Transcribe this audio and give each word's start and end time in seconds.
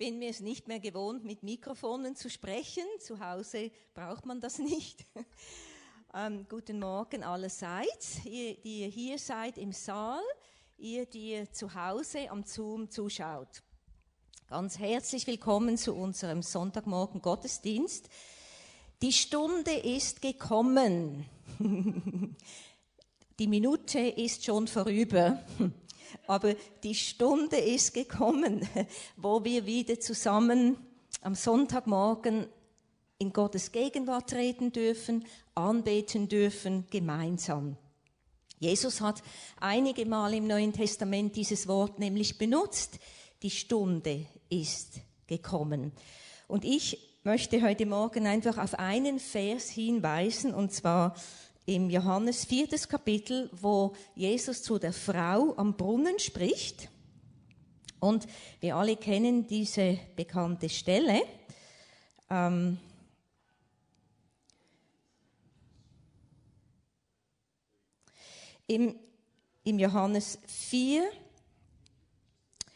bin 0.00 0.18
mir 0.18 0.30
es 0.30 0.40
nicht 0.40 0.66
mehr 0.66 0.80
gewohnt, 0.80 1.24
mit 1.26 1.42
Mikrofonen 1.42 2.16
zu 2.16 2.30
sprechen. 2.30 2.84
Zu 3.00 3.20
Hause 3.20 3.70
braucht 3.92 4.24
man 4.24 4.40
das 4.40 4.58
nicht. 4.58 5.04
ähm, 6.14 6.46
guten 6.48 6.78
Morgen 6.78 7.22
allerseits, 7.22 8.24
ihr, 8.24 8.54
die 8.54 8.80
ihr 8.80 8.86
hier 8.86 9.18
seid 9.18 9.58
im 9.58 9.72
Saal, 9.72 10.22
ihr, 10.78 11.04
die 11.04 11.32
ihr 11.32 11.52
zu 11.52 11.74
Hause 11.74 12.30
am 12.30 12.44
Zoom 12.44 12.90
zuschaut. 12.90 13.62
Ganz 14.48 14.78
herzlich 14.78 15.26
willkommen 15.26 15.76
zu 15.76 15.94
unserem 15.94 16.40
Sonntagmorgen 16.40 17.20
Gottesdienst. 17.20 18.08
Die 19.02 19.12
Stunde 19.12 19.72
ist 19.72 20.22
gekommen. 20.22 21.26
Die 23.38 23.46
Minute 23.46 23.98
ist 23.98 24.46
schon 24.46 24.66
vorüber. 24.66 25.44
Aber 26.26 26.54
die 26.82 26.94
Stunde 26.94 27.56
ist 27.56 27.94
gekommen, 27.94 28.68
wo 29.16 29.44
wir 29.44 29.66
wieder 29.66 30.00
zusammen 30.00 30.76
am 31.22 31.34
Sonntagmorgen 31.34 32.46
in 33.18 33.32
Gottes 33.32 33.72
Gegenwart 33.72 34.30
treten 34.30 34.72
dürfen, 34.72 35.24
anbeten 35.54 36.28
dürfen, 36.28 36.86
gemeinsam. 36.90 37.76
Jesus 38.58 39.00
hat 39.00 39.22
einige 39.58 40.06
Mal 40.06 40.34
im 40.34 40.46
Neuen 40.46 40.72
Testament 40.72 41.36
dieses 41.36 41.66
Wort 41.66 41.98
nämlich 41.98 42.38
benutzt. 42.38 42.98
Die 43.42 43.50
Stunde 43.50 44.26
ist 44.50 45.00
gekommen. 45.26 45.92
Und 46.46 46.64
ich 46.64 46.98
möchte 47.24 47.62
heute 47.62 47.86
Morgen 47.86 48.26
einfach 48.26 48.58
auf 48.58 48.78
einen 48.78 49.18
Vers 49.18 49.68
hinweisen, 49.68 50.54
und 50.54 50.72
zwar 50.72 51.14
im 51.70 51.88
Johannes 51.88 52.46
viertes 52.46 52.88
Kapitel, 52.88 53.48
wo 53.52 53.94
Jesus 54.16 54.64
zu 54.64 54.80
der 54.80 54.92
Frau 54.92 55.54
am 55.56 55.76
Brunnen 55.76 56.18
spricht. 56.18 56.88
Und 58.00 58.26
wir 58.58 58.74
alle 58.74 58.96
kennen 58.96 59.46
diese 59.46 59.96
bekannte 60.16 60.68
Stelle. 60.68 61.22
Ähm, 62.28 62.76
im, 68.66 68.96
Im 69.62 69.78
Johannes 69.78 70.40
4, 70.46 71.04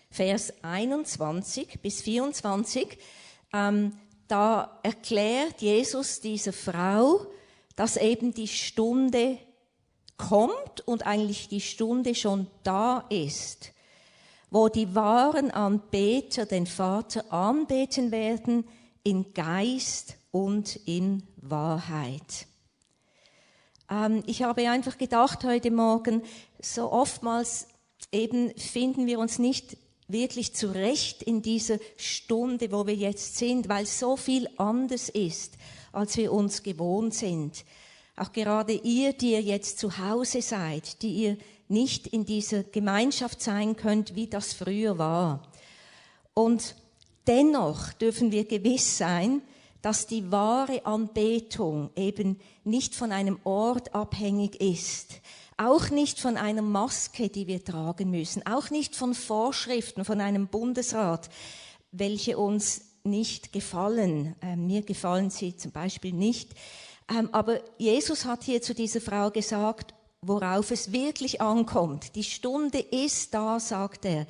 Vers 0.09 0.53
21 0.63 1.81
bis 1.83 2.01
24, 2.01 2.97
ähm, 3.53 3.99
da 4.29 4.79
erklärt 4.85 5.63
Jesus 5.63 6.21
dieser 6.21 6.53
Frau, 6.53 7.27
dass 7.77 7.97
eben 7.97 8.33
die 8.35 8.49
Stunde 8.49 9.39
kommt 10.17 10.87
und 10.87 11.07
eigentlich 11.07 11.49
die 11.49 11.61
Stunde 11.61 12.15
schon 12.15 12.47
da 12.63 13.05
ist, 13.11 13.73
wo 14.51 14.69
die 14.69 14.95
wahren 14.95 15.51
Anbeter 15.51 16.47
den 16.47 16.67
Vater 16.67 17.33
anbeten 17.33 18.13
werden 18.13 18.65
in 19.03 19.35
Geist 19.35 20.17
und 20.31 20.77
in 20.87 21.25
Wahrheit. 21.37 22.47
Ähm, 23.91 24.23
ich 24.27 24.43
habe 24.43 24.69
einfach 24.71 24.97
gedacht 24.97 25.45
heute 25.45 25.71
Morgen, 25.71 26.23
so 26.61 26.93
oftmals 26.93 27.67
eben 28.13 28.57
finden 28.57 29.07
wir 29.07 29.19
uns 29.19 29.39
nicht 29.39 29.77
wirklich 30.07 30.55
zurecht 30.55 31.23
in 31.23 31.43
dieser 31.43 31.79
Stunde, 31.97 32.71
wo 32.71 32.87
wir 32.87 32.95
jetzt 32.95 33.37
sind, 33.37 33.69
weil 33.69 33.87
so 33.87 34.17
viel 34.17 34.49
anders 34.59 35.09
ist 35.09 35.55
als 35.95 36.17
wir 36.17 36.33
uns 36.33 36.63
gewohnt 36.63 37.15
sind. 37.15 37.65
Auch 38.17 38.33
gerade 38.33 38.73
ihr, 38.73 39.13
die 39.13 39.33
ihr 39.33 39.43
jetzt 39.43 39.79
zu 39.79 39.99
Hause 39.99 40.43
seid, 40.43 41.03
die 41.03 41.15
ihr 41.15 41.37
nicht 41.69 42.07
in 42.07 42.25
dieser 42.25 42.63
Gemeinschaft 42.63 43.43
sein 43.43 43.77
könnt, 43.77 44.15
wie 44.15 44.27
das 44.27 44.53
früher 44.53 44.99
war. 44.99 45.43
Und 46.35 46.77
dennoch 47.27 47.93
dürfen 47.95 48.31
wir 48.33 48.45
gewiss 48.45 48.99
sein, 48.99 49.43
dass 49.83 50.07
die 50.07 50.31
wahre 50.31 50.87
Anbetung 50.87 51.91
eben 51.97 52.41
nicht 52.65 52.95
von 52.95 53.13
einem 53.13 53.39
Ort 53.45 53.95
abhängig 53.95 54.61
ist, 54.61 55.21
auch 55.57 55.91
nicht 55.91 56.19
von 56.19 56.37
einer 56.37 56.63
Maske, 56.63 57.29
die 57.29 57.47
wir 57.47 57.63
tragen 57.63 58.11
müssen, 58.11 58.47
auch 58.47 58.71
nicht 58.71 58.97
von 58.97 59.15
Vorschriften 59.15 60.05
von 60.05 60.21
einem 60.21 60.49
Bundesrat, 60.49 61.29
welche 61.93 62.39
uns 62.39 62.94
nicht 63.05 63.53
gefallen. 63.53 64.35
Ähm, 64.41 64.67
mir 64.67 64.83
gefallen 64.83 65.29
sie 65.29 65.57
zum 65.57 65.73
Beispiel 65.73 66.13
nicht. 66.13 66.51
Ähm, 67.11 67.29
aber 67.33 67.61
Jesus 67.77 68.25
hat 68.25 68.45
hier 68.45 68.63
zu 68.63 68.75
dieser 68.75 69.01
Frau 69.01 69.31
gesagt, 69.31 69.95
worauf 70.23 70.71
es 70.71 70.91
wirklich 70.91 71.43
ankommt. 71.43 72.17
Die 72.17 72.25
Stunde 72.25 72.79
ist 72.79 73.35
da, 73.35 73.61
sagt 73.61 74.07
er, 74.07 74.27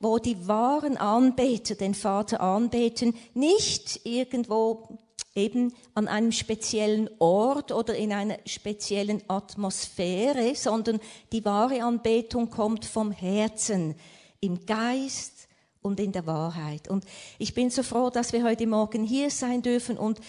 wo 0.00 0.18
die 0.18 0.46
wahren 0.46 0.98
Anbeter 0.98 1.74
den 1.74 1.94
Vater 1.94 2.40
anbeten, 2.42 3.14
nicht 3.32 4.04
irgendwo 4.04 4.98
eben 5.34 5.72
an 5.94 6.08
einem 6.08 6.32
speziellen 6.32 7.08
Ort 7.20 7.72
oder 7.72 7.94
in 7.94 8.12
einer 8.12 8.38
speziellen 8.44 9.22
Atmosphäre, 9.28 10.54
sondern 10.56 11.00
die 11.32 11.44
wahre 11.44 11.82
Anbetung 11.82 12.50
kommt 12.50 12.84
vom 12.84 13.12
Herzen, 13.12 13.94
im 14.40 14.66
Geist, 14.66 15.39
und 15.82 16.00
in 16.00 16.12
der 16.12 16.26
Wahrheit. 16.26 16.88
Und 16.88 17.04
ich 17.38 17.54
bin 17.54 17.70
so 17.70 17.82
froh, 17.82 18.10
dass 18.10 18.32
wir 18.32 18.44
heute 18.44 18.66
Morgen 18.66 19.04
hier 19.04 19.30
sein 19.30 19.62
dürfen 19.62 19.96
und 19.96 20.20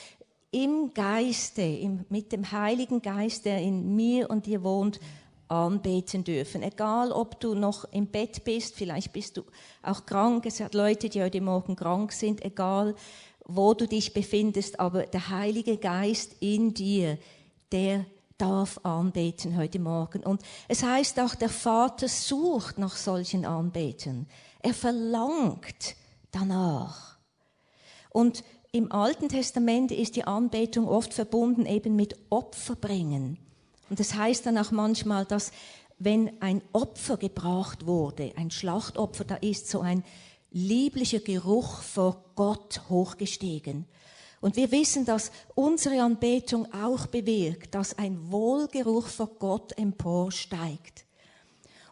im 0.52 0.94
Geiste, 0.94 1.62
im, 1.62 2.06
mit 2.10 2.32
dem 2.32 2.52
Heiligen 2.52 3.02
Geist, 3.02 3.46
der 3.46 3.60
in 3.60 3.96
mir 3.96 4.30
und 4.30 4.46
dir 4.46 4.64
wohnt, 4.64 5.00
anbeten 5.48 6.24
dürfen. 6.24 6.64
Egal, 6.64 7.12
ob 7.12 7.40
du 7.40 7.56
noch 7.56 7.86
im 7.92 8.08
Bett 8.08 8.44
bist, 8.44 8.76
vielleicht 8.76 9.12
bist 9.12 9.38
du 9.38 9.44
auch 9.82 10.06
krank. 10.06 10.46
Es 10.46 10.60
hat 10.62 10.74
Leute, 10.74 11.10
die 11.10 11.22
heute 11.22 11.42
Morgen 11.42 11.76
krank 11.76 12.14
sind, 12.14 12.44
egal 12.44 12.96
wo 13.46 13.74
du 13.74 13.88
dich 13.88 14.14
befindest, 14.14 14.80
aber 14.80 15.04
der 15.04 15.30
Heilige 15.30 15.78
Geist 15.78 16.36
in 16.40 16.74
dir, 16.74 17.18
der 17.72 18.06
darf 18.38 18.80
anbeten 18.84 19.58
heute 19.58 19.80
Morgen. 19.80 20.24
Und 20.24 20.42
es 20.68 20.84
heißt 20.84 21.20
auch, 21.20 21.36
der 21.36 21.50
Vater 21.50 22.08
sucht 22.08 22.78
nach 22.78 22.96
solchen 22.96 23.46
Anbetern. 23.46 24.28
Er 24.62 24.74
verlangt 24.74 25.96
danach. 26.32 27.18
Und 28.10 28.44
im 28.72 28.92
Alten 28.92 29.30
Testament 29.30 29.92
ist 29.92 30.16
die 30.16 30.24
Anbetung 30.24 30.88
oft 30.88 31.14
verbunden 31.14 31.66
eben 31.66 31.96
mit 31.96 32.16
Opferbringen. 32.30 33.38
Und 33.90 34.00
das 34.00 34.16
heißt 34.16 34.46
dann 34.46 34.58
auch 34.58 34.72
manchmal, 34.72 35.26
dass 35.26 35.52
wenn 36.00 36.42
ein 36.42 36.62
Opfer 36.72 37.18
gebracht 37.18 37.86
wurde, 37.86 38.32
ein 38.36 38.50
Schlachtopfer, 38.50 39.24
da 39.24 39.36
ist 39.36 39.68
so 39.68 39.82
ein 39.82 40.04
lieblicher 40.52 41.20
Geruch 41.20 41.82
vor 41.82 42.24
Gott 42.36 42.82
hochgestiegen. 42.90 43.86
Und 44.42 44.56
wir 44.56 44.72
wissen, 44.72 45.06
dass 45.06 45.32
unsere 45.54 46.02
Anbetung 46.02 46.72
auch 46.74 47.06
bewirkt, 47.08 47.76
dass 47.76 47.98
ein 47.98 48.32
Wohlgeruch 48.32 49.08
vor 49.08 49.28
Gott 49.38 49.78
emporsteigt. 49.78 51.06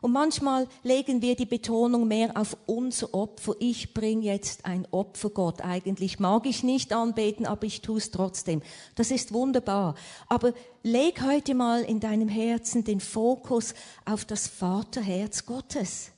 Und 0.01 0.13
manchmal 0.13 0.67
legen 0.83 1.21
wir 1.21 1.35
die 1.35 1.45
Betonung 1.45 2.07
mehr 2.07 2.37
auf 2.37 2.55
unser 2.65 3.13
Opfer. 3.13 3.53
Ich 3.59 3.93
bringe 3.93 4.23
jetzt 4.23 4.65
ein 4.65 4.87
Opfer 4.91 5.29
Gott. 5.29 5.61
Eigentlich 5.61 6.19
mag 6.19 6.45
ich 6.45 6.63
nicht 6.63 6.93
anbeten, 6.93 7.45
aber 7.45 7.65
ich 7.65 7.81
tue 7.81 7.97
es 7.97 8.11
trotzdem. 8.11 8.61
Das 8.95 9.11
ist 9.11 9.33
wunderbar. 9.33 9.95
Aber 10.27 10.53
leg 10.83 11.21
heute 11.21 11.53
mal 11.53 11.81
in 11.81 11.99
deinem 11.99 12.29
Herzen 12.29 12.83
den 12.83 13.01
Fokus 13.01 13.73
auf 14.05 14.23
das 14.23 14.47
Vaterherz 14.47 15.45
Gottes, 15.45 16.11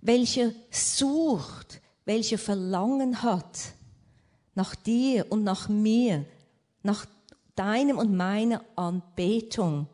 welcher 0.00 0.52
sucht, 0.70 1.82
welcher 2.06 2.38
Verlangen 2.38 3.22
hat 3.22 3.58
nach 4.54 4.74
dir 4.74 5.26
und 5.30 5.44
nach 5.44 5.68
mir, 5.68 6.24
nach 6.82 7.06
deinem 7.56 7.98
und 7.98 8.14
meiner 8.14 8.64
Anbetung 8.76 9.88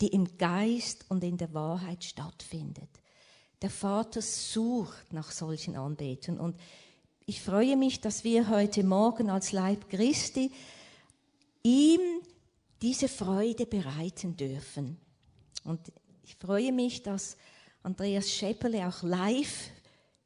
die 0.00 0.08
im 0.08 0.36
Geist 0.38 1.04
und 1.08 1.24
in 1.24 1.36
der 1.36 1.52
Wahrheit 1.54 2.04
stattfindet. 2.04 2.88
Der 3.62 3.70
Vater 3.70 4.22
sucht 4.22 5.12
nach 5.12 5.30
solchen 5.30 5.76
Anbetern 5.76 6.38
und 6.38 6.56
ich 7.26 7.42
freue 7.42 7.76
mich, 7.76 8.00
dass 8.00 8.24
wir 8.24 8.48
heute 8.48 8.84
Morgen 8.84 9.28
als 9.28 9.52
Leib 9.52 9.90
Christi 9.90 10.50
ihm 11.62 12.00
diese 12.80 13.08
Freude 13.08 13.66
bereiten 13.66 14.36
dürfen. 14.36 14.96
Und 15.64 15.92
ich 16.22 16.36
freue 16.36 16.72
mich, 16.72 17.02
dass 17.02 17.36
Andreas 17.82 18.30
Schepperle 18.30 18.86
auch 18.88 19.02
live 19.02 19.70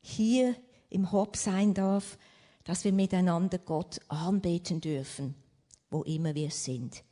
hier 0.00 0.54
im 0.90 1.10
Hop 1.10 1.36
sein 1.36 1.74
darf, 1.74 2.18
dass 2.64 2.84
wir 2.84 2.92
miteinander 2.92 3.58
Gott 3.58 4.00
anbeten 4.08 4.80
dürfen, 4.80 5.34
wo 5.90 6.02
immer 6.02 6.34
wir 6.34 6.50
sind. 6.50 7.02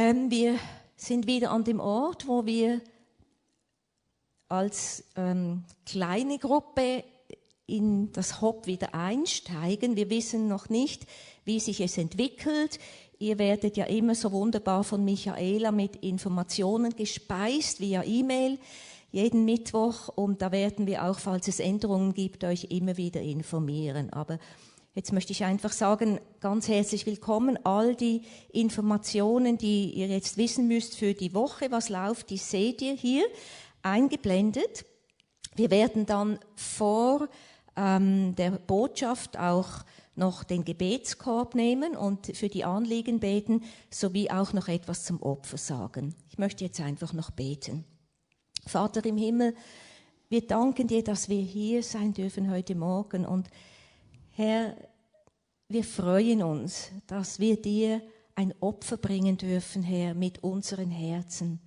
Ähm, 0.00 0.30
wir 0.30 0.60
sind 0.94 1.26
wieder 1.26 1.50
an 1.50 1.64
dem 1.64 1.80
Ort, 1.80 2.28
wo 2.28 2.46
wir 2.46 2.80
als 4.48 5.02
ähm, 5.16 5.64
kleine 5.86 6.38
Gruppe 6.38 7.02
in 7.66 8.12
das 8.12 8.40
Hop 8.40 8.68
wieder 8.68 8.94
einsteigen. 8.94 9.96
Wir 9.96 10.08
wissen 10.08 10.46
noch 10.46 10.68
nicht, 10.68 11.04
wie 11.44 11.58
sich 11.58 11.80
es 11.80 11.98
entwickelt. 11.98 12.78
Ihr 13.18 13.40
werdet 13.40 13.76
ja 13.76 13.86
immer 13.86 14.14
so 14.14 14.30
wunderbar 14.30 14.84
von 14.84 15.04
Michaela 15.04 15.72
mit 15.72 15.96
Informationen 15.96 16.94
gespeist 16.94 17.80
via 17.80 18.04
E-Mail. 18.04 18.60
jeden 19.10 19.44
Mittwoch 19.46 20.10
und 20.14 20.42
da 20.42 20.52
werden 20.52 20.86
wir 20.86 21.06
auch, 21.06 21.18
falls 21.18 21.48
es 21.48 21.58
Änderungen 21.58 22.14
gibt, 22.14 22.44
euch 22.44 22.68
immer 22.70 22.96
wieder 22.98 23.20
informieren. 23.20 24.12
Aber 24.12 24.38
jetzt 24.98 25.12
möchte 25.12 25.30
ich 25.30 25.44
einfach 25.44 25.70
sagen, 25.70 26.18
ganz 26.40 26.66
herzlich 26.66 27.06
willkommen. 27.06 27.56
All 27.64 27.94
die 27.94 28.22
Informationen, 28.50 29.56
die 29.56 29.92
ihr 29.92 30.08
jetzt 30.08 30.36
wissen 30.36 30.66
müsst 30.66 30.96
für 30.96 31.14
die 31.14 31.34
Woche, 31.34 31.70
was 31.70 31.88
läuft, 31.88 32.30
die 32.30 32.36
seht 32.36 32.82
ihr 32.82 32.94
hier 32.94 33.24
eingeblendet. 33.82 34.84
Wir 35.54 35.70
werden 35.70 36.04
dann 36.04 36.40
vor 36.56 37.28
ähm, 37.76 38.34
der 38.34 38.50
Botschaft 38.50 39.38
auch 39.38 39.84
noch 40.16 40.42
den 40.42 40.64
Gebetskorb 40.64 41.54
nehmen 41.54 41.96
und 41.96 42.36
für 42.36 42.48
die 42.48 42.64
Anliegen 42.64 43.20
beten, 43.20 43.62
sowie 43.90 44.32
auch 44.32 44.52
noch 44.52 44.66
etwas 44.66 45.04
zum 45.04 45.22
Opfer 45.22 45.58
sagen. 45.58 46.16
Ich 46.28 46.38
möchte 46.38 46.64
jetzt 46.64 46.80
einfach 46.80 47.12
noch 47.12 47.30
beten. 47.30 47.84
Vater 48.66 49.04
im 49.06 49.16
Himmel, 49.16 49.54
wir 50.28 50.44
danken 50.44 50.88
dir, 50.88 51.04
dass 51.04 51.28
wir 51.28 51.40
hier 51.40 51.84
sein 51.84 52.14
dürfen 52.14 52.50
heute 52.50 52.74
Morgen 52.74 53.24
und 53.24 53.48
Herr, 54.38 54.76
wir 55.68 55.84
freuen 55.84 56.42
uns, 56.42 56.90
dass 57.06 57.38
wir 57.38 57.60
dir 57.60 58.02
ein 58.34 58.54
Opfer 58.60 58.96
bringen 58.96 59.36
dürfen, 59.36 59.82
Herr, 59.82 60.14
mit 60.14 60.42
unseren 60.42 60.90
Herzen. 60.90 61.60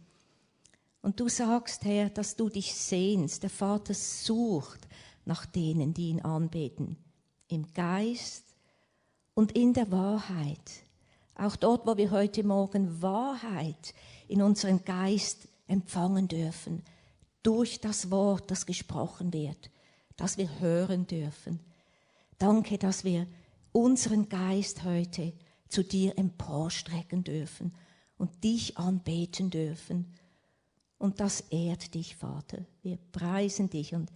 Und 1.01 1.19
du 1.19 1.29
sagst, 1.29 1.85
Herr, 1.85 2.09
dass 2.09 2.35
du 2.35 2.49
dich 2.49 2.73
sehnst. 2.73 3.43
Der 3.43 3.49
Vater 3.49 3.93
sucht 3.93 4.87
nach 5.25 5.45
denen, 5.45 5.93
die 5.93 6.09
ihn 6.09 6.21
anbeten. 6.21 6.97
Im 7.47 7.71
Geist 7.73 8.45
und 9.33 9.51
in 9.51 9.73
der 9.73 9.91
Wahrheit. 9.91 10.83
Auch 11.35 11.55
dort, 11.55 11.85
wo 11.85 11.97
wir 11.97 12.11
heute 12.11 12.43
Morgen 12.43 13.01
Wahrheit 13.01 13.93
in 14.27 14.41
unseren 14.41 14.83
Geist 14.83 15.47
empfangen 15.67 16.27
dürfen. 16.27 16.83
Durch 17.43 17.81
das 17.81 18.09
Wort, 18.11 18.49
das 18.49 18.65
gesprochen 18.65 19.33
wird. 19.33 19.69
Das 20.17 20.37
wir 20.37 20.59
hören 20.59 21.07
dürfen. 21.07 21.59
Danke, 22.37 22.77
dass 22.77 23.03
wir 23.03 23.27
unseren 23.71 24.29
Geist 24.29 24.83
heute 24.83 25.33
zu 25.67 25.83
dir 25.83 26.17
emporstrecken 26.17 27.23
dürfen 27.23 27.73
und 28.17 28.43
dich 28.43 28.77
anbeten 28.77 29.49
dürfen 29.49 30.13
und 31.01 31.19
das 31.19 31.41
ehrt 31.49 31.95
dich, 31.95 32.15
Vater. 32.15 32.63
Wir 32.83 32.99
preisen 33.11 33.71
dich 33.71 33.95
und 33.95 34.11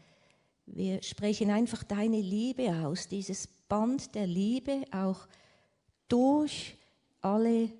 wir 0.67 1.01
sprechen 1.01 1.49
einfach 1.49 1.83
deine 1.83 2.21
Liebe 2.21 2.85
aus, 2.85 3.07
dieses 3.07 3.47
Band 3.47 4.13
der 4.13 4.27
Liebe 4.27 4.83
auch 4.91 5.27
durch 6.07 6.77
alle 7.21 7.71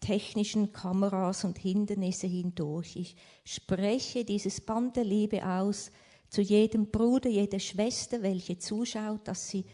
technischen 0.00 0.72
Kameras 0.72 1.44
und 1.44 1.58
Hindernisse 1.58 2.26
hindurch. 2.26 2.96
Ich 2.96 3.16
spreche 3.44 4.26
dieses 4.26 4.60
Band 4.60 4.96
der 4.96 5.04
Liebe 5.04 5.42
aus 5.46 5.90
zu 6.28 6.42
jedem 6.42 6.90
Bruder, 6.90 7.30
jeder 7.30 7.60
Schwester, 7.60 8.20
welche 8.20 8.58
zuschaut, 8.58 9.26
dass 9.26 9.48
sie 9.48 9.64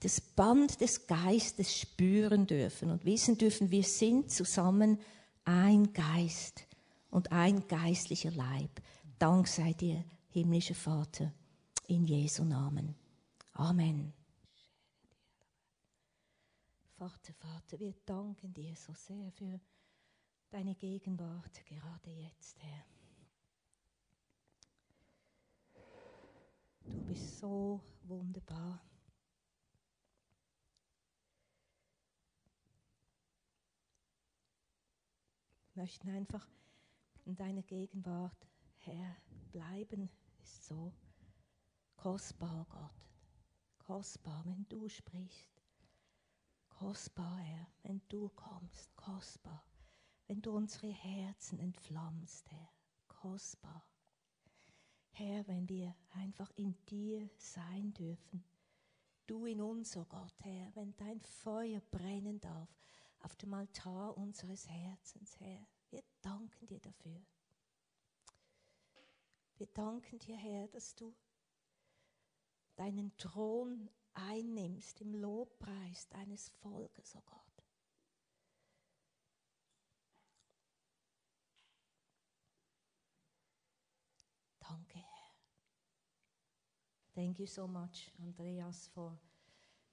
das 0.00 0.20
Band 0.20 0.80
des 0.80 1.06
Geistes 1.06 1.76
spüren 1.76 2.46
dürfen 2.46 2.90
und 2.90 3.04
wissen 3.04 3.36
dürfen, 3.36 3.70
wir 3.70 3.82
sind 3.82 4.30
zusammen 4.30 4.98
ein 5.44 5.92
Geist 5.92 6.66
und 7.10 7.32
ein 7.32 7.66
geistlicher 7.66 8.30
Leib. 8.30 8.80
Dank 9.18 9.48
sei 9.48 9.72
dir, 9.72 10.04
himmlischer 10.28 10.74
Vater, 10.74 11.32
in 11.86 12.04
Jesu 12.04 12.44
Namen. 12.44 12.94
Amen. 13.52 14.12
Vater, 16.96 17.32
Vater, 17.32 17.80
wir 17.80 17.94
danken 18.04 18.52
dir 18.52 18.74
so 18.76 18.92
sehr 18.92 19.30
für 19.32 19.60
deine 20.50 20.74
Gegenwart 20.74 21.64
gerade 21.64 22.10
jetzt, 22.10 22.58
Herr. 22.62 22.84
Du 26.84 27.04
bist 27.04 27.38
so 27.38 27.80
wunderbar. 28.04 28.80
Möchten 35.78 36.10
einfach 36.10 36.44
in 37.24 37.36
deiner 37.36 37.62
Gegenwart, 37.62 38.48
Herr, 38.78 39.16
bleiben, 39.52 40.10
ist 40.42 40.66
so 40.66 40.92
kostbar, 41.94 42.66
Gott. 42.68 43.08
Kostbar, 43.78 44.42
wenn 44.44 44.68
du 44.68 44.88
sprichst. 44.88 45.62
Kostbar, 46.68 47.38
Herr, 47.38 47.68
wenn 47.84 48.02
du 48.08 48.28
kommst. 48.30 48.96
Kostbar, 48.96 49.64
wenn 50.26 50.42
du 50.42 50.50
unsere 50.50 50.88
Herzen 50.88 51.60
entflammst, 51.60 52.50
Herr. 52.50 52.68
Kostbar. 53.06 53.86
Herr, 55.12 55.46
wenn 55.46 55.68
wir 55.68 55.94
einfach 56.10 56.50
in 56.56 56.74
dir 56.86 57.30
sein 57.36 57.94
dürfen. 57.94 58.42
Du 59.28 59.46
in 59.46 59.60
uns, 59.60 59.96
oh 59.96 60.06
Gott, 60.06 60.42
Herr, 60.42 60.74
wenn 60.74 60.96
dein 60.96 61.20
Feuer 61.20 61.80
brennen 61.92 62.40
darf 62.40 62.68
auf 63.20 63.36
dem 63.36 63.54
Altar 63.54 64.16
unseres 64.16 64.68
Herzens, 64.68 65.38
Herr. 65.40 65.66
Wir 65.90 66.02
danken 66.20 66.66
dir 66.66 66.80
dafür. 66.80 67.20
Wir 69.56 69.66
danken 69.68 70.18
dir, 70.18 70.36
Herr, 70.36 70.68
dass 70.68 70.94
du 70.94 71.14
deinen 72.76 73.16
Thron 73.16 73.90
einnimmst 74.14 75.00
im 75.00 75.14
Lobpreis 75.14 76.08
deines 76.08 76.48
Volkes, 76.60 77.16
oh 77.16 77.22
Gott. 77.26 77.64
Danke, 84.60 84.98
Herr. 84.98 85.34
Thank 87.14 87.40
you 87.40 87.46
so 87.46 87.66
much, 87.66 88.12
Andreas, 88.20 88.86
for 88.94 89.18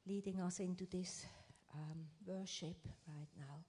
leading 0.04 0.42
us 0.42 0.60
into 0.60 0.86
this 0.86 1.26
um, 1.76 2.08
worship 2.26 2.78
right 3.08 3.38
now. 3.38 3.64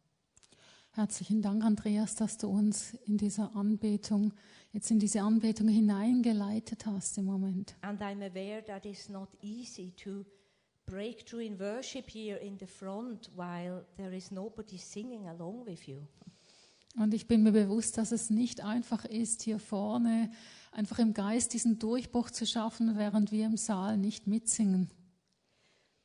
Herzlichen 0.93 1.43
Dank, 1.43 1.63
Andreas, 1.63 2.15
dass 2.15 2.39
du 2.39 2.49
uns 2.49 2.95
in 3.05 3.19
dieser 3.19 3.55
Anbetung, 3.55 4.33
jetzt 4.73 4.91
in 4.91 4.99
diese 4.99 5.21
Anbetung 5.21 5.69
hineingeleitet 5.69 6.87
hast 6.87 7.19
im 7.19 7.27
Moment. 7.27 7.77
And 7.83 8.01
I'm 8.01 8.23
aware 8.23 8.65
that 8.65 8.87
it's 8.87 9.11
not 9.11 9.29
easy 9.43 9.93
to 10.03 10.25
break 10.87 11.27
through 11.27 11.43
in 11.43 11.61
worship 11.61 12.09
here 12.09 12.39
in 12.39 12.57
the 12.59 12.67
front 12.67 13.31
while 13.37 13.85
there 13.99 14.17
is 14.17 14.31
nobody 14.31 14.79
singing 14.79 15.29
along 15.29 15.67
with 15.67 15.87
you. 15.87 15.99
Und 16.99 17.13
ich 17.13 17.29
bin 17.29 17.43
mir 17.43 17.53
bewusst, 17.53 17.99
dass 17.99 18.11
es 18.11 18.31
nicht 18.31 18.65
einfach 18.65 19.05
ist, 19.05 19.43
hier 19.43 19.59
vorne 19.59 20.31
einfach 20.73 20.99
im 20.99 21.13
Geist 21.13 21.53
diesen 21.53 21.79
Durchbruch 21.79 22.31
zu 22.31 22.47
schaffen, 22.47 22.97
während 22.97 23.33
wir 23.33 23.45
im 23.45 23.59
Saal 23.59 23.99
nicht 23.99 24.27
mitsingen. 24.27 24.89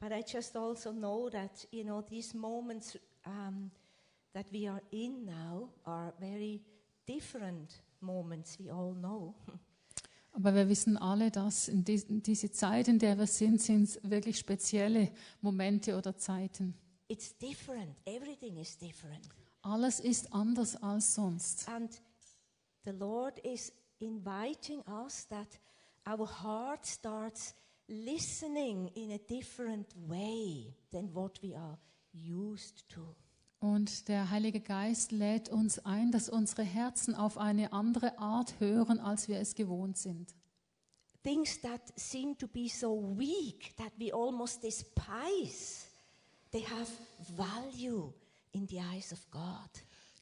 But 0.01 0.11
I 0.13 0.23
just 0.23 0.55
also 0.55 0.91
know 0.91 1.29
that, 1.29 1.67
you 1.71 1.83
know, 1.83 2.01
these 2.01 2.33
moments 2.33 2.97
um, 3.23 3.69
that 4.33 4.47
we 4.51 4.67
are 4.67 4.81
in 4.91 5.25
now 5.25 5.69
are 5.85 6.11
very 6.19 6.59
different 7.05 7.83
moments, 8.01 8.57
we 8.59 8.71
all 8.71 8.95
know. 8.95 9.35
Aber 10.33 10.55
wir 10.55 10.67
wissen 10.69 10.97
alle, 10.97 11.29
dass 11.29 11.67
in 11.67 11.83
die, 11.83 12.01
diese 12.23 12.49
Zeit, 12.49 12.87
in 12.87 12.97
der 12.97 13.15
wir 13.19 13.27
sind, 13.27 13.61
sind 13.61 13.99
wirklich 14.01 14.39
spezielle 14.39 15.11
Momente 15.41 15.95
oder 15.95 16.17
Zeiten. 16.17 16.73
It's 17.07 17.37
different. 17.37 17.95
Everything 18.05 18.57
is 18.57 18.75
different. 18.77 19.29
Alles 19.61 19.99
ist 19.99 20.33
anders 20.33 20.81
als 20.81 21.13
sonst. 21.13 21.69
And 21.69 21.91
the 22.85 22.91
Lord 22.91 23.37
is 23.39 23.71
inviting 23.99 24.81
us 24.87 25.27
that 25.27 25.59
our 26.07 26.25
heart 26.25 26.87
starts 26.87 27.53
listening 27.91 28.89
in 28.95 29.11
a 29.11 29.17
different 29.17 29.93
way 30.07 30.73
than 30.91 31.13
what 31.13 31.41
we 31.43 31.55
are 31.55 31.77
used 32.13 32.87
to. 32.89 33.15
Und 33.59 34.07
der 34.07 34.31
Heilige 34.31 34.59
Geist 34.59 35.11
lädt 35.11 35.49
uns 35.49 35.77
ein, 35.85 36.11
dass 36.11 36.29
unsere 36.29 36.63
Herzen 36.63 37.13
auf 37.13 37.37
eine 37.37 37.73
andere 37.73 38.17
Art 38.17 38.59
hören, 38.59 38.99
als 38.99 39.27
wir 39.27 39.39
es 39.39 39.53
gewohnt 39.53 39.97
sind. 39.97 40.33
Things 41.21 41.61
that 41.61 41.81
seem 41.95 42.35
to 42.39 42.47
be 42.47 42.67
so 42.67 43.15
weak 43.15 43.75
that 43.77 43.91
we 43.99 44.11
almost 44.11 44.63
despise, 44.63 45.85
they 46.51 46.63
have 46.63 46.91
value 47.35 48.11
in 48.53 48.67
the 48.67 48.79
eyes 48.79 49.13
of 49.13 49.29
God. 49.29 49.69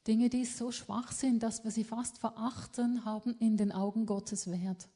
Dinge, 0.06 0.28
die 0.28 0.44
so 0.44 0.70
schwach 0.70 1.12
sind, 1.12 1.42
dass 1.42 1.64
wir 1.64 1.70
sie 1.70 1.84
fast 1.84 2.18
verachten, 2.18 3.06
haben 3.06 3.34
in 3.38 3.56
den 3.56 3.72
Augen 3.72 4.04
Gottes 4.04 4.50
Wert. 4.50 4.88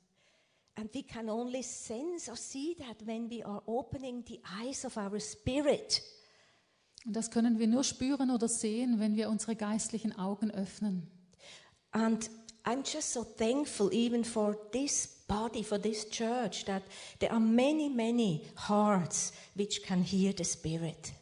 And 0.76 0.92
we 0.92 1.02
can 1.02 1.28
only 1.30 1.62
sense 1.62 2.28
or 2.28 2.36
see 2.36 2.74
that 2.78 3.06
when 3.06 3.30
we 3.30 3.44
are 3.44 3.62
opening 3.66 4.24
the 4.26 4.40
eyes 4.60 4.84
of 4.84 4.96
our 4.96 5.20
spirit. 5.20 6.02
Und 7.06 7.14
das 7.14 7.30
können 7.30 7.58
wir 7.58 7.66
nur 7.66 7.84
spüren 7.84 8.30
oder 8.30 8.48
sehen, 8.48 8.98
wenn 8.98 9.14
wir 9.14 9.28
unsere 9.28 9.54
geistlichen 9.54 10.18
Augen 10.18 10.50
öffnen. 10.50 11.08
And 11.92 12.28
I'm 12.64 12.82
just 12.82 13.12
so 13.12 13.24
thankful 13.24 13.92
even 13.92 14.24
for 14.24 14.56
this 14.72 15.06
body, 15.28 15.62
for 15.62 15.80
this 15.80 16.08
church, 16.08 16.64
that 16.64 16.82
there 17.20 17.30
are 17.30 17.40
many, 17.40 17.88
many 17.88 18.42
hearts 18.68 19.32
which 19.54 19.82
can 19.82 20.02
hear 20.02 20.32
the 20.36 20.44
Spirit. 20.44 21.12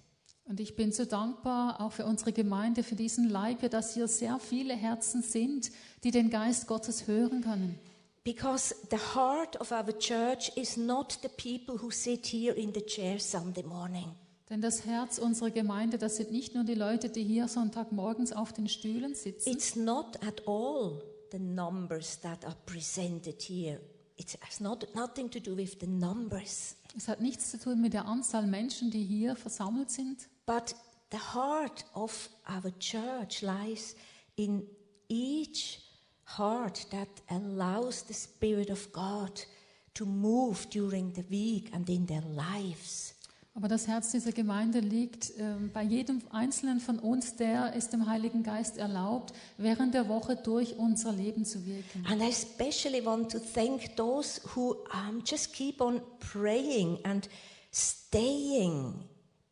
Und 0.45 0.61
ich 0.61 0.77
bin 0.77 0.93
so 0.93 1.05
dankbar 1.05 1.81
auch 1.81 1.93
für 1.93 2.05
unsere 2.05 2.33
Gemeinde, 2.33 2.83
für 2.83 2.97
diesen 2.97 3.29
Leib, 3.29 3.69
dass 3.71 3.95
hier 3.95 4.09
sehr 4.09 4.39
viele 4.39 4.75
Herzen 4.75 5.23
sind, 5.23 5.71
die 6.05 6.11
den 6.11 6.31
Geist 6.31 6.67
Gottes 6.67 7.07
hören 7.07 7.43
können. 7.43 7.79
Because 8.25 8.75
the 8.91 8.99
heart 9.15 9.57
of 9.57 9.73
our 9.73 9.93
church 9.99 10.53
is 10.57 10.77
not 10.77 11.19
the 11.23 11.29
people 11.29 11.79
who 11.79 11.91
sit 11.91 12.27
here 12.27 12.55
in 12.55 12.73
the 12.73 12.83
chair 12.83 13.19
Sunday 13.19 13.65
morning. 13.65 14.15
Denn 14.49 14.61
das 14.61 14.85
Herz 14.85 15.19
unserer 15.19 15.51
Gemeinde, 15.51 15.99
das 15.99 16.17
sind 16.17 16.31
nicht 16.31 16.55
nur 16.55 16.63
die 16.63 16.75
Leute, 16.75 17.09
die 17.09 17.25
hier 17.25 17.49
Sonntagmorgens 17.49 18.33
auf 18.33 18.53
den 18.53 18.69
Stühlen 18.69 19.15
sitzen. 19.15 19.51
It's 19.51 19.75
not 19.75 20.23
at 20.23 20.47
all 20.47 21.03
the 21.33 21.39
numbers 21.39 22.21
that 22.21 22.45
are 22.45 22.57
presented 22.67 23.43
here. 23.43 23.81
It 24.17 24.39
has 24.41 24.61
not, 24.61 24.95
nothing 24.95 25.31
to 25.31 25.41
do 25.41 25.57
with 25.57 25.79
the 25.81 25.87
numbers. 25.87 26.77
Es 26.97 27.09
hat 27.09 27.21
nichts 27.21 27.51
zu 27.51 27.59
tun 27.59 27.81
mit 27.81 27.95
der 27.95 28.05
Anzahl 28.07 28.47
Menschen, 28.47 28.91
die 28.91 29.03
hier 29.03 29.35
versammelt 29.35 29.91
sind. 29.91 30.29
But 30.47 30.77
the 31.11 31.19
heart 31.35 31.85
of 31.95 32.31
our 32.49 32.71
church 32.79 33.43
lies 33.43 33.97
in 34.37 34.69
each 35.09 35.81
heart 36.25 36.87
that 36.91 37.09
allows 37.29 38.03
the 38.05 38.15
Spirit 38.15 38.71
of 38.71 38.93
God 38.93 39.47
to 39.95 40.07
move 40.07 40.69
during 40.71 41.13
the 41.15 41.25
week 41.29 41.71
and 41.73 41.89
in 41.89 42.07
their 42.07 42.23
lives. 42.23 43.15
Aber 43.55 43.69
das 43.69 43.87
Herz 43.87 44.11
dieser 44.13 44.33
Gemeinde 44.33 44.81
liegt 44.81 45.33
ähm, 45.39 45.71
bei 45.75 45.83
jedem 45.83 46.23
Einzelnen 46.31 46.81
von 46.81 46.99
uns, 46.99 47.37
der 47.37 47.77
es 47.77 47.91
dem 47.91 48.07
Heiligen 48.07 48.43
Geist 48.43 48.79
erlaubt, 48.79 49.35
während 49.59 49.93
der 49.93 50.09
Woche 50.09 50.37
durch 50.37 50.79
unser 50.79 51.13
Leben 51.13 51.45
zu 51.45 51.67
wirken. 51.67 52.07
And 52.07 52.23
I 52.23 52.31
especially 52.31 53.05
want 53.05 53.31
to 53.33 53.39
thank 53.39 53.95
those 53.97 54.41
who 54.55 54.77
um, 54.95 55.23
just 55.23 55.53
keep 55.53 55.83
on 55.83 56.01
praying 56.19 56.99
and 57.05 57.29
staying 57.71 58.95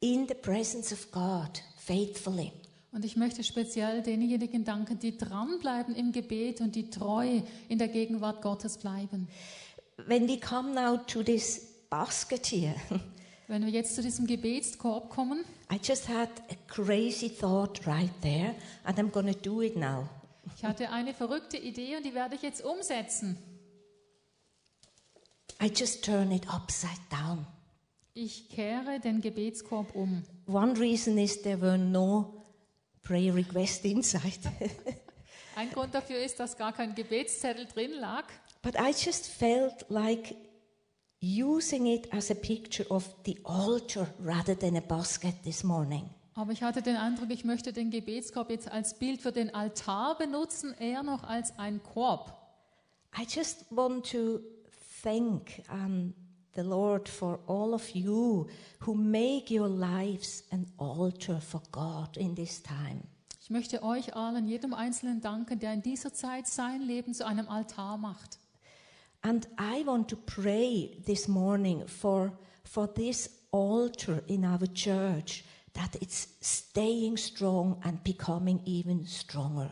in 0.01 0.27
the 0.27 0.35
presence 0.35 0.93
of 0.93 1.11
God 1.11 1.61
faithfully. 1.77 2.53
Und 2.93 3.05
ich 3.05 3.17
möchte 3.17 3.45
speziell 3.45 4.03
denjenigen 4.03 4.65
danken, 4.65 4.99
die 4.99 5.17
dranbleiben 5.17 5.95
im 5.95 6.11
Gebet 6.11 6.61
und 6.61 6.75
die 6.75 6.91
treu 6.91 7.41
in 7.69 7.79
der 7.79 7.89
Gegenwart 7.89 8.43
Gottes 8.43 8.79
bleiben. 8.79 9.29
When 10.07 10.27
we 10.29 10.39
come 10.39 10.75
now 10.75 10.97
to 10.97 11.23
this 11.23 11.67
basket 11.89 12.47
here, 12.47 12.75
Wenn 13.51 13.67
wir 13.67 13.73
jetzt 13.73 13.97
zu 13.97 14.03
diesem 14.03 14.29
Gebetskorb 14.29 15.11
kommen, 15.11 15.45
I 15.73 15.81
just 15.83 16.09
had 16.09 16.29
a 16.51 16.55
crazy 16.69 17.29
thought 17.29 17.85
right 17.85 18.13
there, 18.23 18.55
and 18.85 18.97
I'm 18.97 19.11
going 19.11 19.27
to 19.27 19.39
do 19.39 19.61
it 19.61 19.77
now. 19.77 20.09
ich 20.57 20.65
hatte 20.65 20.91
eine 20.91 21.13
verrückte 21.15 21.57
Idee 21.57 21.97
und 21.97 22.05
die 22.07 22.15
werde 22.15 22.37
ich 22.37 22.43
jetzt 22.43 22.65
umsetzen. 22.65 23.37
I 25.61 25.67
just 25.67 26.05
turn 26.05 26.31
it 26.31 26.49
upside 26.49 26.93
down. 27.11 27.45
Ich 28.15 28.49
kehre 28.51 29.01
den 29.01 29.21
Gebetskorb 29.21 29.97
um. 29.97 30.23
One 30.47 30.79
reason 30.79 31.19
is 31.19 31.43
there 31.43 31.61
were 31.61 31.77
no 31.77 32.40
prayer 33.03 33.35
requests 33.35 33.85
inside. 33.85 34.39
Ein 35.57 35.71
Grund 35.71 35.95
dafür 35.95 36.19
ist, 36.19 36.39
dass 36.39 36.57
gar 36.57 36.73
kein 36.73 36.95
Gebetszettel 36.95 37.67
drin 37.67 37.93
lag. 38.01 38.25
but 38.63 38.75
I 38.77 38.91
just 38.91 39.27
felt 39.27 39.87
like 39.89 40.35
using 41.21 41.87
it 41.87 42.13
as 42.13 42.31
a 42.31 42.35
picture 42.35 42.87
of 42.91 43.09
the 43.25 43.39
altar 43.45 44.07
rather 44.21 44.55
than 44.55 44.77
a 44.77 44.81
basket 44.81 45.35
this 45.45 45.63
morning. 45.65 46.09
Aber 46.35 46.53
ich 46.53 46.63
hatte 46.63 46.81
den 46.81 46.97
Eindruck, 46.97 47.31
ich 47.31 47.45
möchte 47.45 47.73
den 47.73 47.91
Gebetskorb 47.91 48.51
jetzt 48.51 48.71
als 48.71 48.99
Bild 48.99 49.21
für 49.21 49.33
den 49.33 49.55
Altar 49.55 50.17
benutzen, 50.17 50.75
eher 50.79 51.03
noch 51.03 51.25
als 51.25 51.59
ein 51.59 51.83
Korb. 51.83 52.33
I 53.19 53.27
just 53.29 53.67
want 53.71 54.11
to 54.13 54.41
thank 55.03 55.63
um, 55.71 56.15
the 56.55 56.63
Lord 56.63 57.09
for 57.09 57.41
all 57.47 57.75
of 57.75 57.91
you 57.91 58.49
who 58.81 58.95
make 58.95 59.51
your 59.51 59.69
lives 59.69 60.43
an 60.51 60.67
altar 60.79 61.41
for 61.41 61.63
God 61.71 62.17
in 62.17 62.35
this 62.35 62.63
time. 62.63 63.03
Ich 63.43 63.51
möchte 63.51 63.83
euch 63.83 64.15
allen, 64.15 64.47
jedem 64.47 64.75
Einzelnen 64.75 65.21
danken, 65.21 65.59
der 65.59 65.73
in 65.73 65.83
dieser 65.83 66.13
Zeit 66.13 66.47
sein 66.47 66.83
Leben 66.83 67.15
zu 67.15 67.27
einem 67.27 67.49
Altar 67.49 67.99
macht. 67.99 68.39
And 69.23 69.47
I 69.59 69.85
want 69.85 70.09
to 70.11 70.17
pray 70.17 70.97
this 71.05 71.29
morning 71.29 71.87
for, 71.87 72.33
for 72.65 72.87
this 72.87 73.29
altar 73.51 74.23
in 74.29 74.45
our 74.45 74.67
church 74.73 75.45
that 75.75 75.97
it's 76.01 76.29
staying 76.41 77.17
strong 77.17 77.81
and 77.83 78.03
becoming 78.03 78.61
even 78.65 79.07
stronger. 79.07 79.71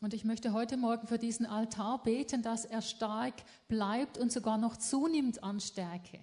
Und 0.00 0.14
ich 0.14 0.24
möchte 0.24 0.52
heute 0.52 0.76
Morgen 0.76 1.06
für 1.06 1.18
diesen 1.18 1.46
Altar 1.46 2.02
beten, 2.02 2.42
dass 2.42 2.64
er 2.64 2.82
stark 2.82 3.34
bleibt 3.66 4.16
und 4.16 4.30
sogar 4.30 4.56
noch 4.56 4.76
zunimmt 4.76 5.42
an 5.42 5.60
Stärke. 5.60 6.20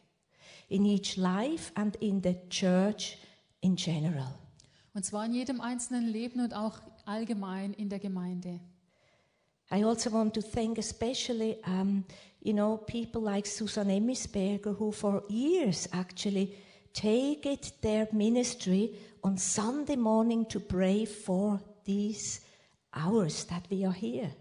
in 0.69 0.85
each 0.85 1.17
life 1.17 1.71
and 1.75 1.95
in 1.97 2.21
the 2.21 2.35
church 2.49 3.17
in 3.61 3.75
general. 3.75 4.33
Und 4.93 5.03
zwar 5.03 5.25
in 5.25 5.33
jedem 5.33 5.61
einzelnen 5.61 6.07
Leben 6.07 6.39
und 6.39 6.53
auch 6.53 6.79
allgemein 7.05 7.73
in 7.73 7.89
der 7.89 7.99
Gemeinde. 7.99 8.59
I 9.71 9.83
also 9.83 10.11
want 10.11 10.33
to 10.35 10.41
thank 10.41 10.77
especially, 10.77 11.57
um, 11.65 12.05
you 12.41 12.53
know, 12.53 12.77
people 12.77 13.21
like 13.21 13.45
Susan 13.45 13.89
Emmisberger 13.89 14.79
who 14.79 14.91
for 14.91 15.23
years 15.27 15.89
actually 15.91 16.55
take 16.93 17.45
it 17.45 17.73
their 17.81 18.07
ministry 18.11 18.95
on 19.21 19.37
Sunday 19.37 19.97
morning 19.97 20.47
to 20.47 20.59
pray 20.59 21.05
for 21.05 21.59
these 21.83 22.41
hours 22.95 23.45
that 23.47 23.69
we 23.69 23.85
are 23.85 23.93
here. 23.93 24.31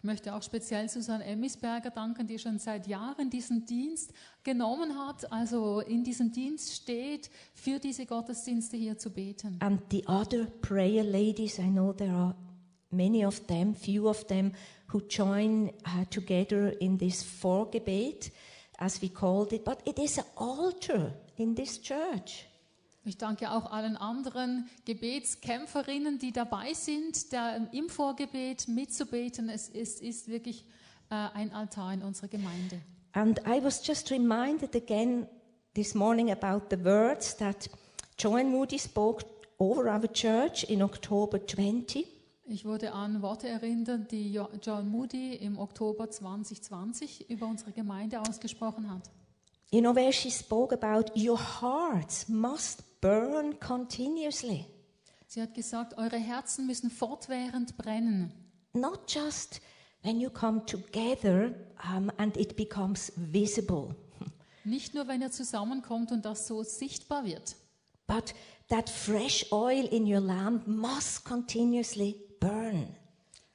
Ich 0.00 0.04
möchte 0.04 0.32
auch 0.32 0.42
speziell 0.42 0.88
Susanne 0.88 1.24
Emmisberger 1.24 1.90
danken, 1.90 2.28
die 2.28 2.38
schon 2.38 2.60
seit 2.60 2.86
Jahren 2.86 3.30
diesen 3.30 3.66
Dienst 3.66 4.12
genommen 4.44 4.96
hat, 4.96 5.30
also 5.32 5.80
in 5.80 6.04
diesem 6.04 6.30
Dienst 6.30 6.72
steht, 6.72 7.30
für 7.52 7.80
diese 7.80 8.06
Gottesdienste 8.06 8.76
hier 8.76 8.96
zu 8.96 9.10
beten. 9.10 9.56
And 9.60 9.80
the 9.90 10.06
other 10.06 10.46
prayer 10.62 11.02
ladies, 11.02 11.58
I 11.58 11.68
know 11.68 11.92
there 11.92 12.12
are 12.12 12.36
many 12.90 13.24
of 13.24 13.46
them, 13.48 13.74
few 13.74 14.08
of 14.08 14.24
them, 14.28 14.52
who 14.92 15.00
join 15.00 15.70
uh, 15.84 16.04
together 16.10 16.80
in 16.80 16.96
this 16.96 17.24
Vorgebet, 17.24 18.30
as 18.78 19.02
we 19.02 19.08
called 19.08 19.52
it, 19.52 19.64
but 19.64 19.80
it 19.84 19.98
is 19.98 20.18
an 20.18 20.24
altar 20.36 21.12
in 21.36 21.56
this 21.56 21.78
church. 21.78 22.47
Ich 23.08 23.16
danke 23.16 23.50
auch 23.50 23.70
allen 23.72 23.96
anderen 23.96 24.68
Gebetskämpferinnen, 24.84 26.18
die 26.18 26.30
dabei 26.30 26.74
sind, 26.74 27.32
der, 27.32 27.68
im 27.72 27.88
Vorgebet 27.88 28.68
mitzubeten. 28.68 29.48
Es 29.48 29.70
ist, 29.70 30.02
ist 30.02 30.28
wirklich 30.28 30.66
äh, 31.10 31.14
ein 31.14 31.52
Altar 31.54 31.94
in 31.94 32.02
unserer 32.02 32.28
Gemeinde. 32.28 32.80
And 33.12 33.40
I 33.46 33.64
was 33.64 33.80
just 33.86 34.10
reminded 34.10 34.76
again 34.76 35.26
this 35.74 35.94
morning 35.94 36.30
about 36.30 36.66
the 36.70 36.84
words 36.84 37.34
that 37.38 37.70
Joan 38.18 38.50
Moody 38.50 38.78
spoke 38.78 39.24
over 39.58 39.90
our 39.90 40.06
church 40.12 40.64
in 40.64 40.82
October 40.82 41.44
20. 41.46 42.06
Ich 42.44 42.66
wurde 42.66 42.92
an 42.92 43.22
Worte 43.22 43.48
erinnert, 43.48 44.12
die 44.12 44.32
Jo- 44.34 44.48
John 44.62 44.88
Moody 44.90 45.34
im 45.36 45.58
Oktober 45.58 46.10
2020 46.10 47.30
über 47.30 47.46
unsere 47.46 47.72
Gemeinde 47.72 48.20
ausgesprochen 48.20 48.90
hat. 48.90 49.10
You 49.70 49.82
know, 49.82 49.94
where 49.94 50.12
she 50.12 50.30
spoke 50.30 50.72
about 50.72 51.10
your 51.14 51.38
hearts 51.38 52.28
must 52.28 53.00
burn 53.00 53.58
continuously. 53.60 54.66
Sie 55.26 55.42
hat 55.42 55.54
gesagt, 55.54 55.98
eure 55.98 56.16
Herzen 56.16 56.66
müssen 56.66 56.90
fortwährend 56.90 57.76
brennen. 57.76 58.32
Not 58.72 59.12
just 59.12 59.60
when 60.02 60.20
you 60.20 60.30
come 60.30 60.64
together 60.64 61.54
um, 61.84 62.10
and 62.16 62.36
it 62.38 62.56
becomes 62.56 63.12
visible, 63.16 63.94
Nicht 64.64 64.94
nur, 64.94 65.06
wenn 65.06 65.22
ihr 65.22 65.30
zusammenkommt 65.30 66.12
und 66.12 66.24
das 66.24 66.46
so 66.46 66.62
sichtbar 66.62 67.24
wird, 67.24 67.56
but 68.06 68.34
that 68.68 68.88
fresh 68.88 69.50
oil 69.52 69.86
in 69.86 70.06
your 70.06 70.20
lamp 70.20 70.66
must 70.66 71.24
continuously 71.24 72.16
burn. 72.40 72.94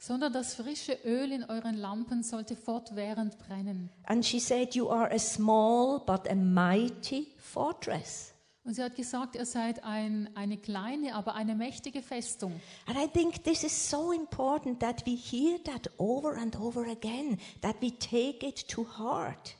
Sondern 0.05 0.33
das 0.33 0.55
frische 0.55 0.97
Öl 1.05 1.31
in 1.31 1.45
euren 1.45 1.77
Lampen 1.77 2.23
sollte 2.23 2.57
fortwährend 2.57 3.37
brennen. 3.37 3.89
And 4.03 4.25
she 4.25 4.37
said, 4.37 4.75
You 4.75 4.89
are 4.89 5.09
a 5.09 5.17
small 5.17 6.01
but 6.05 6.29
a 6.29 6.35
mighty 6.35 7.27
fortress. 7.37 8.33
Und 8.65 8.73
sie 8.73 8.83
hat 8.83 8.97
gesagt, 8.97 9.35
ihr 9.35 9.45
seid 9.45 9.85
ein, 9.85 10.29
eine 10.35 10.57
kleine, 10.57 11.15
aber 11.15 11.35
eine 11.35 11.55
mächtige 11.55 12.01
Festung. 12.01 12.51
And 12.85 12.97
I 12.97 13.07
think 13.07 13.45
this 13.45 13.63
is 13.63 13.89
so 13.89 14.11
important 14.11 14.81
that 14.81 15.05
we 15.05 15.15
hear 15.15 15.57
that 15.63 15.89
over 15.97 16.35
and 16.35 16.53
over 16.57 16.85
again, 16.85 17.37
that 17.61 17.77
we 17.81 17.91
take 17.91 18.45
it 18.45 18.67
to 18.67 18.85
heart. 18.97 19.55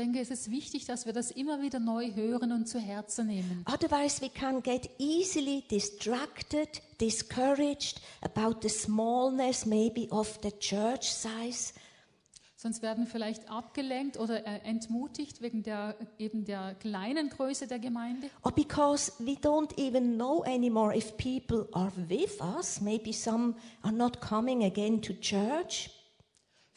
Ich 0.00 0.06
denke, 0.06 0.20
es 0.20 0.30
ist 0.30 0.50
wichtig, 0.50 0.86
dass 0.86 1.04
wir 1.04 1.12
das 1.12 1.30
immer 1.30 1.60
wieder 1.60 1.78
neu 1.78 2.14
hören 2.14 2.52
und 2.52 2.66
zu 2.66 2.78
Herzen 2.80 3.26
nehmen. 3.26 3.66
Otherwise, 3.70 4.22
we 4.22 4.30
can 4.30 4.62
get 4.62 4.88
easily 4.98 5.62
distracted, 5.70 6.80
discouraged 6.98 8.00
about 8.22 8.62
the 8.62 8.70
smallness 8.70 9.66
maybe 9.66 10.08
of 10.10 10.38
the 10.42 10.52
church 10.58 11.12
size. 11.12 11.74
Sonst 12.56 12.80
werden 12.80 13.04
wir 13.04 13.10
vielleicht 13.10 13.50
abgelenkt 13.50 14.18
oder 14.18 14.46
äh, 14.46 14.60
entmutigt 14.64 15.42
wegen 15.42 15.62
der, 15.62 15.96
eben 16.16 16.46
der 16.46 16.76
kleinen 16.76 17.28
Größe 17.28 17.66
der 17.66 17.78
Gemeinde. 17.78 18.30
Or 18.42 18.52
because 18.52 19.12
we 19.18 19.32
don't 19.32 19.78
even 19.78 20.14
know 20.14 20.42
anymore 20.44 20.96
if 20.96 21.14
people 21.18 21.68
are 21.72 21.92
with 22.08 22.40
us. 22.40 22.80
Maybe 22.80 23.12
some 23.12 23.54
are 23.82 23.92
not 23.92 24.22
coming 24.22 24.64
again 24.64 25.02
to 25.02 25.12
church. 25.20 25.90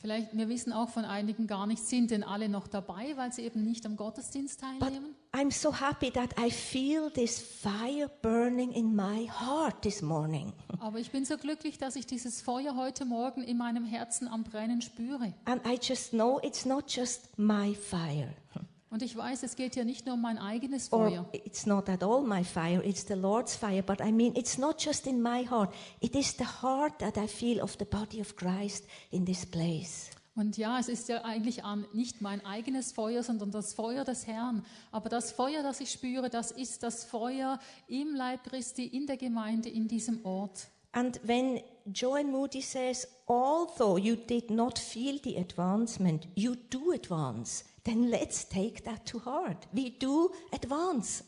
Vielleicht, 0.03 0.35
wir 0.35 0.49
wissen 0.49 0.73
auch 0.73 0.89
von 0.89 1.05
einigen 1.05 1.47
gar 1.47 1.65
nicht, 1.65 1.81
sind 1.81 2.11
denn 2.11 2.25
alle 2.25 2.49
noch 2.49 2.67
dabei, 2.67 3.15
weil 3.15 3.31
sie 3.31 3.43
eben 3.43 3.63
nicht 3.63 3.85
am 3.85 3.95
Gottesdienst 3.95 4.59
But 4.59 4.89
teilnehmen? 4.89 5.15
I'm 5.31 5.49
so 5.49 5.73
happy 5.73 6.11
that 6.11 6.37
I 6.37 6.51
feel 6.51 7.09
this 7.09 7.39
fire 7.39 8.11
burning 8.21 8.73
in 8.73 8.93
my 8.93 9.29
heart 9.29 9.81
this 9.81 10.01
morning. 10.01 10.51
Aber 10.79 10.99
ich 10.99 11.09
bin 11.09 11.23
so 11.23 11.37
glücklich, 11.37 11.77
dass 11.77 11.95
ich 11.95 12.05
dieses 12.05 12.41
Feuer 12.41 12.75
heute 12.75 13.05
Morgen 13.05 13.43
in 13.43 13.55
meinem 13.55 13.85
Herzen 13.85 14.27
am 14.27 14.43
Brennen 14.43 14.81
spüre. 14.81 15.33
And 15.45 15.65
I 15.65 15.79
just 15.81 16.09
know 16.09 16.37
it's 16.43 16.65
not 16.65 16.93
just 16.93 17.29
my 17.37 17.73
fire. 17.73 18.33
Und 18.93 19.01
ich 19.01 19.17
weiß, 19.17 19.41
es 19.41 19.55
geht 19.55 19.75
ja 19.75 19.83
nicht 19.83 20.05
nur 20.05 20.13
um 20.13 20.21
mein 20.21 20.37
eigenes 20.37 20.93
Or 20.93 21.09
Feuer. 21.09 21.25
it's 21.31 21.65
not 21.65 21.89
at 21.89 22.03
all 22.03 22.21
my 22.21 22.43
fire, 22.43 22.79
it's 22.85 23.03
the 23.07 23.15
Lord's 23.15 23.55
fire. 23.55 23.81
But 23.81 23.99
I 23.99 24.11
mean, 24.11 24.35
it's 24.35 24.59
not 24.59 24.79
just 24.79 25.07
in 25.07 25.19
my 25.19 25.43
heart, 25.43 25.73
it 25.99 26.15
is 26.15 26.37
the 26.37 26.45
heart 26.61 26.99
that 26.99 27.17
I 27.17 27.27
feel 27.27 27.59
of 27.63 27.75
the 27.79 27.85
body 27.85 28.21
of 28.21 28.35
Christ 28.35 28.85
in 29.09 29.25
this 29.25 29.47
place. 29.47 30.11
Und 30.35 30.57
ja, 30.57 30.77
es 30.77 30.89
ist 30.89 31.09
ja 31.09 31.25
eigentlich 31.25 31.63
nicht 31.93 32.21
mein 32.21 32.45
eigenes 32.45 32.91
Feuer, 32.91 33.23
sondern 33.23 33.49
das 33.49 33.73
Feuer 33.73 34.03
des 34.03 34.27
Herrn. 34.27 34.63
Aber 34.91 35.09
das 35.09 35.31
Feuer, 35.31 35.63
das 35.63 35.79
ich 35.79 35.89
spüre, 35.89 36.29
das 36.29 36.51
ist 36.51 36.83
das 36.83 37.03
Feuer 37.03 37.57
im 37.87 38.13
Leib 38.13 38.43
Christi, 38.43 38.85
in 38.85 39.07
der 39.07 39.17
Gemeinde, 39.17 39.69
in 39.69 39.87
diesem 39.87 40.23
Ort. 40.23 40.67
And 40.91 41.19
when 41.23 41.61
Joan 41.91 42.31
Moody 42.31 42.61
says, 42.61 43.07
although 43.27 43.97
you 43.97 44.15
did 44.15 44.51
not 44.51 44.77
feel 44.77 45.19
the 45.23 45.37
advancement, 45.37 46.27
you 46.35 46.55
do 46.69 46.91
advance, 46.91 47.63
then 47.83 48.09
let's 48.09 48.47
take 48.47 48.83
that 48.83 49.05
to 49.05 49.19
heart. 49.19 49.67
We 49.71 49.91
do 49.91 50.31
advance. 50.51 51.23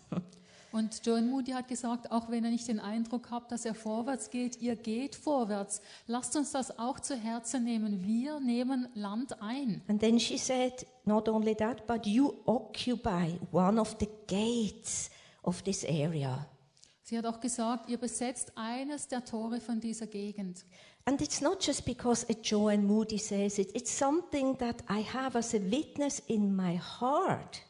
Und 0.75 1.05
Joan 1.05 1.29
Moody 1.29 1.51
hat 1.51 1.69
gesagt, 1.69 2.11
auch 2.11 2.29
wenn 2.29 2.43
ihr 2.43 2.51
nicht 2.51 2.67
den 2.67 2.81
Eindruck 2.81 3.31
habt, 3.31 3.49
dass 3.53 3.63
er 3.63 3.73
vorwärts 3.73 4.29
geht, 4.29 4.61
ihr 4.61 4.75
geht 4.75 5.15
vorwärts. 5.15 5.81
Lasst 6.05 6.35
uns 6.35 6.51
das 6.51 6.77
auch 6.77 6.99
zu 6.99 7.15
Herzen 7.15 7.63
nehmen. 7.63 8.03
Wir 8.03 8.41
nehmen 8.41 8.89
Land 8.93 9.41
ein. 9.41 9.81
And 9.87 10.01
then 10.01 10.19
she 10.19 10.37
said, 10.37 10.85
not 11.05 11.29
only 11.29 11.55
that, 11.55 11.87
but 11.87 12.05
you 12.05 12.33
occupy 12.45 13.39
one 13.53 13.79
of 13.79 13.95
the 14.01 14.09
gates 14.27 15.09
of 15.43 15.61
this 15.61 15.85
area. 15.85 16.45
Sie 17.03 17.17
hat 17.17 17.25
auch 17.25 17.39
gesagt, 17.39 17.87
ihr 17.87 17.97
besetzt 17.97 18.51
eines 18.55 19.07
der 19.07 19.23
Tore 19.23 19.61
von 19.61 19.79
dieser 19.79 20.07
Gegend. 20.07 20.65
And 21.07 21.21
it's 21.21 21.39
not 21.39 21.59
just 21.59 21.85
because 21.85 22.25
a 22.29 22.33
Joan 22.33 22.85
Moody 22.87 23.19
says 23.19 23.59
it, 23.59 23.71
it's 23.75 23.91
something 23.91 24.57
that 24.57 24.81
I 24.89 25.01
have 25.01 25.35
as 25.35 25.53
a 25.53 25.59
witness 25.59 26.19
in 26.27 26.55
my 26.55 26.77
heart. 26.77 27.61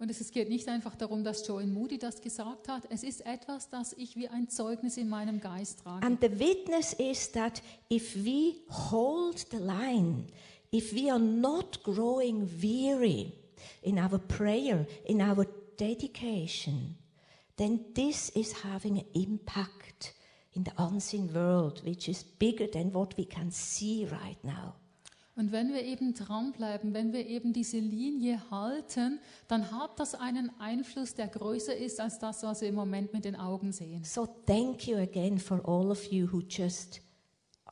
Und 0.00 0.10
es 0.10 0.30
geht 0.30 0.48
nicht 0.48 0.68
einfach 0.68 0.94
darum, 0.94 1.24
dass 1.24 1.46
Joan 1.46 1.72
Moody 1.72 1.98
das 1.98 2.20
gesagt 2.20 2.68
hat. 2.68 2.84
Es 2.90 3.02
ist 3.02 3.26
etwas, 3.26 3.68
das 3.68 3.92
ich 3.94 4.16
wie 4.16 4.28
ein 4.28 4.48
Zeugnis 4.48 4.96
in 4.96 5.08
meinem 5.08 5.40
Geist 5.40 5.80
trage. 5.80 6.04
And 6.04 6.20
the 6.20 6.38
witness 6.38 6.92
is 6.94 7.30
that 7.32 7.62
if 7.90 8.14
we 8.16 8.56
hold 8.68 9.38
the 9.50 9.58
line, 9.58 10.26
if 10.72 10.92
we 10.92 11.10
are 11.10 11.18
not 11.18 11.82
growing 11.82 12.48
weary 12.60 13.32
in 13.82 13.98
our 13.98 14.18
prayer, 14.18 14.86
in 15.04 15.20
our 15.20 15.46
dedication, 15.78 16.96
then 17.56 17.84
this 17.94 18.30
is 18.30 18.64
having 18.64 18.98
an 18.98 19.06
impact 19.14 20.14
in 20.58 20.64
the 20.64 20.72
unseen 20.76 21.32
world, 21.32 21.84
which 21.84 22.08
is 22.08 22.24
bigger 22.24 22.66
than 22.66 22.92
what 22.92 23.16
we 23.16 23.24
can 23.24 23.50
see 23.50 24.06
right 24.10 24.42
now. 24.42 24.74
Und 25.36 25.52
wenn 25.52 25.72
wir 25.72 25.84
eben 25.84 26.14
dranbleiben, 26.14 26.94
wenn 26.94 27.12
wir 27.12 27.24
eben 27.24 27.52
diese 27.52 27.78
Linie 27.78 28.42
halten, 28.50 29.20
dann 29.46 29.70
hat 29.70 30.00
das 30.00 30.16
einen 30.16 30.50
Einfluss, 30.58 31.14
der 31.14 31.28
größer 31.28 31.76
ist 31.76 32.00
als 32.00 32.18
das, 32.18 32.42
was 32.42 32.60
wir 32.60 32.68
im 32.68 32.74
Moment 32.74 33.12
mit 33.12 33.24
den 33.24 33.36
Augen 33.36 33.70
sehen. 33.70 34.02
So 34.02 34.26
thank 34.46 34.88
you 34.88 34.96
again 34.96 35.38
for 35.38 35.60
all 35.64 35.92
of 35.92 36.10
you 36.10 36.26
who 36.32 36.40
just 36.40 37.00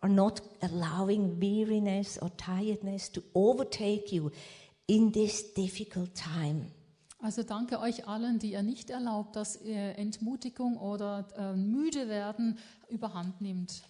are 0.01 0.13
not 0.13 0.41
allowing 0.61 1.41
weariness 1.41 2.23
or 2.23 2.31
tiredness 2.37 3.11
to 3.11 3.21
overtake 3.35 4.15
you 4.15 4.31
in 4.87 5.11
this 5.11 5.53
difficult 5.53 6.15
time. 6.15 6.67
Also 7.19 7.43
danke 7.43 7.81
euch 7.81 8.07
allen, 8.07 8.39
die 8.39 8.53
ihr 8.53 8.63
nicht 8.63 8.91
erlaubt, 8.91 9.37
dass 9.37 9.57
äh, 9.57 9.93
Entmutigung 9.93 10.77
oder 10.77 11.27
äh, 11.37 11.57
müde 11.57 12.09
werden 12.09 12.59
überhand 12.89 13.41
nimmt. 13.41 13.83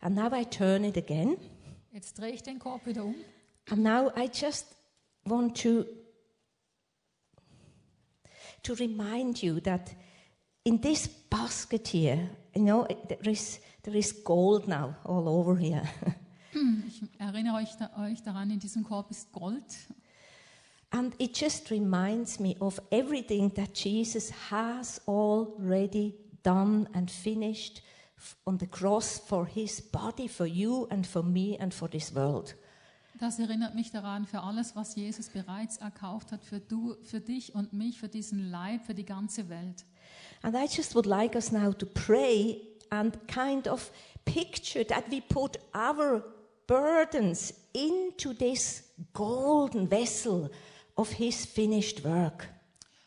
And 0.00 0.14
now 0.14 0.32
I 0.32 0.44
turn 0.44 0.84
it 0.84 0.96
again. 0.96 1.36
Jetzt 1.92 2.18
drehe 2.18 2.32
ich 2.32 2.42
den 2.42 2.58
Korb 2.58 2.86
wieder 2.86 3.04
um. 3.04 3.14
And 3.70 3.82
now 3.82 4.10
I 4.16 4.30
just 4.32 4.66
want 5.24 5.60
to 5.62 5.84
to 8.62 8.74
remind 8.74 9.42
you 9.42 9.60
that 9.60 9.94
in 10.64 10.80
this 10.80 11.08
basket 11.08 11.88
here, 11.88 12.30
you 12.54 12.62
know, 12.62 12.86
there 13.08 13.30
is 13.30 13.60
there 13.82 13.96
is 13.96 14.24
gold 14.24 14.68
now 14.68 14.94
all 15.04 15.28
over 15.28 15.56
here. 15.56 15.82
Ich 16.88 17.20
erinnere 17.20 17.56
euch, 17.56 17.76
da, 17.76 17.90
euch 18.02 18.22
daran, 18.22 18.50
in 18.50 18.58
diesem 18.58 18.82
Korb 18.82 19.10
ist 19.10 19.30
Gold. 19.32 19.62
And 20.90 21.14
it 21.18 21.34
just 21.34 21.70
reminds 21.70 22.40
me 22.40 22.56
of 22.60 22.80
everything 22.90 23.50
that 23.56 23.74
Jesus 23.74 24.30
has 24.50 25.00
already 25.06 26.14
done 26.42 26.88
and 26.94 27.10
finished 27.10 27.82
on 28.46 28.58
the 28.58 28.66
cross 28.66 29.18
for 29.18 29.46
his 29.46 29.80
body, 29.80 30.28
for 30.28 30.46
you 30.46 30.88
and 30.90 31.06
for 31.06 31.22
me 31.22 31.56
and 31.58 31.72
for 31.74 31.88
this 31.88 32.14
world. 32.14 32.54
Das 33.20 33.38
erinnert 33.40 33.74
mich 33.74 33.90
daran, 33.90 34.26
für 34.26 34.42
alles, 34.42 34.76
was 34.76 34.94
Jesus 34.94 35.28
bereits 35.28 35.78
erkauft 35.78 36.30
hat, 36.30 36.44
für, 36.44 36.60
du, 36.60 36.94
für 37.02 37.20
dich 37.20 37.54
und 37.54 37.72
mich, 37.72 37.98
für 37.98 38.08
diesen 38.08 38.50
Leib, 38.50 38.84
für 38.86 38.94
die 38.94 39.04
ganze 39.04 39.48
Welt. 39.48 39.84
And 40.42 40.54
I 40.54 40.66
just 40.66 40.94
would 40.94 41.06
like 41.06 41.34
us 41.34 41.50
now 41.50 41.72
to 41.72 41.84
pray 41.86 42.60
and 42.90 43.18
kind 43.26 43.66
of 43.66 43.90
picture 44.24 44.84
that 44.84 45.10
we 45.10 45.20
put 45.20 45.58
our 45.74 46.22
burdens 46.68 47.54
into 47.72 48.32
this 48.32 48.84
golden 49.12 49.88
vessel 49.88 50.48
of 50.98 51.10
his 51.12 51.46
finished 51.46 52.04
work. 52.04 52.48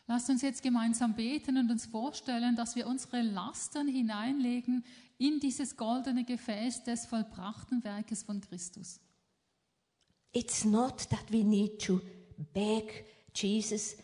Lasst 0.08 0.28
uns 0.28 0.42
jetzt 0.42 0.62
gemeinsam 0.62 1.14
beten 1.14 1.56
und 1.56 1.70
uns 1.70 1.86
vorstellen, 1.86 2.56
dass 2.56 2.74
wir 2.74 2.86
unsere 2.86 3.22
Lasten 3.22 3.86
hineinlegen 3.86 4.84
in 5.18 5.38
dieses 5.38 5.76
goldene 5.76 6.24
Gefäß 6.24 6.84
des 6.84 7.06
vollbrachten 7.06 7.84
Werkes 7.84 8.24
von 8.24 8.40
Christus. 8.40 8.98
It's 10.32 10.64
not 10.64 11.08
that 11.10 11.30
we 11.30 11.44
need 11.44 11.80
to 11.82 12.00
beg 12.52 13.04
Jesus 13.34 13.96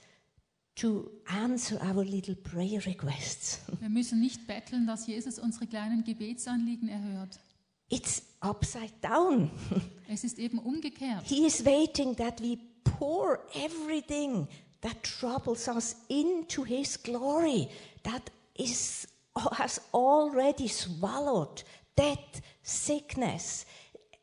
to 0.76 1.10
answer 1.26 1.80
our 1.82 2.04
little 2.04 2.36
prayer 2.36 2.84
requests. 2.86 3.60
Wir 3.80 3.88
müssen 3.88 4.20
nicht 4.20 4.46
betteln, 4.46 4.86
dass 4.86 5.06
Jesus 5.06 5.38
unsere 5.38 5.66
kleinen 5.66 6.04
Gebetsanliegen 6.04 6.88
erhört. 6.88 7.40
It's 7.88 8.22
upside 8.40 8.92
down. 9.00 9.50
Es 10.10 10.24
ist 10.24 10.38
eben 10.38 10.58
umgekehrt. 10.58 11.26
He 11.26 11.44
is 11.44 11.62
waiting 11.66 12.16
that 12.16 12.40
we 12.40 12.56
pour 12.98 13.40
everything 13.54 14.48
that 14.80 15.02
troubles 15.02 15.68
us 15.68 15.96
into 16.08 16.62
His 16.64 16.96
glory, 16.96 17.68
that 18.02 18.30
is, 18.54 19.06
has 19.52 19.80
already 19.92 20.68
swallowed 20.68 21.62
death, 21.96 22.40
sickness, 22.62 23.66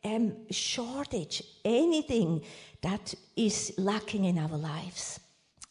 um, 0.04 0.34
shortage, 0.50 1.44
anything 1.64 2.42
that 2.82 3.16
is 3.36 3.74
lacking 3.78 4.26
in 4.26 4.38
our 4.38 4.58
lives. 4.58 5.20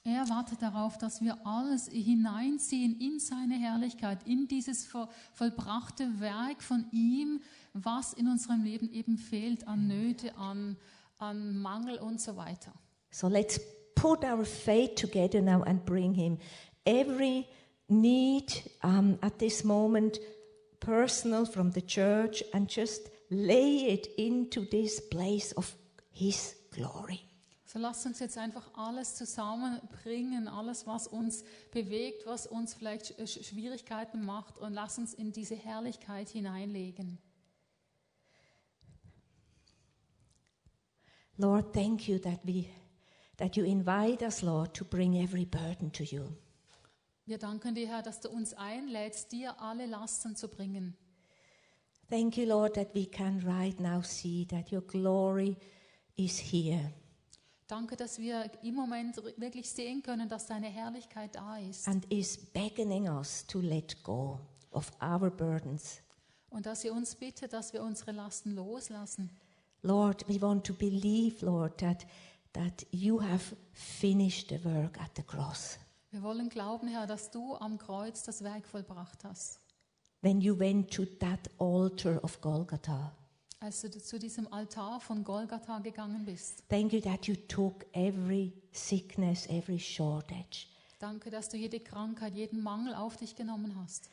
Er 0.07 0.29
wartet 0.29 0.61
darauf, 0.61 0.99
dass 0.99 1.23
wir 1.23 1.35
alles 1.47 1.89
hineinziehen 1.89 3.01
in 3.01 3.19
seine 3.19 3.55
Herrlichkeit, 3.55 4.23
in 4.27 4.47
dieses 4.47 4.87
vo- 4.87 5.09
vollbrachte 5.33 6.21
Werk 6.21 6.63
von 6.63 6.85
ihm, 6.93 7.41
was 7.73 8.13
in 8.13 8.29
unserem 8.29 8.63
Leben 8.65 8.93
eben 8.93 9.17
fehlt 9.17 9.67
an 9.67 9.87
Nöte, 9.87 10.37
an, 10.37 10.77
an 11.19 11.57
Mangel 11.59 11.97
und 11.97 12.21
so 12.21 12.37
weiter. 12.37 12.75
So 13.15 13.29
let's 13.29 13.61
put 13.95 14.25
our 14.25 14.45
faith 14.45 14.97
together 14.97 15.41
now 15.41 15.63
and 15.63 15.85
bring 15.85 16.15
Him 16.15 16.39
every 16.85 17.47
need 17.89 18.53
um, 18.83 19.21
at 19.23 19.39
this 19.39 19.63
moment, 19.63 20.19
personal 20.81 21.47
from 21.47 21.71
the 21.71 21.81
church, 21.81 22.43
and 22.53 22.69
just 22.69 23.09
lay 23.31 23.87
it 23.93 24.09
into 24.19 24.65
this 24.69 24.99
place 24.99 25.53
of 25.53 25.77
His 26.11 26.57
glory. 26.73 27.21
So 27.67 27.79
lasst 27.79 28.05
uns 28.05 28.19
jetzt 28.19 28.37
einfach 28.37 28.69
alles 28.75 29.15
zusammenbringen, 29.15 30.49
alles, 30.49 30.85
was 30.85 31.07
uns 31.07 31.45
bewegt, 31.71 32.27
was 32.27 32.49
uns 32.49 32.75
vielleicht 32.75 33.17
Sch- 33.21 33.45
Schwierigkeiten 33.45 34.25
macht 34.25 34.59
und 34.59 34.73
lasst 34.75 34.99
uns 34.99 35.15
in 35.15 35.31
diese 35.31 35.55
Herrlichkeit 35.55 36.31
hineinlegen. 36.31 37.19
Lord, 41.37 41.73
thank 41.73 42.09
you 42.09 42.19
that 42.19 42.41
we 42.45 42.67
that 43.39 43.57
you 43.57 43.65
invite 43.65 44.23
us, 44.23 44.43
Lord, 44.43 44.75
to 44.75 44.85
bring 44.85 45.17
every 45.17 45.45
burden 45.45 45.93
to 45.93 46.05
you. 46.05 46.33
Wir 47.27 47.39
danken 47.39 47.75
dir, 47.75 47.89
Herr, 47.89 48.03
dass 48.03 48.21
du 48.21 48.29
uns 48.29 48.53
einlädst, 48.53 49.33
dir 49.33 49.61
alle 49.61 49.87
Lasten 49.87 50.37
zu 50.37 50.49
bringen. 50.49 50.95
Thank 52.11 52.37
you, 52.37 52.45
Lord, 52.45 52.75
that 52.75 52.95
we 52.95 53.07
can 53.07 53.41
right 53.41 53.79
now 53.81 54.03
see 54.03 54.45
that 54.47 54.71
your 54.71 54.83
glory 54.83 55.57
is 56.17 56.39
here. 56.39 56.93
Danke, 57.67 57.97
dass 57.97 58.19
wir 58.19 58.51
im 58.63 58.75
Moment 58.75 59.17
wirklich 59.39 59.71
sehen 59.71 60.03
können, 60.03 60.29
dass 60.29 60.47
deine 60.47 60.67
Herrlichkeit 60.67 61.35
da 61.35 61.57
ist 61.57 61.89
and 61.89 62.05
is 62.13 62.37
beckoning 62.37 63.09
us 63.09 63.47
to 63.47 63.59
let 63.59 64.03
go 64.03 64.39
of 64.73 64.93
our 65.03 65.31
burdens. 65.31 66.03
Und 66.51 66.67
dass 66.67 66.85
ihr 66.85 66.93
uns 66.93 67.15
bittet, 67.15 67.55
dass 67.55 67.73
wir 67.73 67.83
unsere 67.83 68.13
Lasten 68.13 68.55
loslassen. 68.55 69.31
Lord, 69.83 70.29
we 70.29 70.41
want 70.41 70.67
to 70.67 70.75
believe, 70.75 71.45
Lord, 71.45 71.79
that, 71.81 72.07
that 72.55 72.87
you 72.91 73.21
have 73.21 73.55
finished 73.73 74.49
the 74.49 74.65
work 74.65 74.99
at 75.01 75.11
the 75.17 75.23
cross. 75.23 75.79
Wir 76.11 76.23
wollen 76.23 76.49
glauben, 76.49 76.89
Herr, 76.89 77.07
dass 77.07 77.31
du 77.31 77.55
am 77.57 77.77
Kreuz 77.79 78.23
das 78.23 78.43
Werk 78.43 78.67
vollbracht 78.67 79.25
hast. 79.25 79.61
When 80.23 80.41
you 80.41 80.59
went 80.59 80.91
to 80.95 81.05
that 81.21 81.51
altar 81.59 82.23
of 82.23 82.41
Golgotha, 82.41 83.13
Als 83.61 83.81
du 83.81 83.91
zu 83.91 84.19
diesem 84.19 84.51
Altar 84.53 85.01
von 85.01 85.25
Golgatha 85.25 85.79
gegangen 85.79 86.25
bist. 86.25 86.63
thank 86.69 86.93
you 86.93 87.01
that 87.01 87.27
you 87.27 87.35
took 87.49 87.85
every 87.93 88.53
sickness, 88.73 89.47
every 89.49 89.79
shortage. 89.79 90.67
Danke, 90.99 91.31
dass 91.31 91.49
du 91.49 91.57
jede 91.57 91.81
Krankheit, 91.81 92.35
jeden 92.35 92.63
Mangel 92.63 92.95
auf 92.95 93.17
dich 93.17 93.35
genommen 93.37 93.75
hast. 93.77 94.09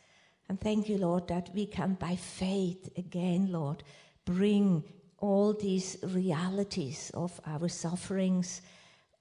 And 0.48 0.60
thank 0.60 0.90
you, 0.90 0.98
Lord, 0.98 1.28
that 1.30 1.54
we 1.54 1.66
can, 1.68 1.96
by 1.98 2.18
faith, 2.18 2.92
again, 2.98 3.48
Lord, 3.48 3.84
bring 4.26 4.84
all 5.22 5.54
these 5.54 5.98
realities 6.02 7.12
of 7.12 7.40
our 7.48 7.70
sufferings, 7.70 8.62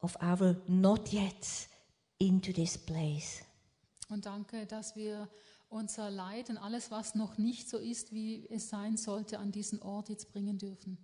of 0.01 0.17
our 0.23 0.57
not 0.67 1.13
yet 1.13 1.69
into 2.19 2.53
this 2.53 2.77
place. 2.77 3.43
Und 4.09 4.27
danke, 4.27 4.67
dass 4.67 4.97
wir 4.97 5.29
unser 5.69 6.11
Leid 6.11 6.51
und 6.51 6.59
alles, 6.59 6.91
was 6.91 7.15
noch 7.15 7.39
nicht 7.39 7.69
so 7.69 7.79
ist, 7.79 8.13
wie 8.13 8.49
es 8.51 8.69
sein 8.69 8.97
sollte, 8.97 9.39
an 9.39 9.53
diesen 9.53 9.81
Ort 9.83 10.09
jetzt 10.09 10.33
bringen 10.33 10.59
dürfen. 10.59 10.99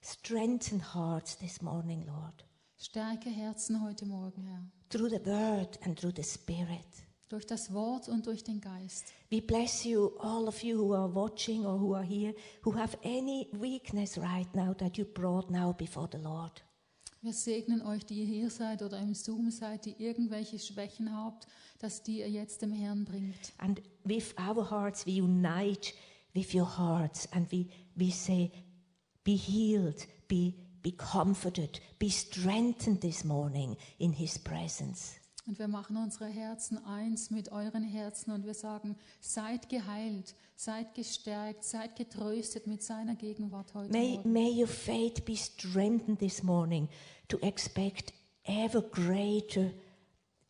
Strengthen 0.00 0.94
hearts 0.94 1.36
this 1.38 1.62
morning, 1.62 2.04
Lord, 2.06 2.44
Stärke 2.76 3.30
Herzen 3.30 3.82
heute 3.82 4.06
Morgen, 4.06 4.44
Herr. 4.46 4.64
through 4.90 5.10
the 5.10 5.24
word 5.24 5.78
and 5.82 5.96
through 5.98 6.12
the 6.14 6.22
spirit. 6.22 7.04
Durch 7.32 7.46
das 7.46 7.72
Wort 7.72 8.10
und 8.10 8.26
durch 8.26 8.44
den 8.44 8.60
Geist. 8.60 9.06
We 9.30 9.40
bless 9.40 9.84
you, 9.84 10.08
all 10.18 10.46
of 10.46 10.62
you 10.62 10.76
who 10.76 10.94
are 10.94 11.14
watching 11.14 11.64
or 11.64 11.80
who 11.80 11.94
are 11.94 12.04
here, 12.04 12.34
who 12.62 12.76
have 12.76 12.94
any 13.02 13.48
weakness 13.52 14.18
right 14.18 14.54
now 14.54 14.74
that 14.74 14.98
you 14.98 15.06
brought 15.06 15.50
now 15.50 15.72
before 15.72 16.06
the 16.12 16.18
Lord. 16.18 16.62
Wir 17.22 17.32
segnen 17.32 17.80
euch, 17.80 18.04
die 18.04 18.16
ihr 18.16 18.26
hier 18.26 18.50
seid 18.50 18.82
oder 18.82 18.98
im 18.98 19.14
Zoom 19.14 19.50
seid, 19.50 19.86
die 19.86 19.94
irgendwelche 19.96 20.58
Schwächen 20.58 21.16
habt, 21.16 21.46
dass 21.78 22.02
die 22.02 22.18
ihr 22.18 22.28
jetzt 22.28 22.60
dem 22.60 22.72
Herrn 22.72 23.06
bringt. 23.06 23.54
And 23.56 23.80
with 24.04 24.34
our 24.38 24.70
hearts, 24.70 25.06
we 25.06 25.12
unite 25.12 25.94
with 26.34 26.54
your 26.54 26.76
hearts 26.76 27.26
and 27.32 27.50
we, 27.50 27.70
we 27.96 28.10
say, 28.10 28.52
Be 29.24 29.36
healed, 29.36 30.06
be, 30.28 30.52
be 30.82 30.92
comforted, 30.92 31.80
be 31.98 32.10
strengthened 32.10 33.00
this 33.00 33.24
morning 33.24 33.78
in 33.96 34.12
His 34.12 34.38
presence. 34.38 35.21
Und 35.44 35.58
wir 35.58 35.66
machen 35.66 35.96
unsere 35.96 36.26
Herzen 36.28 36.78
eins 36.84 37.30
mit 37.30 37.50
euren 37.50 37.82
Herzen 37.82 38.30
und 38.30 38.46
wir 38.46 38.54
sagen, 38.54 38.96
seid 39.20 39.68
geheilt, 39.68 40.36
seid 40.54 40.94
gestärkt, 40.94 41.64
seid 41.64 41.96
getröstet 41.96 42.68
mit 42.68 42.82
seiner 42.82 43.16
Gegenwart 43.16 43.74
heute 43.74 43.90
May, 43.92 44.14
Morgen. 44.16 44.32
may 44.32 44.50
your 44.60 44.68
faith 44.68 45.24
be 45.24 45.36
strengthened 45.36 46.20
this 46.20 46.44
morning 46.44 46.88
to 47.28 47.38
expect 47.40 48.12
ever 48.44 48.80
greater 48.82 49.72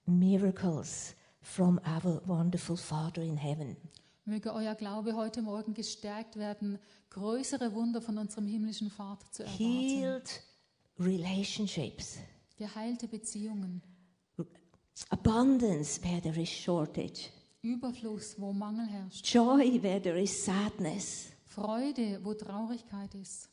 miracles 0.04 1.14
from 1.40 1.80
our 1.86 2.20
wonderful 2.26 2.76
Father 2.76 3.22
in 3.22 3.36
heaven. 3.38 3.76
Möge 4.24 4.52
euer 4.52 4.74
Glaube 4.74 5.16
heute 5.16 5.40
Morgen 5.42 5.74
gestärkt 5.74 6.36
werden, 6.36 6.78
größere 7.10 7.74
Wunder 7.74 8.00
von 8.02 8.18
unserem 8.18 8.46
himmlischen 8.46 8.90
Vater 8.90 9.26
zu 9.32 9.42
erwarten. 9.42 9.64
Healed 9.64 10.42
relationships, 10.98 12.18
Geheilte 12.56 13.08
Beziehungen, 13.08 13.82
abundance 15.10 16.00
where 16.02 16.20
there 16.20 16.38
is 16.38 16.48
shortage, 16.48 17.30
Überfluss, 17.62 18.34
wo 18.38 18.52
Mangel 18.52 18.86
herrscht, 18.86 19.24
joy 19.24 19.78
where 19.80 20.00
there 20.00 20.20
is 20.20 20.44
sadness, 20.44 21.32
Freude, 21.44 22.20
wo 22.22 22.34
Traurigkeit 22.34 23.14
ist, 23.14 23.48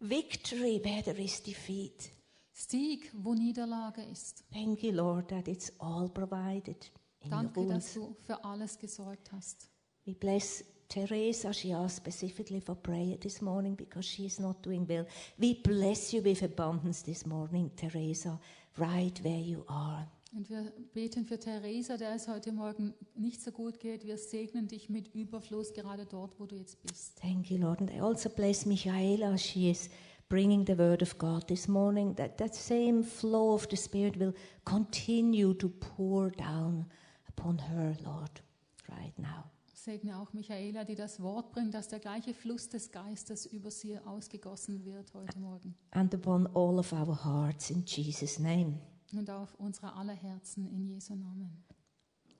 victory 0.00 0.80
where 0.82 1.02
there 1.02 1.20
is 1.20 1.40
defeat. 1.40 2.10
Sieg, 2.52 3.10
wo 3.14 3.34
Niederlage 3.34 4.02
ist. 4.10 4.44
Thank 4.52 4.82
you, 4.82 4.92
Lord, 4.92 5.28
that 5.28 5.48
it's 5.48 5.72
all 5.78 6.08
provided 6.08 6.90
in 7.20 7.30
Danke, 7.30 7.60
your 7.60 7.68
dass 7.68 7.94
du 7.94 8.14
für 8.20 8.44
alles 8.44 8.78
gesorgt 8.78 9.32
hast. 9.32 9.68
We 10.04 10.14
bless 10.14 10.64
Teresa. 10.88 11.52
She 11.52 11.72
asked 11.72 11.96
specifically 11.96 12.60
for 12.60 12.74
prayer 12.74 13.16
this 13.18 13.40
morning 13.40 13.74
because 13.74 14.06
she 14.06 14.26
is 14.26 14.38
not 14.38 14.62
doing 14.62 14.86
well. 14.86 15.06
We 15.38 15.54
bless 15.54 16.12
you 16.12 16.22
with 16.22 16.42
abundance 16.42 17.02
this 17.02 17.24
morning, 17.24 17.70
Teresa, 17.74 18.38
right 18.76 19.18
where 19.22 19.40
you 19.40 19.64
are. 19.68 20.06
Und 20.34 20.48
wir 20.48 20.72
beten 20.94 21.26
für 21.26 21.38
Theresa, 21.38 21.98
der 21.98 22.14
es 22.14 22.26
heute 22.26 22.52
Morgen 22.52 22.94
nicht 23.14 23.42
so 23.42 23.52
gut 23.52 23.78
geht. 23.78 24.06
Wir 24.06 24.16
segnen 24.16 24.66
dich 24.66 24.88
mit 24.88 25.14
Überfluss 25.14 25.74
gerade 25.74 26.06
dort, 26.06 26.40
wo 26.40 26.46
du 26.46 26.56
jetzt 26.56 26.80
bist. 26.82 27.20
Thank 27.20 27.50
you, 27.50 27.58
Lord. 27.58 27.80
And 27.80 27.90
I 27.90 28.00
also 28.00 28.30
bless 28.30 28.64
Michaela. 28.64 29.36
She 29.36 29.70
is 29.70 29.90
bringing 30.30 30.66
the 30.66 30.78
word 30.78 31.02
of 31.02 31.18
God 31.18 31.46
this 31.48 31.68
morning. 31.68 32.16
That 32.16 32.38
that 32.38 32.54
same 32.54 33.02
flow 33.02 33.52
of 33.52 33.66
the 33.70 33.76
Spirit 33.76 34.18
will 34.18 34.32
continue 34.64 35.52
to 35.52 35.68
pour 35.68 36.30
down 36.30 36.86
upon 37.28 37.58
her, 37.58 37.94
Lord, 38.02 38.42
right 38.88 39.18
now. 39.18 39.50
Segne 39.74 40.16
auch 40.18 40.32
Michaela, 40.32 40.84
die 40.84 40.94
das 40.94 41.20
Wort 41.20 41.52
bringt, 41.52 41.74
dass 41.74 41.88
der 41.88 41.98
gleiche 41.98 42.32
Fluss 42.32 42.70
des 42.70 42.90
Geistes 42.90 43.44
über 43.44 43.70
sie 43.70 43.98
ausgegossen 43.98 44.82
wird 44.86 45.12
heute 45.12 45.38
Morgen. 45.38 45.74
And 45.90 46.14
upon 46.14 46.46
all 46.54 46.78
of 46.78 46.92
our 46.94 47.22
hearts 47.22 47.68
in 47.68 47.84
Jesus' 47.84 48.38
name. 48.38 48.78
Und 49.12 49.28
auf 49.28 49.54
unsere 49.56 49.94
aller 49.94 50.14
Herzen 50.14 50.66
in 50.66 50.88
Jesu 50.88 51.14
Namen. 51.14 51.64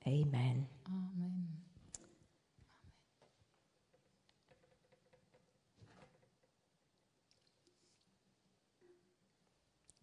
Amen. 0.04 0.66
Amen. 0.84 1.62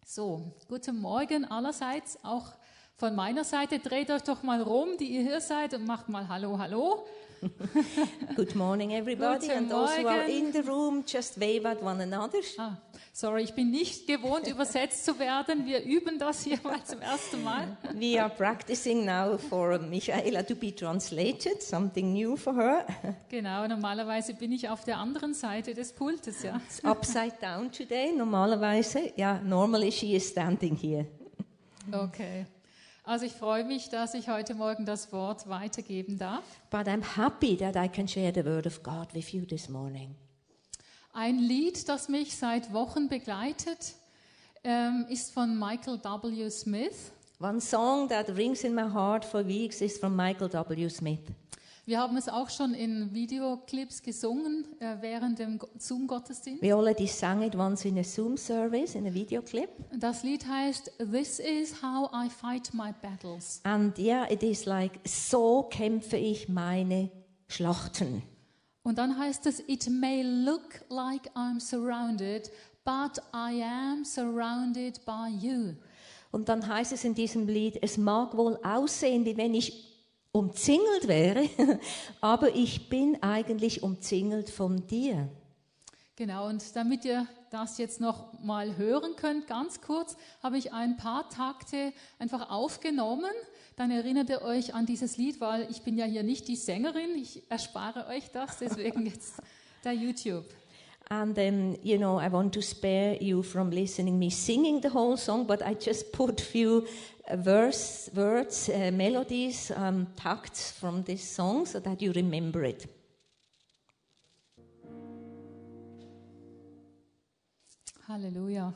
So, 0.06 0.52
guten 0.66 1.00
Morgen 1.00 1.44
allerseits, 1.44 2.18
auch 2.24 2.52
von 2.96 3.14
meiner 3.14 3.44
Seite. 3.44 3.78
Dreht 3.78 4.10
euch 4.10 4.22
doch 4.22 4.42
mal 4.42 4.60
rum, 4.60 4.96
die 4.98 5.06
ihr 5.06 5.22
hier 5.22 5.40
seid, 5.40 5.72
und 5.74 5.86
macht 5.86 6.08
mal 6.08 6.28
Hallo, 6.28 6.58
Hallo. 6.58 7.06
Good 8.36 8.54
morning, 8.54 8.92
everybody. 8.94 9.46
Guten 9.46 9.56
and 9.56 9.70
those 9.70 9.96
who 9.96 10.06
are 10.06 10.24
in 10.28 10.52
the 10.52 10.62
room, 10.62 11.04
just 11.06 11.38
wave 11.38 11.64
at 11.64 11.82
one 11.82 12.00
another. 12.00 12.40
Ah, 12.58 12.76
sorry, 13.12 13.44
ich 13.44 13.54
bin 13.54 13.70
nicht 13.70 14.06
gewohnt, 14.06 14.46
übersetzt 14.46 15.04
zu 15.06 15.18
werden. 15.18 15.64
Wir 15.64 15.82
üben 15.82 16.18
das 16.18 16.42
hier 16.42 16.58
mal 16.62 16.82
zum 16.84 17.00
ersten 17.00 17.42
Mal. 17.42 17.76
We 17.94 18.20
are 18.20 18.28
practicing 18.28 19.06
now 19.06 19.38
for 19.38 19.78
Michaela 19.78 20.42
to 20.42 20.54
be 20.54 20.74
translated, 20.74 21.62
something 21.62 22.12
new 22.12 22.36
for 22.36 22.54
her. 22.54 22.86
Genau, 23.30 23.66
normalerweise 23.66 24.34
bin 24.34 24.52
ich 24.52 24.68
auf 24.68 24.84
der 24.84 24.98
anderen 24.98 25.32
Seite 25.32 25.72
des 25.72 25.92
Pultes, 25.92 26.42
ja. 26.42 26.60
It's 26.66 26.84
upside 26.84 27.40
down 27.40 27.70
today, 27.72 28.12
normalerweise. 28.12 29.12
Yeah, 29.16 29.40
normally 29.42 29.90
she 29.90 30.14
is 30.14 30.28
standing 30.28 30.76
here. 30.76 31.06
Okay. 31.90 32.44
Also 33.10 33.26
ich 33.26 33.32
freue 33.32 33.64
mich, 33.64 33.88
dass 33.88 34.14
ich 34.14 34.28
heute 34.28 34.54
Morgen 34.54 34.86
das 34.86 35.12
Wort 35.12 35.48
weitergeben 35.48 36.16
darf. 36.16 36.44
But 36.70 36.86
I'm 36.86 37.02
happy 37.16 37.56
that 37.56 37.74
I 37.74 37.88
can 37.88 38.06
share 38.06 38.32
the 38.32 38.44
word 38.44 38.68
of 38.68 38.84
God 38.84 39.12
with 39.14 39.32
you 39.32 39.44
this 39.44 39.68
morning. 39.68 40.14
Ein 41.12 41.40
Lied, 41.40 41.88
das 41.88 42.08
mich 42.08 42.36
seit 42.36 42.72
Wochen 42.72 43.08
begleitet, 43.08 43.96
ähm, 44.62 45.06
ist 45.08 45.32
von 45.32 45.58
Michael 45.58 45.98
W. 46.04 46.48
Smith. 46.50 47.10
One 47.40 47.60
song 47.60 48.08
that 48.10 48.28
rings 48.28 48.62
in 48.62 48.76
my 48.76 48.88
heart 48.88 49.24
for 49.24 49.44
weeks 49.44 49.80
is 49.80 49.98
from 49.98 50.14
Michael 50.14 50.48
W. 50.48 50.88
Smith. 50.88 51.32
Wir 51.90 51.98
haben 51.98 52.16
es 52.16 52.28
auch 52.28 52.48
schon 52.50 52.72
in 52.72 53.12
Videoclips 53.12 54.00
gesungen 54.00 54.64
äh, 54.78 54.98
während 55.00 55.40
dem 55.40 55.58
Go- 55.58 55.66
Zoom-Gottesdienst. 55.76 56.62
We 56.62 56.72
already 56.72 57.08
sang 57.08 57.42
it 57.42 57.56
once 57.56 57.84
in 57.84 57.98
a 57.98 58.04
Zoom 58.04 58.36
service, 58.36 58.94
in 58.94 59.08
a 59.08 59.12
video 59.12 59.42
clip. 59.42 59.70
Das 59.98 60.22
Lied 60.22 60.46
heißt 60.46 60.92
This 61.10 61.40
is 61.40 61.82
how 61.82 62.08
I 62.14 62.28
fight 62.30 62.72
my 62.72 62.92
battles. 63.02 63.60
And 63.64 63.98
yeah, 63.98 64.30
it 64.30 64.44
is 64.44 64.66
like, 64.66 65.00
so 65.04 65.64
kämpfe 65.64 66.16
ich 66.16 66.48
meine 66.48 67.10
Schlachten. 67.48 68.22
Und 68.84 68.96
dann 68.98 69.18
heißt 69.18 69.46
es 69.46 69.58
It 69.66 69.90
may 69.90 70.22
look 70.22 70.84
like 70.90 71.28
I'm 71.34 71.58
surrounded, 71.58 72.52
but 72.84 73.20
I 73.34 73.64
am 73.64 74.04
surrounded 74.04 75.04
by 75.04 75.26
you. 75.40 75.74
Und 76.30 76.48
dann 76.48 76.64
heißt 76.68 76.92
es 76.92 77.02
in 77.02 77.16
diesem 77.16 77.48
Lied, 77.48 77.80
es 77.82 77.98
mag 77.98 78.36
wohl 78.36 78.60
aussehen, 78.62 79.24
wie 79.24 79.36
wenn 79.36 79.54
ich 79.54 79.89
umzingelt 80.32 81.08
wäre, 81.08 81.48
aber 82.20 82.54
ich 82.54 82.88
bin 82.88 83.22
eigentlich 83.22 83.82
umzingelt 83.82 84.50
von 84.50 84.86
dir. 84.86 85.28
Genau, 86.16 86.48
und 86.48 86.76
damit 86.76 87.04
ihr 87.04 87.26
das 87.50 87.78
jetzt 87.78 88.00
noch 88.00 88.38
mal 88.40 88.76
hören 88.76 89.16
könnt, 89.16 89.46
ganz 89.46 89.80
kurz, 89.80 90.16
habe 90.42 90.58
ich 90.58 90.72
ein 90.72 90.96
paar 90.96 91.28
Takte 91.30 91.92
einfach 92.18 92.50
aufgenommen. 92.50 93.30
Dann 93.76 93.90
erinnert 93.90 94.28
ihr 94.28 94.42
euch 94.42 94.74
an 94.74 94.86
dieses 94.86 95.16
Lied, 95.16 95.40
weil 95.40 95.66
ich 95.70 95.82
bin 95.82 95.96
ja 95.96 96.04
hier 96.04 96.22
nicht 96.22 96.46
die 96.46 96.56
Sängerin, 96.56 97.16
ich 97.16 97.42
erspare 97.50 98.06
euch 98.06 98.30
das, 98.30 98.58
deswegen 98.58 99.06
jetzt 99.06 99.40
der 99.82 99.94
YouTube. 99.94 100.44
And 101.08 101.36
um, 101.38 101.76
you 101.82 101.96
know, 101.96 102.20
I 102.20 102.30
want 102.30 102.54
to 102.54 102.60
spare 102.60 103.16
you 103.20 103.42
from 103.42 103.70
listening 103.72 104.16
me 104.16 104.30
singing 104.30 104.80
the 104.80 104.90
whole 104.90 105.16
song, 105.16 105.44
but 105.44 105.60
I 105.60 105.74
just 105.74 106.12
put 106.12 106.40
few 106.40 106.86
verse, 107.36 108.10
words, 108.14 108.68
uh, 108.68 108.90
melodies, 108.92 109.70
um, 109.70 110.06
tacts 110.16 110.72
from 110.72 111.02
this 111.04 111.22
song 111.22 111.66
so 111.66 111.80
that 111.80 112.00
you 112.00 112.12
remember 112.12 112.64
it. 112.64 112.88
Halleluja. 118.08 118.74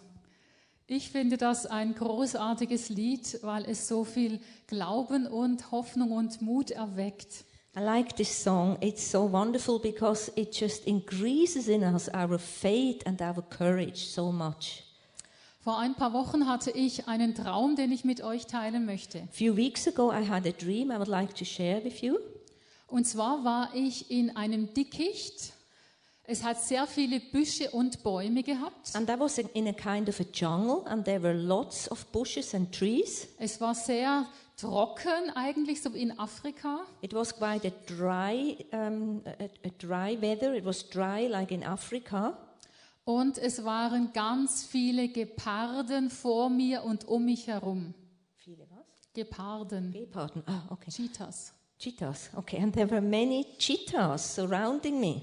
Ich 0.87 1.09
finde 1.09 1.39
das 1.39 1.67
ein 1.67 1.95
großartiges 1.95 2.91
Lied, 2.91 3.39
weil 3.43 3.65
es 3.65 3.89
so 3.89 4.05
viel 4.05 4.39
Glauben 4.67 5.27
und 5.27 5.73
Hoffnung 5.73 6.13
und 6.13 6.43
Mut 6.43 6.71
erweckt. 6.71 7.45
I 7.77 7.81
like 7.81 8.15
this 8.17 8.45
song. 8.45 8.77
It's 8.81 9.11
so 9.11 9.33
wonderful 9.33 9.81
because 9.81 10.31
it 10.37 10.55
just 10.55 10.87
increases 10.87 11.69
in 11.69 11.83
us 11.83 12.09
our 12.15 12.39
faith 12.39 13.03
and 13.07 13.21
our 13.21 13.43
courage 13.43 14.07
so 14.07 14.31
much. 14.31 14.85
Vor 15.65 15.79
ein 15.79 15.95
paar 15.95 16.13
Wochen 16.13 16.47
hatte 16.47 16.71
ich 16.73 17.09
einen 17.09 17.35
Traum, 17.35 17.75
den 17.75 17.91
ich 17.91 18.05
mit 18.05 18.23
euch 18.23 18.45
teilen 18.47 18.85
möchte. 18.85 19.21
A 19.23 19.29
few 19.33 19.57
weeks 19.57 19.89
ago, 19.89 20.13
I 20.13 20.29
had 20.29 20.47
a 20.47 20.51
dream 20.53 20.91
I 20.91 20.97
would 20.97 21.09
like 21.09 21.35
to 21.37 21.45
share 21.47 21.83
with 21.83 22.03
you. 22.03 22.19
Und 22.87 23.07
zwar 23.07 23.45
war 23.45 23.71
ich 23.75 24.11
in 24.11 24.37
einem 24.37 24.75
Dickicht. 24.75 25.55
Es 26.25 26.45
hat 26.45 26.61
sehr 26.61 26.87
viele 26.87 27.19
Büsche 27.19 27.71
und 27.71 28.03
Bäume 28.03 28.43
gehabt. 28.43 28.95
And 28.95 29.09
I 29.09 29.19
was 29.19 29.39
in- 29.39 29.67
a 29.69 29.73
kind 29.73 30.07
of 30.11 30.21
a 30.21 30.25
jungle, 30.35 30.83
and 30.87 31.03
there 31.07 31.23
were 31.23 31.33
lots 31.35 31.91
of 31.91 32.05
bushes 32.13 32.55
and 32.55 32.71
trees. 32.71 33.27
Es 33.39 33.59
war 33.59 33.75
sehr 33.75 34.27
trocken 34.59 35.31
eigentlich, 35.35 35.81
so 35.81 35.95
wie 35.95 36.03
in 36.03 36.19
Afrika. 36.19 36.81
It 37.01 37.15
was 37.15 37.35
quite 37.35 37.67
a 37.67 37.73
dry, 37.87 38.57
um, 38.71 39.23
a, 39.25 39.45
a 39.67 39.71
dry 39.79 40.21
weather. 40.21 40.53
It 40.55 40.67
was 40.67 40.89
dry 40.91 41.27
like 41.27 41.51
in 41.51 41.63
Africa. 41.63 42.37
Und 43.05 43.37
es 43.37 43.65
waren 43.65 44.13
ganz 44.13 44.65
viele 44.65 45.09
Geparden 45.09 46.09
vor 46.09 46.49
mir 46.49 46.85
und 46.85 47.07
um 47.07 47.27
mich 47.27 47.47
herum. 47.47 47.95
Viele 48.37 48.67
was? 48.71 49.13
Geparden, 49.13 49.93
Geparden. 49.93 50.43
Ah, 50.47 50.63
okay. 50.71 50.91
Cheetahs. 50.91 51.53
Cheetahs. 51.79 52.31
Okay, 52.35 52.63
and 52.63 52.75
there 52.75 52.91
were 52.91 53.03
many 53.03 53.47
cheetahs 53.59 54.35
surrounding 54.35 54.99
me. 55.01 55.23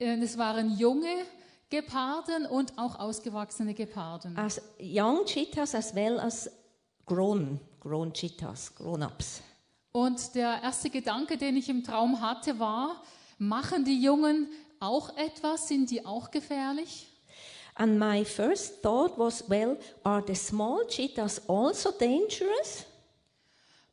Und 0.00 0.22
es 0.22 0.36
waren 0.36 0.76
junge 0.76 1.24
Geparden 1.70 2.46
und 2.46 2.76
auch 2.76 2.98
ausgewachsene 2.98 3.72
Geparden. 3.74 4.36
As 4.36 4.60
young 4.80 5.24
cheetahs 5.24 5.74
as 5.74 5.94
well 5.94 6.18
as 6.18 6.50
grown, 7.04 7.60
grown 7.80 8.12
cheetahs, 8.12 8.74
grown-ups. 8.74 9.40
Und 9.92 10.34
der 10.34 10.62
erste 10.62 10.90
Gedanke, 10.90 11.38
den 11.38 11.56
ich 11.56 11.68
im 11.68 11.82
Traum 11.82 12.20
hatte, 12.20 12.58
war, 12.58 13.02
machen 13.38 13.84
die 13.84 14.02
Jungen 14.02 14.48
auch 14.86 15.16
etwas? 15.16 15.68
Sind 15.68 15.90
die 15.90 16.06
auch 16.06 16.30
gefährlich? 16.30 17.08
And 17.74 17.98
my 17.98 18.24
first 18.24 18.82
thought 18.82 19.18
was, 19.18 19.48
well, 19.50 19.76
are 20.02 20.22
the 20.26 20.34
small 20.34 20.86
cheetahs 20.86 21.42
also 21.48 21.90
dangerous? 21.90 22.86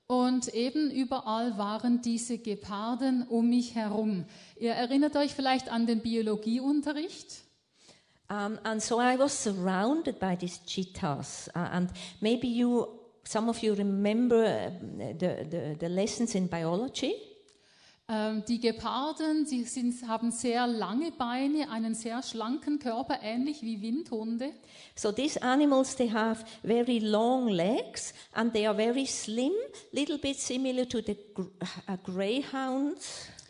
Und 0.08 0.54
eben 0.54 0.92
überall 0.92 1.58
waren 1.58 2.02
diese 2.02 2.38
Geparden 2.38 3.26
um 3.28 3.50
mich 3.50 3.76
herum. 3.76 4.26
Ihr 4.58 4.74
erinnert 4.74 5.16
euch 5.16 5.34
vielleicht 5.34 5.70
an 5.70 5.86
den 5.86 6.02
Biologieunterricht? 6.02 7.42
Um, 8.30 8.58
and 8.64 8.82
so 8.82 9.00
I 9.00 9.18
was 9.18 9.44
surrounded 9.44 10.20
by 10.20 10.36
these 10.36 10.60
cheetahs. 10.66 11.50
Uh, 11.56 11.60
and 11.60 11.90
maybe 12.22 12.48
you, 12.48 12.88
some 13.24 13.50
of 13.50 13.62
you 13.62 13.74
remember 13.74 14.44
uh, 14.44 14.70
the, 15.20 15.46
the, 15.50 15.76
the 15.80 15.90
lessons 15.90 16.36
in 16.36 16.48
biology. 16.48 17.14
Ähm, 18.14 18.44
die 18.48 18.60
Geparden, 18.60 19.46
sie 19.46 19.64
sind, 19.64 20.08
haben 20.08 20.32
sehr 20.32 20.68
lange 20.68 21.12
Beine, 21.12 21.70
einen 21.72 21.96
sehr 21.96 22.22
schlanken 22.22 22.78
Körper, 22.78 23.20
ähnlich 23.24 23.62
wie 23.64 23.82
Windhunde. 23.82 24.52
So 24.96 25.12
these 25.12 25.42
animals, 25.42 25.96
they 25.96 26.10
have 26.12 26.46
very 26.64 27.00
long 27.00 27.48
legs 27.48 28.14
and 28.34 28.54
they 28.54 28.68
are 28.68 28.76
very 28.76 29.06
slim, 29.06 29.54
little 29.92 30.18
bit 30.18 30.40
similar 30.40 30.88
to 30.88 31.02
the 31.02 31.18
uh, 31.88 31.98
greyhound 32.04 32.98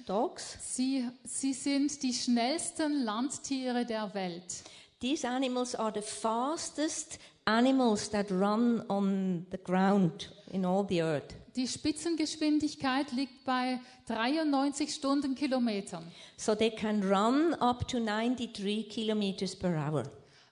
dogs. 0.06 0.58
Sie, 0.62 1.10
sie 1.26 1.54
sind 1.54 2.02
die 2.02 2.13
schnellsten 2.13 3.04
Landtiere 3.04 3.86
der 3.86 4.13
Welt. 4.13 4.63
These 5.02 5.28
animals 5.28 5.76
are 5.76 5.91
the 5.93 6.02
fastest 6.02 7.19
animals 7.43 8.10
that 8.12 8.32
run 8.32 8.82
on 8.88 9.45
the 9.52 9.58
ground 9.58 10.32
in 10.52 10.63
all 10.63 10.86
the 10.88 11.02
earth. 11.02 11.42
Die 11.55 11.67
Spitzengeschwindigkeit 11.67 13.11
liegt 13.11 13.43
bei 13.45 13.79
93 14.07 14.93
Stundenkilometern. 14.93 16.03
So 16.37 16.55
they 16.55 16.71
can 16.71 17.03
run 17.03 17.53
up 17.55 17.87
to 17.87 17.99
93 17.99 18.89
kilometers 18.89 19.55
per 19.55 19.69
hour. 19.75 20.03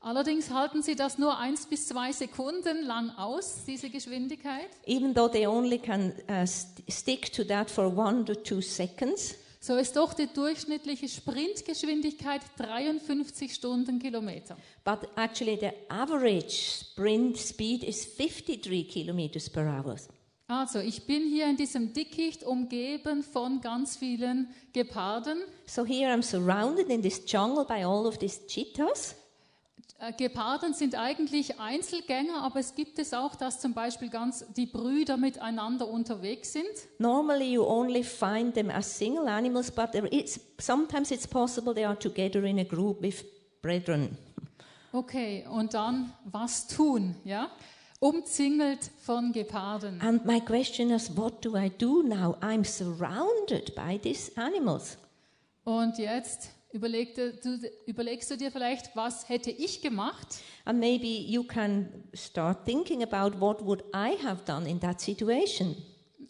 Allerdings 0.03 0.49
halten 0.49 0.81
sie 0.81 0.95
das 0.95 1.17
nur 1.19 1.37
eins 1.37 1.67
bis 1.67 1.87
zwei 1.87 2.11
Sekunden 2.11 2.83
lang 2.85 3.11
aus, 3.17 3.65
diese 3.67 3.89
Geschwindigkeit. 3.89 4.69
Even 4.87 5.13
though 5.13 5.27
they 5.31 5.45
only 5.45 5.77
can 5.77 6.13
uh, 6.27 6.45
st- 6.45 6.83
stick 6.91 7.31
to 7.33 7.43
that 7.43 7.69
for 7.69 7.85
one 7.95 8.25
to 8.25 8.33
two 8.35 8.61
seconds, 8.61 9.35
So 9.63 9.75
ist 9.75 9.95
doch 9.95 10.15
die 10.15 10.25
durchschnittliche 10.25 11.07
Sprintgeschwindigkeit 11.07 12.41
53 12.57 13.53
Stundenkilometer. 13.53 14.57
but 14.83 15.07
actually 15.15 15.55
the 15.59 15.69
average 15.87 16.79
sprint 16.79 17.37
speed 17.37 17.83
is 17.83 18.03
53 18.17 18.87
kilometers 18.87 19.49
per 19.51 19.67
hour. 19.67 19.95
Also, 20.51 20.79
ich 20.79 21.07
bin 21.07 21.29
hier 21.29 21.49
in 21.49 21.55
diesem 21.55 21.93
Dickicht 21.93 22.43
umgeben 22.43 23.23
von 23.23 23.61
ganz 23.61 23.95
vielen 23.95 24.49
Geparden. 24.73 25.43
So 25.65 25.85
here 25.85 26.11
I'm 26.11 26.21
surrounded 26.21 26.89
in 26.89 27.01
this 27.01 27.21
jungle 27.25 27.63
by 27.63 27.85
all 27.85 28.05
of 28.05 28.17
these 28.17 28.45
cheetahs. 28.47 29.15
Äh, 29.97 30.11
Geparden 30.11 30.73
sind 30.73 30.95
eigentlich 30.95 31.57
Einzelgänger, 31.57 32.43
aber 32.43 32.59
es 32.59 32.75
gibt 32.75 32.99
es 32.99 33.13
auch, 33.13 33.35
dass 33.35 33.61
zum 33.61 33.73
Beispiel 33.73 34.09
ganz 34.09 34.43
die 34.57 34.65
Brüder 34.65 35.15
miteinander 35.15 35.87
unterwegs 35.87 36.51
sind. 36.51 36.67
Normally 36.99 37.53
you 37.53 37.63
only 37.63 38.03
find 38.03 38.53
them 38.53 38.69
as 38.69 38.97
single 38.97 39.29
animals, 39.29 39.71
but 39.71 39.93
there 39.93 40.07
is, 40.09 40.37
sometimes 40.59 41.11
it's 41.11 41.25
possible 41.25 41.73
they 41.73 41.85
are 41.85 41.97
together 41.97 42.43
in 42.43 42.59
a 42.59 42.65
group 42.65 43.01
with 43.01 43.23
brethren. 43.61 44.17
Okay, 44.91 45.47
und 45.49 45.73
dann 45.73 46.11
was 46.25 46.67
tun, 46.67 47.15
ja? 47.23 47.49
Umzingelt 48.03 48.89
von 49.03 49.31
Geparden. 49.31 50.01
And 50.01 50.25
my 50.25 50.39
question 50.39 50.89
is, 50.89 51.15
what 51.15 51.45
do 51.45 51.55
I 51.55 51.69
do 51.69 52.01
now? 52.01 52.35
I'm 52.41 52.63
surrounded 52.63 53.75
by 53.75 53.99
these 54.01 54.31
animals. 54.35 54.97
Und 55.63 55.99
jetzt 55.99 56.49
überlegte, 56.71 57.33
du, 57.33 57.59
überlegst 57.85 58.31
du 58.31 58.37
dir 58.37 58.51
vielleicht, 58.51 58.95
was 58.95 59.29
hätte 59.29 59.51
ich 59.51 59.83
gemacht? 59.83 60.39
And 60.65 60.79
maybe 60.79 61.05
you 61.05 61.43
can 61.43 61.89
start 62.15 62.65
thinking 62.65 63.03
about 63.03 63.39
what 63.39 63.63
would 63.63 63.83
I 63.93 64.17
have 64.23 64.45
done 64.45 64.67
in 64.67 64.79
that 64.79 64.99
situation. 64.99 65.75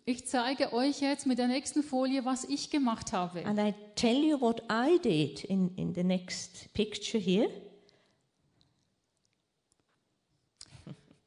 Ich 0.03 0.27
zeige 0.27 0.73
euch 0.73 0.99
jetzt 0.99 1.25
mit 1.25 1.37
der 1.37 1.47
nächsten 1.47 1.83
Folie, 1.83 2.25
was 2.25 2.43
ich 2.43 2.69
gemacht 2.69 3.13
habe. 3.13 3.45
And 3.45 3.57
I 3.57 3.73
tell 3.95 4.21
you 4.21 4.41
what 4.41 4.61
I 4.69 4.99
did 4.99 5.45
in, 5.45 5.73
in 5.77 5.95
the 5.95 6.03
next 6.03 6.73
picture 6.73 7.17
here. 7.17 7.49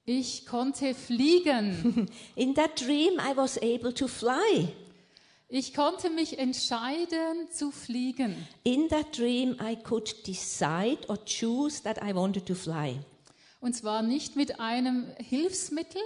Ich 0.07 0.45
konnte 0.45 0.95
fliegen. 0.95 2.09
In 2.37 2.55
that 2.55 2.79
dream, 2.79 3.15
I 3.19 3.35
was 3.35 3.57
able 3.57 3.93
to 3.95 4.07
fly. 4.07 4.69
Ich 5.49 5.73
konnte 5.73 6.11
mich 6.11 6.39
entscheiden 6.39 7.49
zu 7.51 7.71
fliegen. 7.71 8.35
In 8.65 8.89
that 8.89 9.17
dream, 9.17 9.57
I 9.63 9.77
could 9.77 10.27
decide 10.27 10.99
or 11.09 11.17
choose 11.25 11.83
that 11.85 11.99
I 12.03 12.15
wanted 12.15 12.45
to 12.47 12.55
fly. 12.55 12.99
Und 13.61 13.75
zwar 13.75 14.03
nicht 14.03 14.37
mit 14.37 14.61
einem 14.61 15.07
Hilfsmittel. 15.19 16.03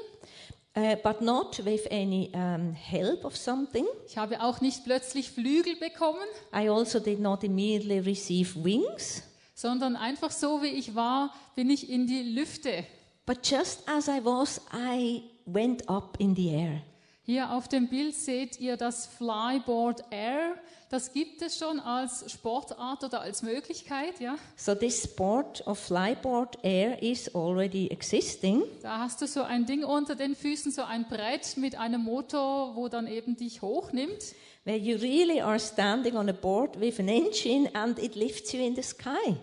Uh, 0.76 0.94
but 1.02 1.20
not 1.20 1.64
with 1.64 1.90
any 1.90 2.30
um, 2.34 2.72
help 2.72 3.24
of 3.24 3.36
something. 3.36 3.84
Ich 4.06 4.16
habe 4.16 4.40
auch 4.42 4.60
nicht 4.60 4.84
plötzlich 4.84 5.30
Flügel 5.30 5.74
bekommen, 5.74 6.22
I 6.54 6.68
also 6.68 7.00
did 7.00 7.18
not 7.18 7.42
immediately 7.42 7.98
receive 7.98 8.62
wings. 8.62 9.24
sondern 9.54 9.96
einfach 9.96 10.30
so 10.30 10.62
wie 10.62 10.68
ich 10.68 10.94
war, 10.94 11.34
bin 11.56 11.68
ich 11.68 11.90
in 11.90 12.06
die 12.06 12.22
Lüfte. 12.22 12.84
But 13.28 13.46
just 13.46 13.86
as 13.86 14.08
I 14.08 14.24
was, 14.24 14.58
I 14.72 15.22
went 15.44 15.86
up 15.86 16.16
in 16.18 16.34
the 16.34 16.48
air. 16.48 16.80
Hier 17.24 17.52
auf 17.52 17.68
dem 17.68 17.86
Bild 17.86 18.14
seht 18.14 18.58
ihr 18.58 18.78
das 18.78 19.04
Flyboard 19.04 20.02
Air. 20.10 20.54
Das 20.88 21.12
gibt 21.12 21.42
es 21.42 21.58
schon 21.58 21.78
als 21.78 22.32
Sportart 22.32 23.04
oder 23.04 23.20
als 23.20 23.42
Möglichkeit, 23.42 24.18
ja. 24.18 24.38
So 24.56 24.74
this 24.74 25.02
sport 25.02 25.62
of 25.66 25.78
flyboard 25.78 26.56
air 26.62 27.02
is 27.02 27.34
already 27.34 27.88
existing. 27.88 28.62
Da 28.80 29.00
hast 29.00 29.20
du 29.20 29.26
so 29.26 29.42
ein 29.42 29.66
Ding 29.66 29.84
unter 29.84 30.14
den 30.14 30.34
Füßen, 30.34 30.72
so 30.72 30.80
ein 30.80 31.06
Brett 31.06 31.58
mit 31.58 31.78
einem 31.78 32.04
Motor, 32.04 32.76
wo 32.76 32.88
dann 32.88 33.06
eben 33.06 33.36
dich 33.36 33.60
hochnimmt. 33.60 34.34
Where 34.64 34.78
you 34.78 34.96
really 34.96 35.42
are 35.42 35.60
standing 35.60 36.16
on 36.16 36.30
a 36.30 36.32
board 36.32 36.80
with 36.80 36.98
an 36.98 37.08
engine 37.08 37.68
and 37.74 37.98
it 37.98 38.14
lifts 38.14 38.54
you 38.54 38.64
in 38.64 38.74
the 38.74 38.82
sky. 38.82 39.36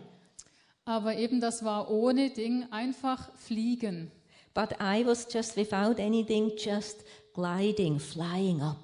Aber 0.85 1.15
eben 1.15 1.41
das 1.41 1.63
war 1.63 1.89
ohne 1.89 2.29
Ding, 2.29 2.67
einfach 2.71 3.29
fliegen. 3.35 4.11
But 4.53 4.73
I 4.79 5.05
was 5.05 5.27
just 5.31 5.57
without 5.57 5.99
anything, 5.99 6.51
just 6.57 7.03
gliding, 7.33 7.99
flying 7.99 8.61
up. 8.61 8.77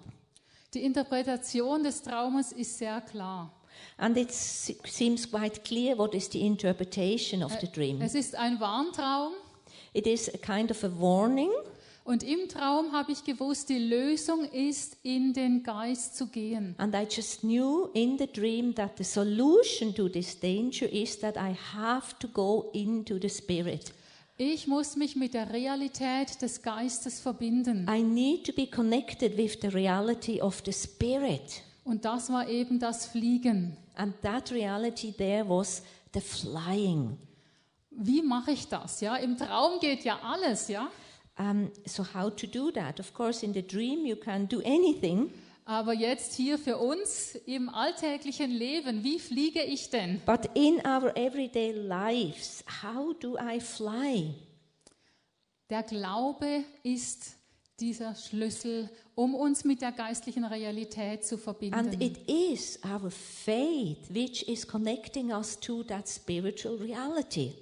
Die 0.73 0.83
Interpretation 0.83 1.83
des 1.83 2.01
Traumes 2.01 2.51
ist 2.51 2.77
sehr 2.77 3.01
klar. 3.01 3.51
And 3.97 4.17
it 4.17 4.31
se- 4.31 4.75
seems 4.85 5.29
quite 5.29 5.63
clear 5.63 5.97
what 5.97 6.13
is 6.13 6.29
the 6.29 6.45
interpretation 6.45 7.43
of 7.43 7.51
the 7.61 7.67
dream. 7.67 8.01
Es 8.01 8.15
ist 8.15 8.35
ein 8.35 8.59
Warntraum 8.59 9.33
It 9.93 10.07
is 10.07 10.33
a 10.33 10.37
kind 10.37 10.71
of 10.71 10.83
a 10.83 10.89
warning, 10.99 11.51
Und 12.03 12.23
im 12.23 12.49
Traum 12.49 12.93
habe 12.93 13.11
ich 13.11 13.23
gewusst, 13.23 13.69
die 13.69 13.77
Lösung 13.77 14.43
ist, 14.45 14.97
in 15.03 15.33
den 15.33 15.61
Geist 15.61 16.17
zu 16.17 16.27
gehen. 16.27 16.73
And 16.77 16.95
I 16.95 17.05
just 17.09 17.41
knew 17.41 17.89
in 17.93 18.17
the 18.17 18.27
dream 18.27 18.73
that 18.75 18.97
the 18.97 19.03
solution 19.03 19.93
to 19.93 20.09
this 20.09 20.39
danger 20.39 20.91
is 20.91 21.19
that 21.19 21.35
I 21.37 21.55
have 21.75 22.17
to 22.19 22.27
go 22.27 22.71
into 22.73 23.19
the 23.21 23.29
Spirit. 23.29 23.93
Ich 24.37 24.65
muss 24.65 24.95
mich 24.95 25.15
mit 25.15 25.35
der 25.35 25.53
Realität 25.53 26.41
des 26.41 26.63
Geistes 26.63 27.19
verbinden. 27.19 27.87
I 27.87 28.01
need 28.01 28.47
to 28.47 28.53
be 28.53 28.65
connected 28.65 29.37
with 29.37 29.59
the 29.61 29.67
reality 29.67 30.41
of 30.41 30.63
the 30.65 30.73
Spirit. 30.73 31.61
Und 31.83 32.05
das 32.05 32.31
war 32.31 32.49
eben 32.49 32.79
das 32.79 33.05
Fliegen. 33.05 33.77
And 33.95 34.19
that 34.23 34.51
reality 34.51 35.11
there 35.11 35.47
was 35.47 35.83
the 36.15 36.21
flying. 36.21 37.17
Wie 37.91 38.23
mache 38.23 38.51
ich 38.51 38.67
das? 38.67 39.01
Ja, 39.01 39.17
im 39.17 39.37
Traum 39.37 39.79
geht 39.79 40.03
ja 40.03 40.19
alles, 40.23 40.67
ja. 40.69 40.89
Um, 41.37 41.71
so, 41.85 42.03
how 42.03 42.29
to 42.29 42.45
do 42.45 42.71
that? 42.71 42.99
Of 42.99 43.13
course, 43.13 43.43
in 43.45 43.53
the 43.53 43.61
dream, 43.65 44.05
you 44.05 44.15
can 44.15 44.47
do 44.47 44.61
anything. 44.63 45.31
Aber 45.65 45.93
jetzt 45.93 46.33
hier 46.33 46.57
für 46.57 46.77
uns 46.77 47.35
im 47.45 47.69
alltäglichen 47.69 48.51
Leben, 48.51 49.03
wie 49.03 49.19
fliege 49.19 49.63
ich 49.63 49.89
denn? 49.89 50.21
But 50.25 50.49
in 50.55 50.81
our 50.85 51.15
everyday 51.15 51.71
lives, 51.71 52.63
how 52.83 53.13
do 53.19 53.37
I 53.37 53.59
fly? 53.59 54.33
Der 55.69 55.83
Glaube 55.83 56.65
ist 56.83 57.37
dieser 57.79 58.15
Schlüssel, 58.15 58.89
um 59.15 59.33
uns 59.33 59.63
mit 59.63 59.81
der 59.81 59.91
geistlichen 59.91 60.43
Realität 60.43 61.25
zu 61.25 61.35
And 61.35 61.43
verbinden. 61.43 62.01
it 62.01 62.17
is 62.29 62.79
our 62.83 63.09
faith 63.09 64.09
which 64.09 64.43
is 64.43 64.67
connecting 64.67 65.31
us 65.31 65.59
to 65.59 65.83
that 65.83 66.07
spiritual 66.07 66.75
reality. 66.77 67.53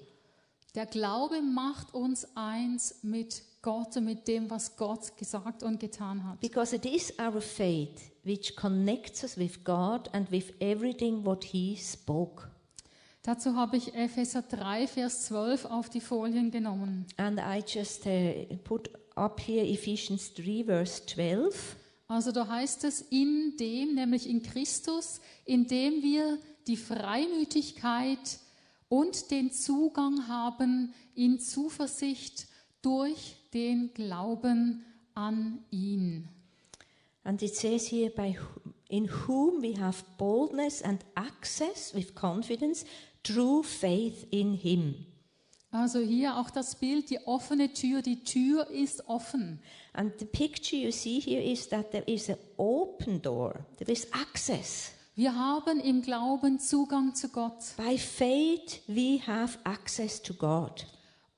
Der 0.75 0.86
Glaube 0.86 1.41
macht 1.41 1.93
uns 1.93 2.27
eins 2.36 2.99
mit 3.03 3.43
Gott 3.62 3.98
und 3.98 4.06
mit 4.06 4.28
dem, 4.28 4.50
was 4.50 4.76
Gott 4.78 5.17
gesagt 5.17 5.63
und 5.63 5.80
getan 5.80 6.24
hat. 6.24 6.39
Because 6.39 6.76
it 6.76 6.86
is 6.86 7.13
our 7.19 7.41
faith 7.41 8.12
which 8.24 8.56
connects 8.56 9.24
us 9.24 9.38
with 9.38 9.63
God 9.63 10.10
and 10.13 10.32
with 10.32 10.54
everything 10.60 11.26
what 11.26 11.43
He 11.43 11.76
spoke. 11.76 12.50
Dazu 13.22 13.56
habe 13.56 13.78
ich 13.78 13.93
Epheser 13.93 14.43
3, 14.43 14.88
Vers 14.88 15.26
12 15.26 15.65
auf 15.65 15.89
die 15.89 16.00
Folien 16.00 16.52
genommen. 16.52 17.06
And 17.17 17.39
I 17.39 17.62
just 17.65 18.06
uh, 18.06 18.56
put 18.63 18.89
up 19.15 19.41
here 19.41 19.65
Ephesians 19.65 20.34
3, 20.34 20.63
verse 20.63 21.06
12. 21.06 21.76
Also 22.08 22.32
da 22.32 22.48
heißt 22.48 22.86
es, 22.86 23.02
in 23.02 23.56
dem, 23.60 23.93
nämlich 23.95 24.28
in 24.28 24.41
Christus, 24.41 25.19
in 25.45 25.67
dem 25.67 26.02
wir 26.02 26.39
die 26.65 26.78
Freimütigkeit 26.78 28.39
und 28.88 29.30
den 29.32 29.52
Zugang 29.52 30.28
haben 30.28 30.93
in 31.13 31.39
Zuversicht 31.39 32.48
durch 32.82 33.36
den 33.54 33.94
Glauben 33.94 34.86
an 35.15 35.60
ihn. 35.72 36.28
And 37.24 37.42
it 37.42 37.56
says 37.56 37.88
here, 37.88 38.10
by 38.10 38.38
in 38.89 39.08
whom 39.28 39.62
we 39.62 39.74
have 39.74 40.04
boldness 40.18 40.82
and 40.82 41.04
access 41.15 41.94
with 41.94 42.15
confidence 42.15 42.86
through 43.24 43.63
faith 43.63 44.26
in 44.32 44.54
Him. 44.54 45.06
Also 45.72 46.00
hier 46.00 46.36
auch 46.38 46.50
das 46.50 46.76
Bild, 46.76 47.12
die 47.12 47.20
offene 47.28 47.72
Tür, 47.74 48.02
die 48.02 48.24
Tür 48.24 48.68
ist 48.72 49.08
offen. 49.08 49.60
And 49.94 50.12
the 50.18 50.26
picture 50.26 50.80
you 50.80 50.92
see 50.92 51.20
here 51.20 51.44
is 51.44 51.70
that 51.70 51.92
there 51.92 52.06
is 52.06 52.30
an 52.30 52.38
open 52.58 53.22
door, 53.22 53.65
there 53.78 53.92
is 53.92 54.12
access. 54.12 54.92
Wir 55.15 55.36
haben 55.36 55.80
im 55.80 56.02
Glauben 56.02 56.60
Zugang 56.60 57.13
zu 57.13 57.30
Gott 57.30 57.76
By 57.78 57.98
faith, 57.98 58.82
we 58.88 59.20
have 59.28 59.60
access 59.65 60.20
to 60.22 60.34
God. 60.34 60.88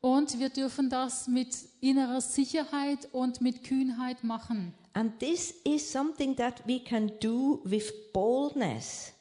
Und 0.02 0.40
wir 0.40 0.50
dürfen 0.50 0.90
das 0.90 1.28
mit 1.28 1.56
innerer 1.80 2.22
Sicherheit 2.22 3.08
und 3.12 3.42
mit 3.42 3.64
Kühnheit 3.64 4.24
machen. 4.24 4.74
And 4.94 5.18
this 5.20 5.54
is 5.64 5.90
something 5.90 6.36
that 6.36 6.68
we 6.68 6.80
can 6.80 7.12
do 7.22 7.62
with 7.64 7.94
boldness. 8.12 9.14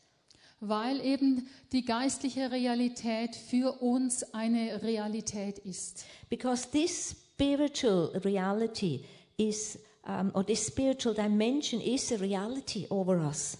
weil 0.61 1.01
eben 1.01 1.49
die 1.73 1.85
geistliche 1.85 2.51
Realität 2.51 3.35
für 3.35 3.81
uns 3.81 4.23
eine 4.35 4.83
Realität 4.83 5.59
ist. 5.59 6.05
Because 6.29 6.69
this 6.71 7.11
spiritual 7.11 8.11
reality 8.25 9.05
is, 9.38 9.79
um, 10.07 10.31
or 10.35 10.45
this 10.45 10.66
spiritual 10.66 11.14
dimension 11.14 11.81
is 11.81 12.12
a 12.12 12.16
reality 12.16 12.87
over 12.90 13.19
us. 13.27 13.57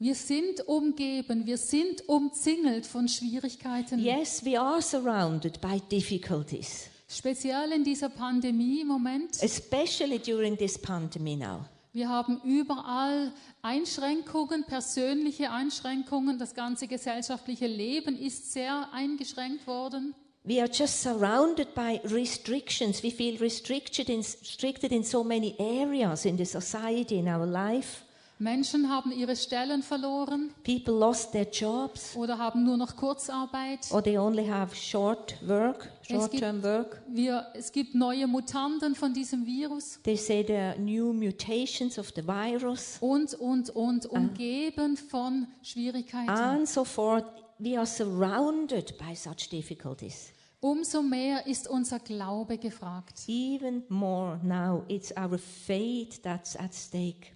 Wir 0.00 0.14
sind 0.14 0.66
umgeben, 0.68 1.44
wir 1.44 1.58
sind 1.58 2.08
umzingelt 2.08 2.86
von 2.86 3.08
Schwierigkeiten. 3.08 3.98
Yes, 3.98 4.44
we 4.44 4.56
are 4.58 4.80
surrounded 4.80 5.60
by 5.60 5.80
difficulties, 5.90 6.88
Speziell 7.08 7.72
in 7.72 7.82
dieser 7.82 8.08
Pandemie 8.08 8.82
im 8.82 8.86
Moment. 8.88 9.42
especially 9.42 10.20
during 10.20 10.56
this 10.56 10.78
pandemic 10.78 11.40
now. 11.40 11.64
Wir 11.92 12.08
haben 12.08 12.40
überall 12.44 13.32
Einschränkungen, 13.62 14.62
persönliche 14.64 15.50
Einschränkungen. 15.50 16.38
Das 16.38 16.54
ganze 16.54 16.86
gesellschaftliche 16.86 17.66
Leben 17.66 18.16
ist 18.16 18.52
sehr 18.52 18.88
eingeschränkt 18.92 19.66
worden. 19.66 20.14
We 20.44 20.60
are 20.60 20.70
just 20.72 21.02
surrounded 21.02 21.74
by 21.74 22.00
restrictions. 22.04 23.02
We 23.02 23.10
feel 23.10 23.36
restricted 23.38 24.08
in, 24.08 24.20
restricted 24.20 24.92
in 24.92 25.02
so 25.02 25.24
many 25.24 25.56
areas 25.58 26.24
in 26.24 26.38
the 26.38 26.44
society, 26.44 27.18
in 27.18 27.26
our 27.26 27.44
life. 27.46 28.04
Menschen 28.40 28.88
haben 28.88 29.10
ihre 29.10 29.34
Stellen 29.34 29.82
verloren 29.82 30.52
People 30.64 30.94
lost 30.94 31.32
their 31.32 31.48
jobs, 31.50 32.14
oder 32.16 32.38
haben 32.38 32.64
nur 32.64 32.76
noch 32.76 32.94
Kurzarbeit. 32.96 33.90
or 33.90 34.02
they 34.02 34.16
only 34.16 34.46
have 34.46 34.74
short 34.76 35.36
work, 35.46 35.90
Es 36.02 36.08
gibt- 36.08 36.20
short-term 36.20 36.62
work. 36.62 37.02
Wir, 37.08 37.46
es 37.54 37.72
gibt 37.72 37.94
neue 37.94 38.26
Mutanten 38.26 38.94
von 38.94 39.12
diesem 39.12 39.44
Virus. 39.44 39.98
They 40.04 40.16
say 40.16 40.44
there 40.44 40.70
are 40.72 40.78
new 40.78 41.12
mutations 41.12 41.98
of 41.98 42.12
the 42.14 42.22
virus, 42.26 42.98
und, 43.00 43.34
und, 43.34 43.70
und, 43.70 44.06
umgeben 44.06 44.96
von 44.96 45.46
Schwierigkeiten. 45.62 46.30
and 46.30 46.68
so 46.68 46.84
forth. 46.84 47.24
We 47.58 47.76
are 47.76 47.86
surrounded 47.86 48.96
by 48.98 49.16
such 49.16 49.48
difficulties. 49.50 50.32
Umso 50.60 51.02
mehr 51.02 51.46
ist 51.46 51.68
unser 51.68 51.98
Glaube 51.98 52.58
gefragt. 52.58 53.28
Even 53.28 53.82
more 53.88 54.38
now, 54.44 54.84
it's 54.88 55.12
our 55.16 55.38
faith 55.38 56.20
that's 56.22 56.56
at 56.56 56.72
stake. 56.74 57.32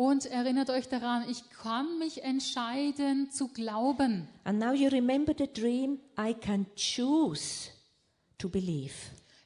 Und 0.00 0.24
erinnert 0.24 0.70
euch 0.70 0.88
daran, 0.88 1.28
ich 1.28 1.50
kann 1.50 1.98
mich 1.98 2.24
entscheiden 2.24 3.30
zu 3.30 3.48
glauben. 3.48 4.26
And 4.44 4.58
now 4.58 4.72
you 4.72 4.88
remember 4.88 5.34
the 5.36 5.46
dream 5.46 5.98
I 6.18 6.32
can 6.32 6.64
choose 6.74 7.68
to 8.38 8.48
believe. 8.48 8.94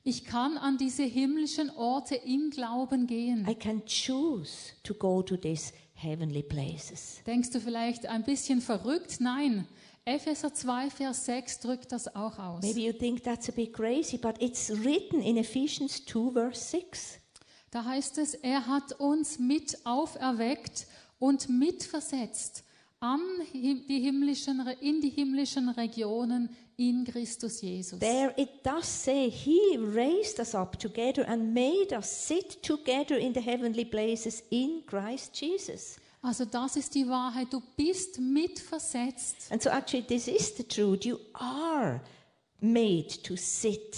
Ich 0.04 0.24
kann 0.24 0.56
an 0.56 0.78
diese 0.78 1.02
himmlischen 1.02 1.70
Orte 1.70 2.14
im 2.14 2.50
Glauben 2.50 3.08
gehen. 3.08 3.44
I 3.50 3.56
can 3.56 3.82
choose 3.84 4.74
to 4.84 4.94
go 4.94 5.22
to 5.22 5.36
these 5.36 5.72
heavenly 5.94 6.44
places. 6.44 7.20
Denkst 7.26 7.50
du 7.50 7.58
vielleicht 7.58 8.06
ein 8.06 8.22
bisschen 8.22 8.60
verrückt? 8.60 9.16
Nein. 9.18 9.66
Epheser 10.04 10.54
2, 10.54 10.90
Vers 10.90 11.24
6 11.24 11.58
drückt 11.58 11.90
das 11.90 12.14
auch 12.14 12.38
aus. 12.38 12.62
Maybe 12.62 12.82
you 12.82 12.92
think 12.92 13.24
that's 13.24 13.48
a 13.48 13.52
bit 13.52 13.72
crazy, 13.72 14.18
but 14.18 14.40
it's 14.40 14.70
written 14.70 15.20
in 15.20 15.36
Ephesians 15.36 16.04
2, 16.04 16.30
verse 16.30 16.62
6. 16.70 17.18
Da 17.74 17.84
heißt 17.84 18.18
es, 18.18 18.34
er 18.34 18.68
hat 18.68 18.92
uns 19.00 19.40
mit 19.40 19.84
auferweckt 19.84 20.87
und 21.18 21.48
mitversetzt 21.48 22.62
an 23.00 23.20
die 23.52 23.98
himmlischen, 23.98 24.64
in 24.80 25.00
die 25.00 25.10
himmlischen 25.10 25.68
Regionen 25.70 26.50
in 26.76 27.04
Christus 27.04 27.60
Jesus. 27.62 27.98
There 27.98 28.32
it 28.37 28.64
does 28.64 28.87
say, 28.87 29.28
He 29.28 29.76
raised 29.76 30.38
us 30.38 30.54
up 30.54 30.78
together 30.78 31.28
and 31.28 31.52
made 31.52 31.92
us 31.92 32.28
sit 32.28 32.62
together 32.62 33.18
in 33.18 33.34
the 33.34 33.40
heavenly 33.40 33.84
places 33.84 34.44
in 34.50 34.84
Christ 34.87 35.34
Jesus. 35.34 35.96
Also 36.22 36.44
das 36.44 36.76
ist 36.76 36.94
die 36.94 37.08
Wahrheit. 37.08 37.52
Du 37.52 37.60
bist 37.76 38.20
mitversetzt. 38.20 39.50
And 39.50 39.60
so, 39.60 39.70
actually, 39.70 40.06
this 40.06 40.28
is 40.28 40.56
the 40.56 40.62
truth. 40.62 41.04
You 41.04 41.18
are 41.32 42.00
made 42.60 43.20
to 43.24 43.34
sit. 43.34 43.96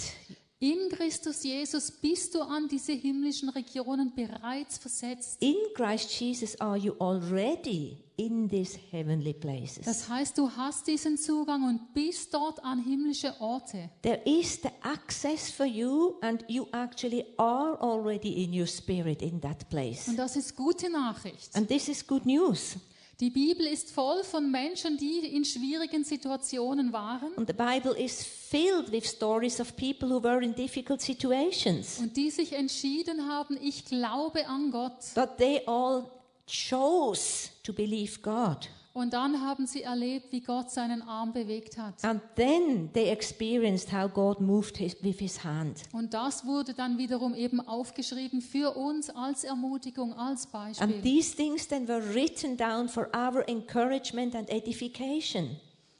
In 0.59 0.89
Christus 0.89 1.43
Jesus 1.43 1.91
bist 1.91 2.33
du 2.33 2.41
an 2.41 2.67
diese 2.67 2.93
himmlischen 2.93 3.49
Regionen 3.49 4.11
bereits 4.15 4.79
versetzt. 4.79 5.39
In 5.39 5.55
Christ 5.75 6.19
Jesus 6.19 6.59
are 6.59 6.75
you 6.75 6.95
already 6.99 8.03
in 8.15 8.49
these 8.49 8.75
heavenly 8.89 9.33
places. 9.33 9.85
Das 9.85 10.09
heißt, 10.09 10.35
du 10.35 10.49
hast 10.49 10.87
diesen 10.87 11.15
Zugang 11.15 11.63
und 11.63 11.93
bist 11.93 12.33
dort 12.33 12.63
an 12.63 12.83
himmlische 12.83 13.35
Orte. 13.39 13.91
There 14.01 14.19
is 14.25 14.59
the 14.63 14.69
access 14.81 15.51
for 15.51 15.67
you, 15.67 16.15
and 16.21 16.43
you 16.47 16.65
actually 16.71 17.23
are 17.37 17.79
already 17.79 18.43
in 18.43 18.59
your 18.59 18.65
spirit 18.65 19.21
in 19.21 19.39
that 19.41 19.69
place. 19.69 20.07
Und 20.07 20.17
das 20.17 20.35
ist 20.35 20.55
gute 20.55 20.89
Nachricht. 20.89 21.55
And 21.55 21.67
this 21.67 21.87
is 21.87 22.05
good 22.05 22.25
news. 22.25 22.77
Die 23.19 23.31
Bibel 23.31 23.65
ist 23.65 23.89
voll 23.89 24.23
von 24.23 24.51
Menschen, 24.51 24.95
die 24.97 25.19
in 25.35 25.43
schwierigen 25.43 26.03
Situationen 26.03 26.93
waren 26.93 27.35
And 27.35 27.47
the 27.47 27.53
Bible 27.53 27.93
is 27.97 28.23
filled 28.23 28.91
with 28.91 29.07
stories 29.07 29.59
of 29.59 29.75
people 29.75 30.07
who 30.09 30.21
were 30.21 30.39
in 30.43 30.53
difficult 30.53 31.01
situations, 31.01 31.97
und 31.99 32.15
die 32.15 32.29
sich 32.29 32.53
entschieden 32.53 33.27
haben, 33.27 33.57
ich 33.59 33.85
glaube 33.85 34.47
an 34.47 34.69
Gott. 34.69 34.93
but 35.15 35.35
they 35.37 35.61
all 35.65 36.05
chose 36.45 37.49
to 37.63 37.73
believe 37.73 38.21
God. 38.21 38.69
Und 38.97 39.13
dann 39.13 39.41
haben 39.41 39.67
sie 39.67 39.83
erlebt, 39.83 40.31
wie 40.31 40.41
Gott 40.41 40.71
seinen 40.71 41.03
Arm 41.03 41.31
bewegt 41.31 41.77
hat. 41.77 42.03
And 42.03 42.19
then 42.35 42.91
they 42.93 43.09
experienced 43.09 43.93
how 43.93 44.11
God 44.11 44.41
moved 44.41 44.77
his, 44.77 44.95
with 45.03 45.19
his 45.19 45.43
hand. 45.43 45.83
Und 45.91 46.15
das 46.15 46.43
wurde 46.47 46.73
dann 46.73 46.97
wiederum 46.97 47.35
eben 47.35 47.61
aufgeschrieben 47.61 48.41
für 48.41 48.75
uns 48.75 49.11
als 49.11 49.43
Ermutigung, 49.43 50.15
als 50.15 50.45
And 50.45 50.51
Beispiel. 50.51 51.01
these 51.03 51.35
things 51.35 51.67
then 51.67 51.87
were 51.87 52.15
written 52.15 52.57
down 52.57 52.89
for 52.89 53.07
our 53.15 53.47
encouragement 53.47 54.33
and 54.33 54.49
edification. 54.49 55.57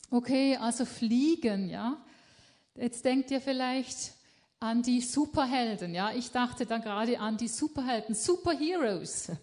Okay, 0.10 0.58
also 0.60 0.84
Fliegen, 0.84 1.70
ja. 1.70 1.98
Jetzt 2.74 3.06
denkt 3.06 3.30
ihr 3.30 3.41
vielleicht 3.41 4.14
an 4.60 4.82
die 4.82 5.02
Superhelden, 5.02 5.93
ja. 5.93 6.14
Ich 6.14 6.32
dachte 6.32 6.66
dann 6.66 6.82
gerade 6.82 7.20
an 7.20 7.38
die 7.38 7.48
Superhelden, 7.48 8.16
Superheroes. 8.16 9.30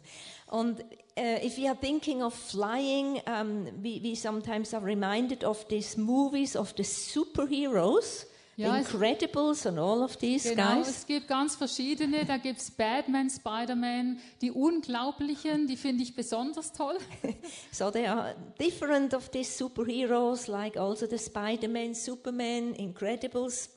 And 0.49 0.85
uh, 1.17 1.39
if 1.45 1.57
we 1.57 1.69
are 1.69 1.77
thinking 1.77 2.23
of 2.23 2.35
flying, 2.35 3.21
um, 3.27 3.67
we, 3.83 4.01
we 4.03 4.15
sometimes 4.15 4.75
are 4.75 4.81
reminded 4.85 5.45
of 5.45 5.65
these 5.69 5.97
movies 5.97 6.57
of 6.57 6.75
the 6.77 6.83
superheroes, 6.85 8.27
Ja, 8.57 8.73
the 8.73 8.79
Incredibles, 8.85 9.67
and 9.67 9.79
all 9.81 10.03
of 10.05 10.17
these 10.21 10.45
Genau, 10.49 10.77
guys. 10.77 10.89
es 10.89 11.07
gibt 11.07 11.27
ganz 11.27 11.57
verschiedene. 11.57 12.25
Da 12.25 12.37
gibt's 12.37 12.71
Batman, 12.71 13.29
Spider-Man, 13.29 14.21
die 14.41 14.53
Unglaublichen, 14.53 15.67
die 15.67 15.77
finde 15.77 16.05
ich 16.05 16.15
besonders 16.15 16.73
toll. 16.73 16.99
So 17.73 17.91
there 17.91 18.13
are 18.13 18.35
different 18.59 19.13
of 19.13 19.29
these 19.31 19.51
superheroes, 19.57 20.47
like 20.47 20.77
also 20.77 21.07
the 21.09 21.19
Spider-Man, 21.19 21.95
Superman, 21.95 22.75
Incredibles. 22.75 23.71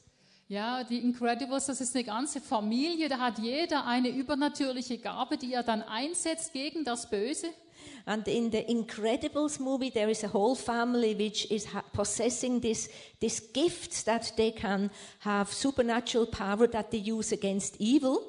Ja, 0.50 0.86
die 0.86 1.00
Incredibles, 1.00 1.66
das 1.66 1.82
ist 1.82 1.94
eine 1.94 2.06
ganze 2.06 2.40
Familie. 2.40 3.10
Da 3.10 3.20
hat 3.20 3.38
jeder 3.40 3.86
eine 3.86 4.10
übernatürliche 4.10 4.98
Gabe, 4.98 5.38
die 5.38 5.52
er 5.52 5.64
dann 5.64 5.82
einsetzt 5.82 6.54
gegen 6.54 6.86
das 6.86 7.10
Böse. 7.10 7.48
And 8.06 8.26
in 8.30 8.50
the 8.50 8.60
Incredibles 8.60 9.60
movie, 9.60 9.92
there 9.92 10.10
is 10.10 10.24
a 10.24 10.32
whole 10.32 10.56
family 10.56 11.18
which 11.18 11.52
is 11.52 11.68
possessing 11.92 12.62
this, 12.62 12.90
this 13.20 13.52
gifts 13.52 14.06
that 14.06 14.36
they 14.38 14.52
can 14.52 14.90
have 15.20 15.54
supernatural 15.54 16.26
power 16.26 16.70
that 16.70 16.92
they 16.92 17.00
use 17.00 17.34
against 17.34 17.82
evil. 17.82 18.20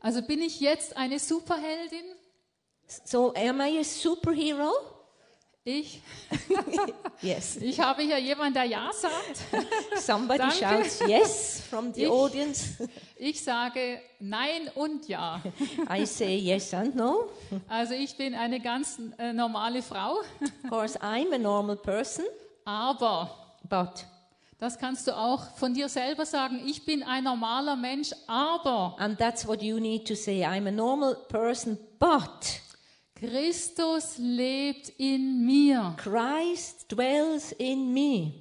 Also 0.00 0.22
bin 0.22 0.40
ich 0.40 0.60
jetzt 0.60 0.96
eine 0.96 1.18
Superheldin? 1.18 2.04
So 3.04 3.34
am 3.34 3.60
I 3.60 3.78
a 3.78 3.84
superhero? 3.84 4.72
Ich? 5.68 6.00
Yes. 7.20 7.56
Ich 7.56 7.80
habe 7.80 8.02
hier 8.02 8.18
jemanden, 8.18 8.54
der 8.54 8.64
Ja 8.64 8.90
sagt. 8.92 9.66
Somebody 10.00 10.38
Danke. 10.38 10.54
shouts 10.54 11.00
yes 11.08 11.62
from 11.68 11.92
the 11.92 12.04
Ich- 12.04 12.08
audience. 12.10 12.78
Ich 13.16 13.42
sage 13.42 14.00
Nein 14.20 14.70
und 14.76 15.08
Ja. 15.08 15.40
I 15.92 16.06
say 16.06 16.36
yes 16.36 16.72
and 16.72 16.94
no. 16.94 17.28
Also 17.68 17.94
ich 17.94 18.16
bin 18.16 18.34
eine 18.36 18.60
ganz 18.60 18.98
äh, 19.18 19.32
normale 19.32 19.82
Frau, 19.82 20.20
Of 20.20 20.70
course, 20.70 20.98
I'm 21.00 21.34
a 21.34 21.38
normal 21.38 21.76
person, 21.76 22.24
aber 22.64 23.28
but 23.68 24.06
das 24.60 24.78
kannst 24.78 25.06
du 25.08 25.16
auch 25.16 25.42
von 25.56 25.74
dir 25.74 25.88
selber 25.88 26.24
sagen. 26.24 26.62
Ich 26.66 26.84
bin 26.84 27.02
ein 27.02 27.24
normaler 27.24 27.74
Mensch, 27.74 28.12
aber 28.28 28.94
and 28.98 29.18
that's 29.18 29.46
what 29.46 29.60
you 29.60 29.80
need 29.80 30.06
to 30.06 30.14
say. 30.14 30.44
I'm 30.44 30.68
a 30.68 30.72
normal 30.72 31.16
person, 31.28 31.76
but 31.98 32.60
Christus 33.18 34.16
lebt 34.18 34.90
in 34.96 35.44
mir. 35.44 35.94
Christ 35.96 36.86
dwells 36.88 37.52
in 37.52 37.92
me. 37.92 38.32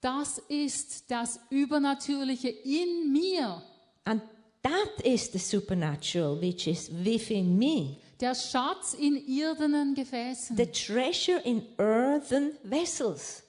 Das 0.00 0.38
ist 0.48 1.10
das 1.10 1.40
Übernatürliche 1.50 2.48
in 2.48 3.12
mir. 3.12 3.60
And 4.04 4.22
that 4.62 5.04
is 5.04 5.30
the 5.32 5.38
supernatural 5.38 6.40
which 6.40 6.68
is 6.68 6.88
within 7.04 7.58
me. 7.58 7.98
Der 8.20 8.34
Schatz 8.34 8.94
in 8.94 9.16
irdenen 9.16 9.94
Gefäßen. 9.94 10.56
The 10.56 10.66
treasure 10.66 11.40
in 11.44 11.66
earthen 11.78 12.52
vessels. 12.62 13.42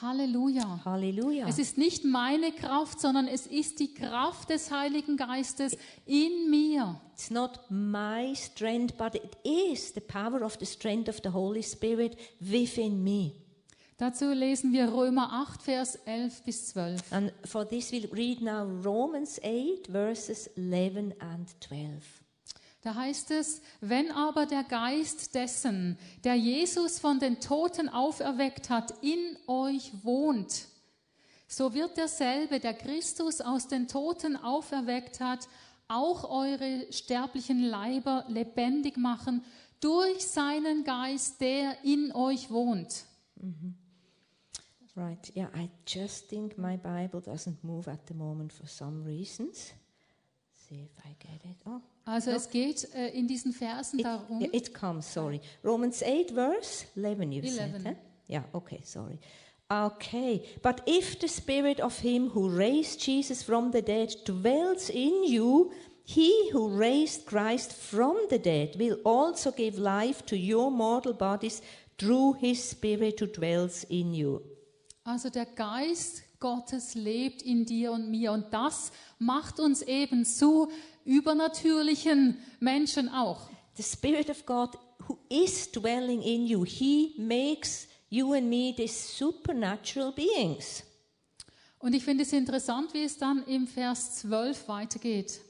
Halleluja. 0.00 0.80
Hallelujah. 0.84 1.48
Es 1.48 1.58
ist 1.58 1.78
nicht 1.78 2.04
meine 2.04 2.52
Kraft, 2.52 3.00
sondern 3.00 3.28
es 3.28 3.46
ist 3.46 3.80
die 3.80 3.94
Kraft 3.94 4.50
des 4.50 4.70
Heiligen 4.70 5.16
Geistes 5.16 5.76
in 6.04 6.50
mir. 6.50 7.00
It's 7.14 7.30
not 7.30 7.60
my 7.70 8.34
strength, 8.34 8.98
but 8.98 9.14
it 9.14 9.38
is 9.42 9.94
the 9.94 10.00
power 10.00 10.42
of 10.42 10.58
the 10.58 10.66
strength 10.66 11.08
of 11.08 11.20
the 11.22 11.30
Holy 11.30 11.62
Spirit 11.62 12.16
within 12.40 13.02
me. 13.02 13.32
Dazu 13.96 14.30
lesen 14.34 14.74
wir 14.74 14.92
Römer 14.92 15.32
8, 15.32 15.62
Vers 15.62 15.94
11 16.04 16.42
bis 16.44 16.68
12. 16.68 17.12
And 17.12 17.32
for 17.46 17.66
this, 17.66 17.90
we'll 17.90 18.10
read 18.12 18.42
now 18.42 18.64
Romans 18.84 19.40
8, 19.42 19.88
verses 19.90 20.48
11 20.56 21.14
and 21.20 21.48
12. 21.60 22.25
Da 22.86 22.94
heißt 22.94 23.32
es, 23.32 23.62
wenn 23.80 24.12
aber 24.12 24.46
der 24.46 24.62
Geist 24.62 25.34
dessen, 25.34 25.98
der 26.22 26.36
Jesus 26.36 27.00
von 27.00 27.18
den 27.18 27.40
Toten 27.40 27.88
auferweckt 27.88 28.70
hat, 28.70 28.94
in 29.02 29.36
euch 29.48 29.90
wohnt, 30.04 30.68
so 31.48 31.74
wird 31.74 31.96
derselbe, 31.96 32.60
der 32.60 32.74
Christus 32.74 33.40
aus 33.40 33.66
den 33.66 33.88
Toten 33.88 34.36
auferweckt 34.36 35.18
hat, 35.18 35.48
auch 35.88 36.30
eure 36.30 36.86
sterblichen 36.92 37.60
Leiber 37.64 38.24
lebendig 38.28 38.96
machen 38.96 39.42
durch 39.80 40.24
seinen 40.24 40.84
Geist, 40.84 41.40
der 41.40 41.82
in 41.82 42.12
euch 42.12 42.52
wohnt. 42.52 43.04
Right, 44.94 45.36
yeah, 45.36 45.50
I 45.56 45.68
just 45.88 46.28
think 46.28 46.56
my 46.56 46.76
Bible 46.76 47.20
doesn't 47.20 47.64
move 47.64 47.90
at 47.90 48.06
the 48.06 48.14
moment 48.14 48.52
for 48.52 48.68
some 48.68 49.04
reasons. 49.04 49.72
See 50.52 50.84
if 50.84 51.04
I 51.04 51.16
get 51.18 51.44
it. 51.44 51.56
Oh, 51.66 51.82
Also 52.06 52.30
es 52.30 52.48
geht 52.48 52.88
äh, 52.94 53.08
in 53.08 53.26
diesen 53.26 53.52
Versen 53.52 53.98
it, 53.98 54.06
darum, 54.06 54.40
it 54.40 54.72
comes, 54.72 55.12
sorry. 55.12 55.40
Romans 55.64 56.02
8, 56.02 56.30
verse 56.30 56.86
11, 56.94 57.32
you 57.32 57.42
said. 57.42 57.70
11. 57.70 57.84
Huh? 57.84 57.94
Yeah, 58.28 58.44
okay, 58.52 58.80
sorry. 58.84 59.18
Okay, 59.68 60.44
but 60.62 60.82
if 60.86 61.18
the 61.18 61.26
spirit 61.26 61.80
of 61.80 61.98
him 61.98 62.30
who 62.30 62.48
raised 62.48 63.00
Jesus 63.00 63.42
from 63.42 63.72
the 63.72 63.82
dead 63.82 64.14
dwells 64.24 64.88
in 64.88 65.24
you, 65.24 65.72
he 66.04 66.50
who 66.52 66.68
raised 66.68 67.26
Christ 67.26 67.72
from 67.72 68.16
the 68.30 68.38
dead 68.38 68.76
will 68.78 68.98
also 69.04 69.50
give 69.50 69.76
life 69.76 70.24
to 70.26 70.36
your 70.36 70.70
mortal 70.70 71.12
bodies 71.12 71.62
through 71.98 72.34
his 72.34 72.62
spirit 72.62 73.18
who 73.18 73.26
dwells 73.26 73.82
in 73.90 74.14
you. 74.14 74.40
Also 75.04 75.30
der 75.30 75.46
Geist 75.46 76.22
Gottes 76.40 76.94
lebt 76.94 77.42
in 77.42 77.64
dir 77.64 77.92
und 77.92 78.10
mir 78.10 78.32
und 78.32 78.52
das 78.52 78.92
macht 79.18 79.60
uns 79.60 79.82
eben 79.82 80.24
zu 80.24 80.70
übernatürlichen 81.04 82.38
Menschen 82.60 83.08
auch. 83.08 83.48
The 83.76 83.82
Spirit 83.82 84.30
of 84.30 84.44
God 84.46 84.78
who 85.08 85.18
is 85.28 85.70
dwelling 85.70 86.22
in 86.22 86.46
you, 86.46 86.64
He 86.64 87.14
makes 87.18 87.86
you 88.08 88.32
and 88.32 88.48
me 88.48 88.74
these 88.76 88.94
supernatural 89.16 90.12
beings. 90.12 90.82
Und 91.78 91.94
ich 91.94 92.04
finde 92.04 92.24
es 92.24 92.32
interessant, 92.32 92.92
wie 92.94 93.04
es 93.04 93.18
dann 93.18 93.44
im 93.46 93.66
Vers 93.66 94.16
12 94.16 94.68
weitergeht. 94.68 95.40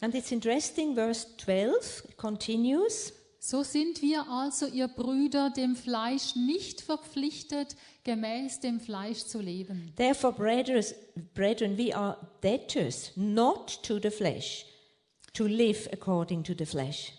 And 0.00 0.14
it's 0.14 0.32
interesting, 0.32 0.94
verse 0.94 1.26
12 1.36 2.16
continues. 2.16 3.12
So 3.42 3.62
sind 3.62 4.02
wir 4.02 4.28
also, 4.28 4.66
ihr 4.66 4.86
Brüder, 4.86 5.48
dem 5.48 5.74
Fleisch 5.74 6.36
nicht 6.36 6.82
verpflichtet, 6.82 7.74
gemäß 8.04 8.60
dem 8.60 8.80
Fleisch 8.80 9.24
zu 9.24 9.40
leben. 9.40 9.94
Therefore, 9.96 10.34
brothers, 10.34 10.94
brethren, 11.32 11.78
we 11.78 11.96
are 11.96 12.18
debtors 12.42 13.12
not 13.16 13.82
to 13.82 13.98
the 13.98 14.10
flesh, 14.10 14.66
to 15.32 15.46
live 15.46 15.88
according 15.90 16.44
to 16.44 16.52
the 16.56 16.66
flesh. 16.66 17.14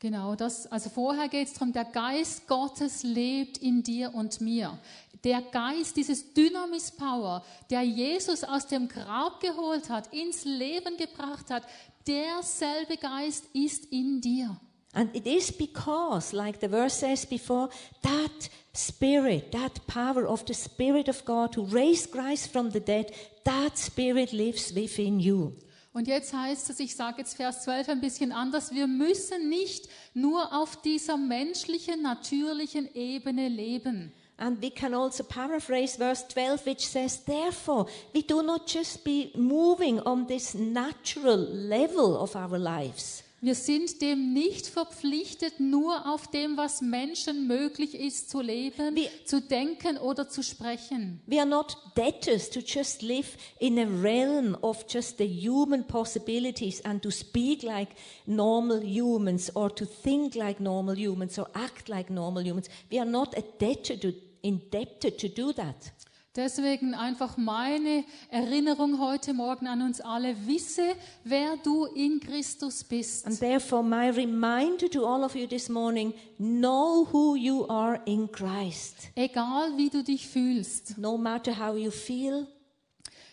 Genau, 0.00 0.34
das, 0.34 0.66
also 0.66 0.90
vorher 0.90 1.28
geht 1.28 1.46
es 1.46 1.54
darum, 1.54 1.72
der 1.72 1.84
Geist 1.84 2.48
Gottes 2.48 3.04
lebt 3.04 3.58
in 3.58 3.84
dir 3.84 4.12
und 4.12 4.40
mir. 4.40 4.76
Der 5.22 5.40
Geist, 5.40 5.96
dieses 5.96 6.34
Dynamis 6.34 6.90
Power, 6.90 7.44
der 7.70 7.82
Jesus 7.82 8.42
aus 8.42 8.66
dem 8.66 8.88
Grab 8.88 9.38
geholt 9.40 9.88
hat, 9.88 10.12
ins 10.12 10.44
Leben 10.44 10.96
gebracht 10.96 11.48
hat, 11.48 11.62
derselbe 12.08 12.96
Geist 12.96 13.44
ist 13.52 13.84
in 13.92 14.20
dir. 14.20 14.58
And 14.92 15.14
it 15.14 15.26
is 15.26 15.52
because, 15.52 16.32
like 16.32 16.58
the 16.58 16.68
verse 16.68 16.94
says 16.94 17.24
before, 17.24 17.68
that 18.02 18.48
spirit, 18.72 19.52
that 19.52 19.86
power 19.86 20.26
of 20.26 20.44
the 20.46 20.54
Spirit 20.54 21.08
of 21.08 21.24
God 21.24 21.54
who 21.54 21.64
raised 21.64 22.10
Christ 22.10 22.52
from 22.52 22.70
the 22.70 22.80
dead, 22.80 23.12
that 23.44 23.78
spirit 23.78 24.32
lives 24.32 24.72
within 24.74 25.20
you. 25.20 25.56
Und 25.92 26.06
jetzt 26.06 26.32
heißt 26.32 26.70
es, 26.70 26.78
ich 26.78 26.94
sage 26.94 27.18
jetzt 27.18 27.34
Vers 27.34 27.64
12 27.64 27.88
ein 27.88 28.00
bisschen 28.00 28.30
anders, 28.30 28.72
wir 28.72 28.86
müssen 28.86 29.48
nicht 29.48 29.88
nur 30.14 30.52
auf 30.52 30.80
dieser 30.82 31.16
menschlichen, 31.16 32.02
natürlichen 32.02 32.88
Ebene 32.94 33.48
leben. 33.48 34.12
And 34.36 34.62
we 34.62 34.70
can 34.70 34.94
also 34.94 35.22
paraphrase 35.22 35.96
verse 35.98 36.26
12, 36.28 36.64
which 36.64 36.88
says, 36.88 37.24
Therefore, 37.24 37.86
we 38.14 38.22
do 38.22 38.42
not 38.42 38.66
just 38.66 39.04
be 39.04 39.32
moving 39.36 40.00
on 40.00 40.26
this 40.26 40.54
natural 40.54 41.36
level 41.36 42.16
of 42.16 42.34
our 42.34 42.58
lives, 42.58 43.22
Wir 43.42 43.54
sind 43.54 44.02
dem 44.02 44.34
nicht 44.34 44.66
verpflichtet, 44.66 45.60
nur 45.60 46.06
auf 46.12 46.26
dem, 46.28 46.58
was 46.58 46.82
Menschen 46.82 47.46
möglich 47.46 47.94
ist, 47.94 48.28
zu 48.28 48.42
leben, 48.42 48.94
Wie- 48.94 49.08
zu 49.24 49.40
denken 49.40 49.96
oder 49.96 50.28
zu 50.28 50.42
sprechen. 50.42 51.22
We 51.26 51.38
are 51.38 51.48
not 51.48 51.74
debtors 51.96 52.50
to 52.50 52.60
just 52.60 53.00
live 53.00 53.38
in 53.58 53.78
a 53.78 53.86
realm 54.02 54.58
of 54.60 54.84
just 54.86 55.16
the 55.16 55.26
human 55.26 55.86
possibilities 55.86 56.84
and 56.84 57.00
to 57.02 57.10
speak 57.10 57.62
like 57.62 57.88
normal 58.26 58.82
humans 58.82 59.50
or 59.56 59.74
to 59.74 59.86
think 59.86 60.34
like 60.34 60.60
normal 60.60 60.96
humans 60.98 61.38
or 61.38 61.48
act 61.54 61.88
like 61.88 62.10
normal 62.12 62.44
humans. 62.44 62.68
We 62.90 62.98
are 62.98 63.10
not 63.10 63.34
a 63.38 63.42
debtor 63.58 63.96
to, 64.00 64.12
indebted 64.42 65.18
to 65.18 65.28
do 65.28 65.54
that. 65.54 65.92
Deswegen 66.36 66.94
einfach 66.94 67.36
meine 67.36 68.04
Erinnerung 68.28 69.00
heute 69.00 69.34
Morgen 69.34 69.66
an 69.66 69.82
uns 69.82 70.00
alle. 70.00 70.46
Wisse, 70.46 70.94
wer 71.24 71.56
du 71.56 71.86
in 71.86 72.20
Christus 72.20 72.84
bist. 72.84 73.26
And 73.26 73.40
therefore, 73.40 73.82
my 73.82 74.10
reminder 74.10 74.88
to 74.90 75.04
all 75.04 75.24
of 75.24 75.34
you 75.34 75.48
this 75.48 75.68
morning 75.68 76.14
know 76.38 77.08
who 77.10 77.34
you 77.34 77.68
are 77.68 78.00
in 78.04 78.30
Christ. 78.30 79.10
Egal 79.16 79.76
wie 79.76 79.90
du 79.90 80.04
dich 80.04 80.28
fühlst. 80.28 80.98
No 80.98 81.18
matter 81.18 81.58
how 81.58 81.76
you 81.76 81.90
feel. 81.90 82.46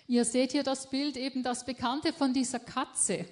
Ihr 0.07 0.25
seht 0.25 0.53
hier 0.53 0.63
das 0.63 0.89
Bild, 0.89 1.17
eben 1.17 1.43
das 1.43 1.63
Bekannte 1.63 2.13
von 2.13 2.33
dieser 2.33 2.59
Katze. 2.59 3.25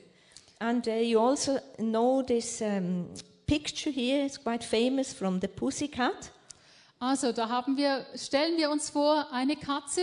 And 0.59 0.86
uh, 0.86 0.91
you 0.91 1.20
also 1.20 1.57
know 1.78 2.22
this 2.22 2.61
um, 2.61 3.07
picture 3.47 3.91
here, 3.91 4.26
it's 4.26 4.38
quite 4.38 4.63
famous 4.63 5.11
from 5.11 5.39
the 5.41 5.47
Pussycat. 5.47 6.32
Also, 7.00 7.32
da 7.32 7.50
haben 7.50 7.78
wir, 7.78 8.06
stellen 8.16 8.58
wir 8.58 8.72
uns 8.72 8.89
vor, 8.89 9.32
eine 9.32 9.56
Katze 9.56 10.02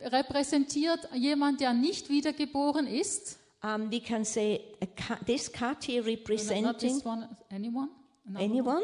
repräsentiert 0.00 1.00
jemand, 1.14 1.60
der 1.60 1.72
nicht 1.72 2.10
wiedergeboren 2.10 2.86
ist. 2.86 3.38
Um, 3.62 3.90
we 3.90 3.98
can 3.98 4.26
say 4.26 4.60
a 4.82 4.86
cat, 4.86 5.24
this 5.26 5.50
cat 5.50 5.82
here 5.84 6.04
representing 6.04 6.76
this 6.76 7.04
one, 7.04 7.26
anyone? 7.50 7.88
Another 8.26 8.44
one? 8.44 8.44
anyone. 8.44 8.82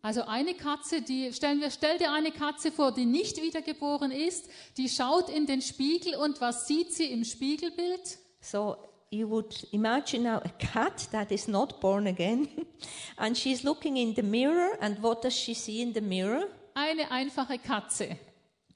Also 0.00 0.22
eine 0.26 0.52
Katze, 0.52 1.00
die 1.00 1.32
stellen 1.32 1.60
wir, 1.62 1.70
stell 1.70 1.96
dir 1.96 2.12
eine 2.12 2.30
Katze 2.30 2.70
vor, 2.70 2.92
die 2.92 3.06
nicht 3.06 3.40
wiedergeboren 3.40 4.10
ist, 4.10 4.50
die 4.76 4.90
schaut 4.90 5.30
in 5.30 5.46
den 5.46 5.62
Spiegel 5.62 6.14
und 6.16 6.42
was 6.42 6.66
sieht 6.66 6.92
sie 6.92 7.06
im 7.06 7.24
Spiegelbild? 7.24 8.18
So 8.38 8.76
you 9.14 9.28
would 9.28 9.54
imagine 9.72 10.24
now 10.24 10.42
a 10.44 10.48
cat 10.58 11.08
that 11.12 11.30
is 11.32 11.48
not 11.48 11.80
born 11.80 12.06
again, 12.06 12.48
and 13.18 13.36
she's 13.36 13.64
looking 13.64 13.96
in 13.96 14.14
the 14.14 14.22
mirror, 14.22 14.76
and 14.80 14.98
what 15.02 15.22
does 15.22 15.34
she 15.34 15.54
see 15.54 15.80
in 15.80 15.92
the 15.92 16.00
mirror? 16.00 16.48
Eine 16.74 17.10
einfache 17.10 17.58
Katze. 17.62 18.18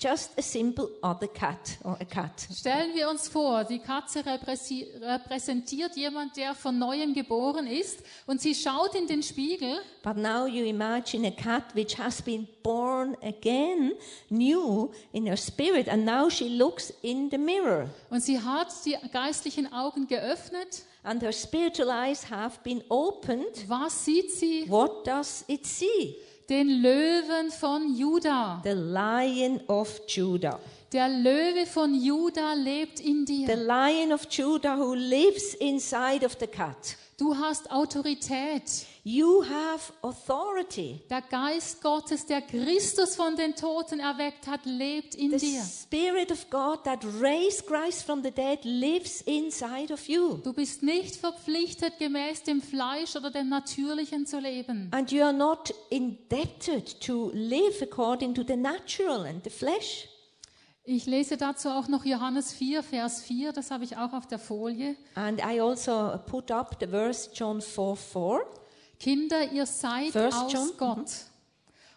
Just 0.00 0.30
a 0.38 0.42
simple 0.42 0.90
other 1.02 1.26
cat 1.26 1.76
or 1.82 1.96
a 2.00 2.04
cat. 2.04 2.46
Stellen 2.56 2.94
wir 2.94 3.10
uns 3.10 3.26
vor, 3.26 3.64
die 3.64 3.80
Katze 3.80 4.24
repräsentiert 4.24 5.96
jemand, 5.96 6.36
der 6.36 6.54
von 6.54 6.78
neuem 6.78 7.14
geboren 7.14 7.66
ist 7.66 8.04
und 8.28 8.40
sie 8.40 8.54
schaut 8.54 8.94
in 8.94 9.08
den 9.08 9.24
Spiegel 9.24 9.80
But 10.04 10.16
now 10.16 10.46
you 10.46 10.64
imagine 10.64 11.26
a 11.26 11.32
cat 11.32 11.74
which 11.74 11.98
has 11.98 12.22
been 12.22 12.46
born 12.62 13.16
again, 13.24 13.92
new 14.28 14.92
in 15.12 15.26
her 15.26 15.36
spirit, 15.36 15.88
and 15.88 16.04
now 16.04 16.30
she 16.30 16.48
looks 16.48 16.92
in 17.02 17.28
the 17.30 17.38
mirror, 17.38 17.90
und 18.08 18.22
sie 18.22 18.38
hat 18.40 18.68
die 18.84 18.96
geistlichen 19.12 19.72
Augen 19.72 20.06
geöffnet. 20.06 20.84
and 21.02 21.20
her 21.22 21.32
spiritual 21.32 21.90
eyes 21.90 22.30
have 22.30 22.62
been 22.62 22.84
opened. 22.88 23.68
Was 23.68 24.04
sieht 24.04 24.30
sie? 24.30 24.64
What 24.68 25.04
does 25.04 25.44
it 25.48 25.66
see? 25.66 26.16
Den 26.48 26.80
Löwen 26.80 27.50
von 27.50 27.94
Juda. 27.94 28.62
The 28.64 28.70
Lion 28.70 29.60
of 29.66 30.00
Judah. 30.08 30.58
Der 30.92 31.06
Löwe 31.06 31.66
von 31.66 31.94
Juda 31.94 32.54
lebt 32.54 33.00
in 33.00 33.26
The 33.26 33.44
dir. 33.44 33.56
Lion 33.56 34.12
of 34.14 34.26
Judah 34.30 34.78
who 34.78 34.94
lives 34.94 35.52
inside 35.52 36.24
of 36.24 36.38
the 36.40 36.46
cat. 36.46 36.96
Du 37.18 37.36
hast 37.36 37.70
Autorität. 37.70 38.86
You 39.10 39.42
have 39.42 39.90
authority. 40.02 41.00
Der 41.08 41.22
Geist 41.22 41.80
Gottes, 41.80 42.26
der 42.26 42.42
Christus 42.42 43.16
von 43.16 43.36
den 43.36 43.54
Toten 43.54 44.00
erweckt 44.00 44.46
hat, 44.46 44.66
lebt 44.66 45.14
in 45.14 45.30
The 45.30 45.38
dir. 45.38 45.62
Spirit 45.62 46.30
of 46.30 46.50
God 46.50 46.84
that 46.84 47.02
raised 47.18 47.66
Christ 47.66 48.02
from 48.02 48.22
the 48.22 48.30
dead 48.30 48.62
lives 48.64 49.22
inside 49.22 49.90
of 49.94 50.06
you. 50.10 50.36
Du 50.44 50.52
bist 50.52 50.82
nicht 50.82 51.16
verpflichtet, 51.16 51.98
gemäß 51.98 52.42
dem 52.42 52.60
Fleisch 52.60 53.16
oder 53.16 53.30
dem 53.30 53.48
Natürlichen 53.48 54.26
zu 54.26 54.40
leben. 54.40 54.90
And 54.90 55.10
you 55.10 55.24
are 55.24 55.32
not 55.32 55.72
indebted 55.88 57.00
to 57.00 57.30
live 57.32 57.80
according 57.80 58.34
to 58.34 58.42
the 58.46 58.56
natural 58.56 59.24
and 59.24 59.42
the 59.42 59.48
flesh. 59.48 60.06
Ich 60.84 61.06
lese 61.06 61.38
dazu 61.38 61.70
auch 61.70 61.88
noch 61.88 62.04
Johannes 62.04 62.52
4, 62.52 62.82
Vers 62.82 63.22
4, 63.22 63.52
das 63.52 63.70
habe 63.70 63.84
ich 63.84 63.96
auch 63.96 64.12
auf 64.12 64.26
der 64.26 64.38
Folie. 64.38 64.96
And 65.14 65.40
I 65.40 65.62
also 65.62 66.18
put 66.26 66.50
up 66.50 66.76
the 66.78 66.86
verse 66.86 67.30
John 67.32 67.62
4 67.62 67.96
4. 67.96 68.40
Kinder, 68.98 69.52
ihr 69.52 69.66
seid 69.66 70.12
First 70.12 70.36
aus 70.36 70.52
John, 70.52 70.70
Gott 70.76 71.10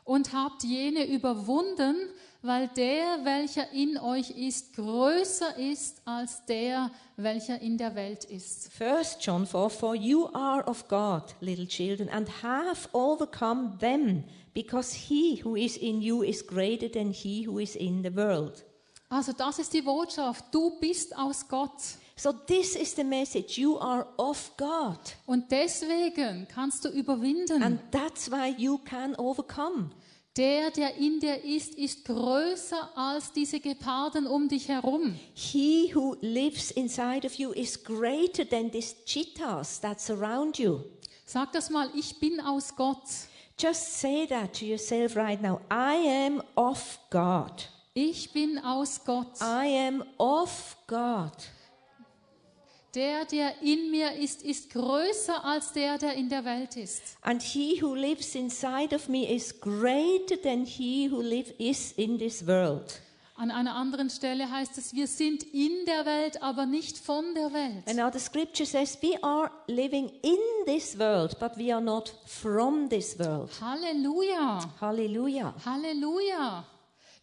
und 0.04 0.34
habt 0.34 0.64
jene 0.64 1.08
überwunden, 1.08 1.96
weil 2.42 2.68
der, 2.70 3.24
welcher 3.24 3.72
in 3.72 3.98
euch 3.98 4.32
ist, 4.32 4.76
größer 4.76 5.58
ist 5.58 6.02
als 6.06 6.44
der, 6.46 6.92
welcher 7.16 7.62
in 7.62 7.78
der 7.78 7.96
Welt 7.96 8.26
ist. 8.26 8.72
First 8.72 9.24
John 9.24 9.46
4 9.46 9.70
4 9.70 9.96
You 9.96 10.28
are 10.34 10.68
of 10.68 10.88
God, 10.88 11.36
little 11.40 11.68
children, 11.68 12.10
and 12.10 12.28
have 12.42 12.90
overcome 12.94 13.78
them, 13.80 14.24
because 14.54 14.94
he 14.94 15.42
who 15.44 15.56
is 15.56 15.78
in 15.78 16.02
you 16.02 16.24
is 16.24 16.46
greater 16.46 16.92
than 16.92 17.12
he 17.12 17.48
who 17.48 17.60
is 17.60 17.76
in 17.76 18.04
the 18.04 18.16
world. 18.16 18.64
Also 19.10 19.34
das 19.34 19.60
ist 19.60 19.74
die 19.74 19.82
Botschaft, 19.82 20.46
du 20.52 20.80
bist 20.80 21.16
aus 21.16 21.48
Gott. 21.48 21.72
So, 22.22 22.32
this 22.32 22.76
is 22.76 22.94
the 22.94 23.04
message 23.04 23.58
you 23.58 23.80
are 23.80 24.06
of 24.20 24.52
God, 24.56 25.00
Und 25.26 25.50
deswegen 25.50 26.48
kannst 26.54 26.86
du 26.86 26.90
überwinden. 26.90 27.64
and 27.64 27.80
that's 27.92 28.30
why 28.30 28.54
you 28.60 28.78
can 28.78 29.16
overcome. 29.16 29.90
Der, 30.38 30.70
der 30.70 30.98
in 30.98 31.20
dir 31.20 31.44
ist, 31.44 31.74
ist 31.74 32.06
größer 32.06 32.96
als 32.96 33.32
diese 33.32 33.60
Geparden 33.60 34.28
um 34.28 34.48
dich 34.48 34.68
herum. 34.68 35.16
He 35.34 35.92
who 35.96 36.16
lives 36.22 36.70
inside 36.70 37.26
of 37.26 37.34
you 37.40 37.54
is 37.54 37.84
greater 37.84 38.48
than 38.48 38.70
these 38.70 38.94
cheetahs 39.04 39.82
that 39.82 40.00
surround 40.00 40.60
you. 40.60 40.82
Sag 41.26 41.52
das 41.54 41.72
mal, 41.72 41.90
ich 41.96 42.20
bin 42.20 42.40
aus 42.40 42.76
Gott. 42.76 43.02
Just 43.58 44.00
say 44.00 44.28
that 44.28 44.54
to 44.60 44.66
yourself 44.66 45.16
right 45.16 45.42
now. 45.42 45.60
I 45.72 45.96
am 46.28 46.44
of 46.56 47.00
God. 47.10 47.68
Ich 47.96 48.32
bin 48.32 48.60
aus 48.60 49.04
Gott. 49.04 49.42
I 49.42 49.66
am 49.88 50.04
of 50.20 50.78
God. 50.86 51.32
Der, 52.94 53.24
der 53.24 53.62
in 53.62 53.90
mir 53.90 54.16
ist, 54.16 54.44
ist 54.44 54.70
größer 54.72 55.46
als 55.46 55.72
der, 55.72 55.98
der 55.98 56.14
in 56.16 56.28
der 56.28 56.44
Welt 56.44 56.76
ist. 56.76 57.02
And 57.22 57.42
he 57.42 57.82
who 57.82 57.96
lives 57.96 58.36
inside 58.36 58.94
of 58.94 59.08
me 59.08 59.34
is 59.34 59.58
greater 59.62 60.42
than 60.42 60.66
he 60.66 61.10
who 61.10 61.22
live 61.22 61.54
is 61.58 61.94
in 61.94 62.18
this 62.18 62.46
world. 62.46 63.02
An 63.38 63.50
einer 63.50 63.76
anderen 63.76 64.10
Stelle 64.10 64.52
heißt 64.52 64.78
es, 64.78 64.94
wir 64.94 65.08
sind 65.08 65.42
in 65.42 65.72
der 65.88 66.06
Welt, 66.06 66.44
aber 66.44 66.66
nicht 66.66 66.98
von 66.98 67.34
der 67.34 67.52
Welt. 67.54 67.88
Another 67.88 68.20
scripture 68.20 68.68
says 68.68 68.98
we 69.02 69.18
are 69.24 69.50
living 69.68 70.12
in 70.22 70.38
this 70.66 71.00
world, 71.00 71.40
but 71.40 71.58
we 71.58 71.74
are 71.74 71.82
not 71.82 72.14
from 72.26 72.90
this 72.90 73.18
world. 73.18 73.50
Halleluja, 73.60 74.70
Hallelujah. 74.80 75.54
Halleluja. 75.66 76.66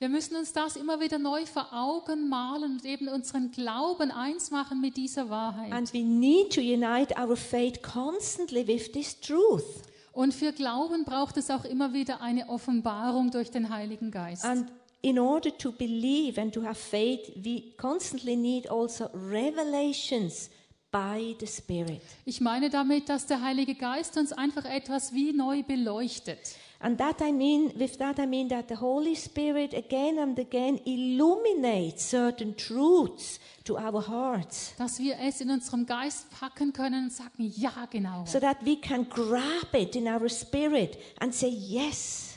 Wir 0.01 0.09
müssen 0.09 0.36
uns 0.36 0.53
das 0.53 0.76
immer 0.76 1.01
wieder 1.01 1.18
neu 1.18 1.44
vor 1.44 1.72
Augen 1.72 2.28
malen 2.28 2.74
und 2.74 2.84
eben 2.84 3.09
unseren 3.09 3.51
Glauben 3.51 4.12
eins 4.12 4.53
machen 4.53 4.80
mit 4.80 4.96
dieser 4.96 5.28
Wahrheit. 5.28 5.72
And 5.72 5.92
we 5.92 6.05
need 6.05 6.55
to 6.55 6.61
unite 6.61 7.12
our 7.20 7.36
faith 7.36 7.82
constantly 7.82 8.64
with 8.64 8.92
this 8.92 9.18
truth. 9.18 9.82
Und 10.12 10.34
für 10.34 10.53
Glauben 10.53 11.05
braucht 11.05 11.36
es 11.36 11.51
auch 11.51 11.64
immer 11.64 11.92
wieder 11.92 12.20
eine 12.20 12.49
Offenbarung 12.49 13.32
durch 13.32 13.51
den 13.51 13.70
Heiligen 13.70 14.12
Geist. 14.12 14.44
And 14.44 14.70
in 15.03 15.18
order 15.18 15.57
to 15.59 15.72
believe 15.72 16.40
and 16.40 16.55
to 16.55 16.62
have 16.62 16.76
faith, 16.76 17.32
we 17.34 17.74
constantly 17.76 18.36
need 18.36 18.70
also 18.70 19.07
revelations 19.12 20.49
by 20.92 21.36
the 21.40 21.46
Spirit. 21.49 22.03
Ich 22.24 22.40
meine 22.40 22.70
damit, 22.70 23.09
dass 23.09 23.26
der 23.26 23.42
Heilige 23.42 23.74
Geist 23.74 24.16
uns 24.16 24.32
einfach 24.32 24.64
etwas 24.64 25.12
wie 25.12 25.32
neu 25.32 25.64
beleuchtet. 25.64 26.38
And 26.81 26.97
that 26.99 27.20
I 27.20 27.33
mean, 27.33 27.72
with 27.76 27.99
that 27.99 28.20
I 28.20 28.26
mean 28.26 28.49
that 28.51 28.68
the 28.68 28.76
Holy 28.76 29.16
Spirit 29.16 29.74
again 29.74 30.18
and 30.18 30.39
again 30.39 30.79
illuminates 30.87 32.05
certain 32.05 32.57
truths 32.57 33.41
to 33.64 33.76
our 33.76 34.01
hearts 34.01 34.74
Dass 34.79 35.01
wir 35.01 35.16
es 35.18 35.41
in 35.41 35.51
unserem 35.51 35.87
Geist 35.87 36.31
packen 36.31 36.72
können 36.72 37.05
und 37.05 37.12
sagen, 37.12 37.53
ja 37.57 37.87
genau. 37.91 38.24
so 38.26 38.39
that 38.39 38.59
we 38.64 38.76
can 38.76 39.09
grab 39.09 39.74
it 39.74 39.97
in 39.97 40.07
our 40.07 40.29
spirit 40.29 40.97
and 41.18 41.35
say, 41.35 41.49
yes. 41.49 42.37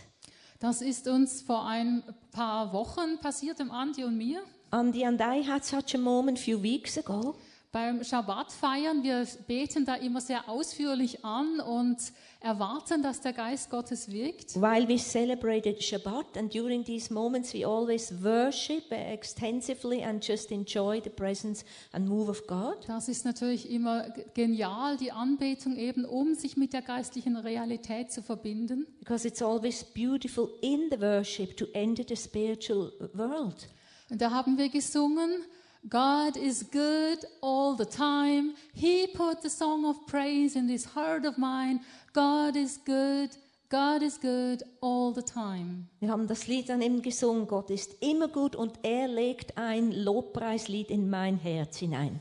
Das 0.59 0.81
ist 0.81 1.07
uns 1.07 1.41
vor 1.41 1.65
ein 1.65 2.03
paar 2.31 2.73
Wochen 2.73 3.19
passiert, 3.21 3.59
dem 3.59 3.71
Andi 3.71 4.03
und 4.03 4.17
mir. 4.17 4.41
Andy 4.71 5.05
and 5.05 5.19
I 5.21 5.43
had 5.47 5.63
such 5.63 5.93
a 5.93 5.97
moment 5.97 6.39
few 6.39 6.61
weeks 6.61 6.97
ago. 6.97 7.35
Beim 7.71 8.03
Schabbat 8.03 8.51
feiern, 8.51 9.01
wir 9.01 9.25
beten 9.47 9.85
da 9.85 9.95
immer 9.95 10.19
sehr 10.19 10.49
ausführlich 10.49 11.23
an 11.23 11.59
und 11.59 11.97
erwarten, 12.41 13.03
dass 13.03 13.21
der 13.21 13.33
Geist 13.33 13.69
Gottes 13.69 14.11
wirkt. 14.11 14.55
While 14.55 14.87
we 14.87 14.97
celebrated 14.97 15.81
Shabbat, 15.81 16.37
and 16.37 16.53
during 16.53 16.83
these 16.83 17.13
moments, 17.13 17.53
we 17.53 17.65
always 17.65 18.11
worship 18.21 18.91
extensively 18.91 20.03
and 20.03 20.25
just 20.27 20.51
enjoy 20.51 20.99
the 21.01 21.09
presence 21.09 21.63
and 21.91 22.07
move 22.07 22.29
of 22.29 22.45
God. 22.47 22.77
Das 22.87 23.07
ist 23.07 23.25
natürlich 23.25 23.69
immer 23.69 24.09
genial, 24.33 24.97
die 24.97 25.11
Anbetung 25.11 25.77
eben, 25.77 26.03
um 26.03 26.33
sich 26.33 26.57
mit 26.57 26.73
der 26.73 26.81
geistlichen 26.81 27.37
Realität 27.37 28.11
zu 28.11 28.23
verbinden. 28.23 28.87
Because 28.99 29.27
it's 29.27 29.41
always 29.41 29.83
beautiful 29.83 30.49
in 30.61 30.89
the 30.89 30.99
worship 30.99 31.55
to 31.57 31.65
enter 31.73 32.03
the 32.07 32.15
spiritual 32.15 32.91
world. 33.13 33.69
Und 34.09 34.21
da 34.21 34.31
haben 34.31 34.57
wir 34.57 34.69
gesungen, 34.69 35.45
God 35.89 36.37
is 36.37 36.63
good 36.71 37.25
all 37.41 37.75
the 37.75 37.85
time. 37.85 38.53
He 38.73 39.07
put 39.07 39.41
the 39.41 39.49
song 39.49 39.85
of 39.85 40.05
praise 40.05 40.55
in 40.55 40.67
this 40.67 40.85
heart 40.95 41.25
of 41.25 41.37
mine. 41.37 41.79
God 42.13 42.55
is 42.55 42.77
good, 42.85 43.29
God 43.69 44.03
is 44.03 44.19
good 44.19 44.63
all 44.81 45.11
the 45.11 45.23
time. 45.23 45.87
Wir 45.99 46.09
haben 46.09 46.27
das 46.27 46.47
Lied 46.47 46.69
dann 46.69 46.81
eben 46.81 47.01
gesungen, 47.01 47.47
Gott 47.47 47.71
ist 47.71 47.95
immer 47.99 48.27
gut 48.27 48.55
und 48.55 48.73
er 48.83 49.07
legt 49.07 49.57
ein 49.57 49.91
Lobpreislied 49.91 50.91
in 50.91 51.09
mein 51.09 51.37
Herz 51.37 51.77
hinein. 51.77 52.19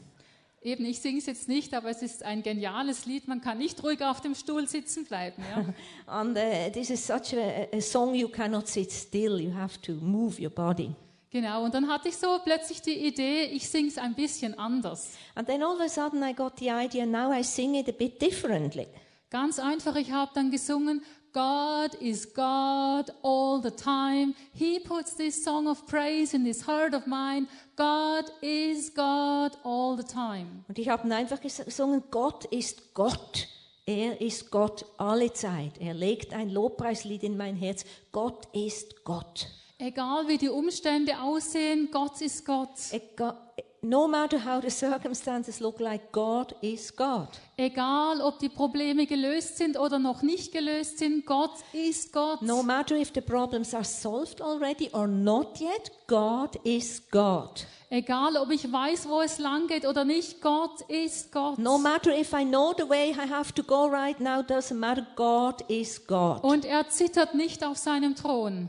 Eben, 0.62 0.84
ich 0.84 1.00
singe 1.00 1.18
es 1.18 1.26
jetzt 1.26 1.48
nicht, 1.48 1.74
aber 1.74 1.90
es 1.90 2.02
ist 2.02 2.22
ein 2.22 2.42
geniales 2.42 3.06
Lied. 3.06 3.28
Man 3.28 3.40
kann 3.40 3.58
nicht 3.58 3.82
ruhig 3.82 4.02
auf 4.02 4.20
dem 4.20 4.34
Stuhl 4.34 4.68
sitzen 4.68 5.04
bleiben. 5.04 5.42
Ja? 5.50 5.64
And 6.06 6.36
uh, 6.36 6.70
this 6.72 6.90
is 6.90 7.06
such 7.06 7.34
a, 7.34 7.68
a 7.72 7.80
song 7.80 8.14
you 8.14 8.28
cannot 8.28 8.68
sit 8.68 8.90
still, 8.90 9.40
you 9.40 9.54
have 9.54 9.80
to 9.82 9.92
move 9.92 10.40
your 10.40 10.50
body. 10.50 10.94
Genau, 11.32 11.62
und 11.64 11.74
dann 11.74 11.86
hatte 11.88 12.08
ich 12.08 12.16
so 12.16 12.40
plötzlich 12.44 12.82
die 12.82 13.06
Idee, 13.06 13.44
ich 13.44 13.68
singe 13.68 13.86
es 13.88 13.98
ein 13.98 14.14
bisschen 14.14 14.58
anders. 14.58 15.10
And 15.36 15.46
then 15.46 15.62
all 15.62 15.76
of 15.76 15.80
a 15.80 15.88
sudden 15.88 16.22
I 16.24 16.34
got 16.34 16.58
the 16.58 16.70
idea, 16.70 17.06
now 17.06 17.32
I 17.32 17.44
sing 17.44 17.76
it 17.76 17.88
a 17.88 17.92
bit 17.92 18.20
differently. 18.20 18.88
Ganz 19.30 19.60
einfach, 19.60 19.94
ich 19.94 20.10
habe 20.10 20.32
dann 20.34 20.50
gesungen, 20.50 21.04
God 21.32 21.94
is 22.00 22.34
God 22.34 23.14
all 23.22 23.62
the 23.62 23.70
time. 23.70 24.34
He 24.52 24.80
puts 24.80 25.14
this 25.14 25.44
song 25.44 25.68
of 25.68 25.86
praise 25.86 26.34
in 26.34 26.42
this 26.44 26.66
heart 26.66 26.94
of 26.94 27.06
mine. 27.06 27.46
God 27.76 28.24
is 28.42 28.92
God 28.92 29.56
all 29.62 29.96
the 29.96 30.02
time. 30.02 30.64
Und 30.66 30.80
ich 30.80 30.88
habe 30.88 31.02
dann 31.04 31.12
einfach 31.12 31.38
ges- 31.40 31.64
gesungen, 31.64 32.02
Gott 32.10 32.46
ist 32.46 32.92
Gott. 32.92 33.46
Er 33.86 34.20
ist 34.20 34.50
Gott 34.50 34.84
alle 34.98 35.32
Zeit. 35.32 35.78
Er 35.78 35.94
legt 35.94 36.34
ein 36.34 36.48
Lobpreislied 36.50 37.22
in 37.22 37.36
mein 37.36 37.54
Herz. 37.54 37.84
Gott 38.10 38.48
ist 38.52 39.04
Gott. 39.04 39.46
Egal 39.80 40.28
wie 40.28 40.36
die 40.36 40.50
Umstände 40.50 41.18
aussehen, 41.20 41.88
Gott 41.90 42.20
ist 42.20 42.44
Gott. 42.44 42.68
Ega- 42.92 43.36
No 43.82 44.06
matter 44.06 44.38
how 44.44 44.60
the 44.60 44.68
circumstances 44.68 45.58
look 45.58 45.80
like, 45.80 46.12
God 46.12 46.54
is 46.60 46.94
God. 46.94 47.28
Egal 47.56 48.20
ob 48.20 48.38
die 48.38 48.50
Probleme 48.50 49.06
gelöst 49.06 49.56
sind 49.56 49.78
oder 49.78 49.98
noch 49.98 50.20
nicht 50.20 50.52
gelöst 50.52 50.98
sind, 50.98 51.24
Gott 51.24 51.54
ist 51.72 52.12
Gott. 52.12 52.42
No 52.42 52.62
matter 52.62 52.94
if 52.94 53.10
the 53.14 53.22
problems 53.22 53.72
are 53.74 53.82
solved 53.84 54.42
already 54.42 54.90
or 54.92 55.06
not 55.06 55.58
yet, 55.60 55.90
God 56.08 56.56
is 56.62 57.00
God. 57.10 57.66
Egal 57.88 58.36
ob 58.36 58.50
ich 58.50 58.70
weiß, 58.70 59.08
wo 59.08 59.22
es 59.22 59.38
lang 59.38 59.66
geht 59.66 59.86
oder 59.86 60.04
nicht, 60.04 60.42
Gott 60.42 60.82
ist 60.88 61.32
Gott. 61.32 61.58
No 61.58 61.78
matter 61.78 62.14
if 62.14 62.34
I 62.34 62.44
know 62.44 62.74
the 62.76 62.86
way 62.86 63.12
I 63.12 63.26
have 63.30 63.54
to 63.54 63.62
go 63.62 63.86
right 63.86 64.20
now, 64.20 64.40
doesn't 64.42 64.74
matter, 64.76 65.06
God 65.16 65.62
is 65.70 66.06
God. 66.06 66.44
Und 66.44 66.66
er 66.66 66.90
zittert 66.90 67.32
nicht 67.34 67.64
auf 67.64 67.78
seinem 67.78 68.14
Thron. 68.14 68.68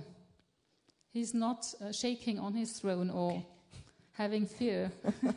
He's 1.13 1.33
not 1.33 1.65
uh, 1.81 1.91
shaking 1.91 2.39
on 2.39 2.53
his 2.53 2.79
throne 2.79 3.09
or 3.09 3.43
having 4.13 4.47
fear. 4.47 4.91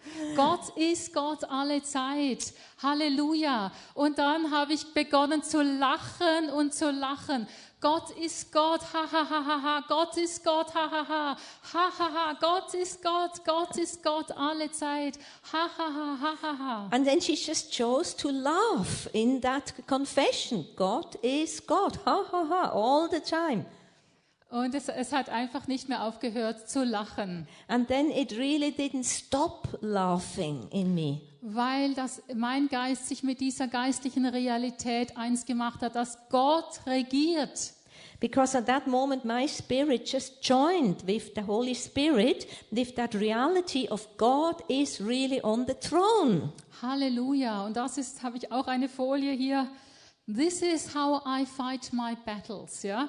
Gott 0.36 0.76
ist 0.76 1.12
Gott 1.12 1.44
alle 1.44 1.82
Zeit. 1.82 2.54
Halleluja. 2.82 3.70
Und 3.94 4.18
dann 4.18 4.50
habe 4.50 4.72
ich 4.72 4.94
begonnen 4.94 5.42
zu 5.42 5.62
lachen 5.62 6.48
und 6.54 6.72
zu 6.72 6.90
lachen. 6.90 7.46
Gott 7.82 8.10
ist 8.10 8.52
Gott, 8.52 8.80
ha 8.92 9.06
ha 9.10 9.28
ha 9.28 9.44
ha 9.44 9.62
ha. 9.62 9.84
Gott 9.88 10.16
ist 10.16 10.44
Gott, 10.44 10.74
ha 10.74 10.90
ha 10.90 11.06
ha. 11.06 11.36
Ha 11.72 11.90
ha 11.98 12.10
ha. 12.14 12.38
Gott 12.40 12.74
ist 12.74 13.02
Gott, 13.02 13.44
Gott 13.44 13.76
ist 13.76 14.02
Gott 14.02 14.30
alle 14.32 14.70
Zeit. 14.70 15.18
Ha 15.52 15.68
ha 15.76 15.88
ha 15.94 16.18
ha 16.20 16.34
ha 16.42 16.58
ha. 16.58 16.88
And 16.92 17.06
then 17.06 17.20
she 17.20 17.34
just 17.34 17.72
chose 17.72 18.14
to 18.16 18.30
laugh 18.30 19.08
in 19.12 19.40
that 19.40 19.74
confession. 19.86 20.66
God 20.76 21.16
is 21.22 21.66
God. 21.66 21.98
Ha 22.06 22.24
ha 22.32 22.44
ha. 22.48 22.70
All 22.72 23.08
the 23.10 23.20
time. 23.20 23.66
Und 24.50 24.74
es, 24.74 24.88
es 24.88 25.12
hat 25.12 25.28
einfach 25.28 25.68
nicht 25.68 25.88
mehr 25.88 26.04
aufgehört 26.04 26.68
zu 26.68 26.84
lachen. 26.84 27.46
And 27.68 27.86
then 27.86 28.10
it 28.10 28.32
really 28.32 28.70
didn't 28.70 29.04
stop 29.04 29.78
laughing 29.80 30.68
in 30.70 30.94
me. 30.94 31.20
weil 31.42 31.94
das, 31.94 32.22
mein 32.34 32.68
Geist 32.68 33.08
sich 33.08 33.22
mit 33.22 33.40
dieser 33.40 33.68
geistlichen 33.68 34.26
Realität 34.26 35.16
eins 35.16 35.46
gemacht 35.46 35.82
hat, 35.82 35.94
dass 35.94 36.18
Gott 36.28 36.80
regiert. 36.86 37.72
Because 38.18 38.56
at 38.56 38.66
that 38.66 38.86
moment, 38.86 39.24
my 39.24 39.48
spirit 39.48 40.06
just 40.06 40.46
joined 40.46 41.06
with 41.06 41.32
the 41.34 41.42
Holy 41.42 41.74
Spirit, 41.74 42.46
with 42.70 42.94
that 42.96 43.14
reality 43.14 43.88
of 43.88 44.06
God 44.18 44.62
is 44.68 45.00
really 45.00 45.40
on 45.42 45.64
the 45.66 45.74
throne. 45.74 46.52
Halleluja. 46.82 47.64
Und 47.64 47.76
das 47.76 47.96
ist, 47.96 48.22
habe 48.22 48.36
ich 48.36 48.52
auch 48.52 48.66
eine 48.66 48.90
Folie 48.90 49.32
hier. 49.32 49.68
This 50.26 50.60
is 50.60 50.94
how 50.94 51.22
I 51.26 51.46
fight 51.46 51.90
my 51.92 52.14
battles, 52.26 52.82
ja. 52.82 53.08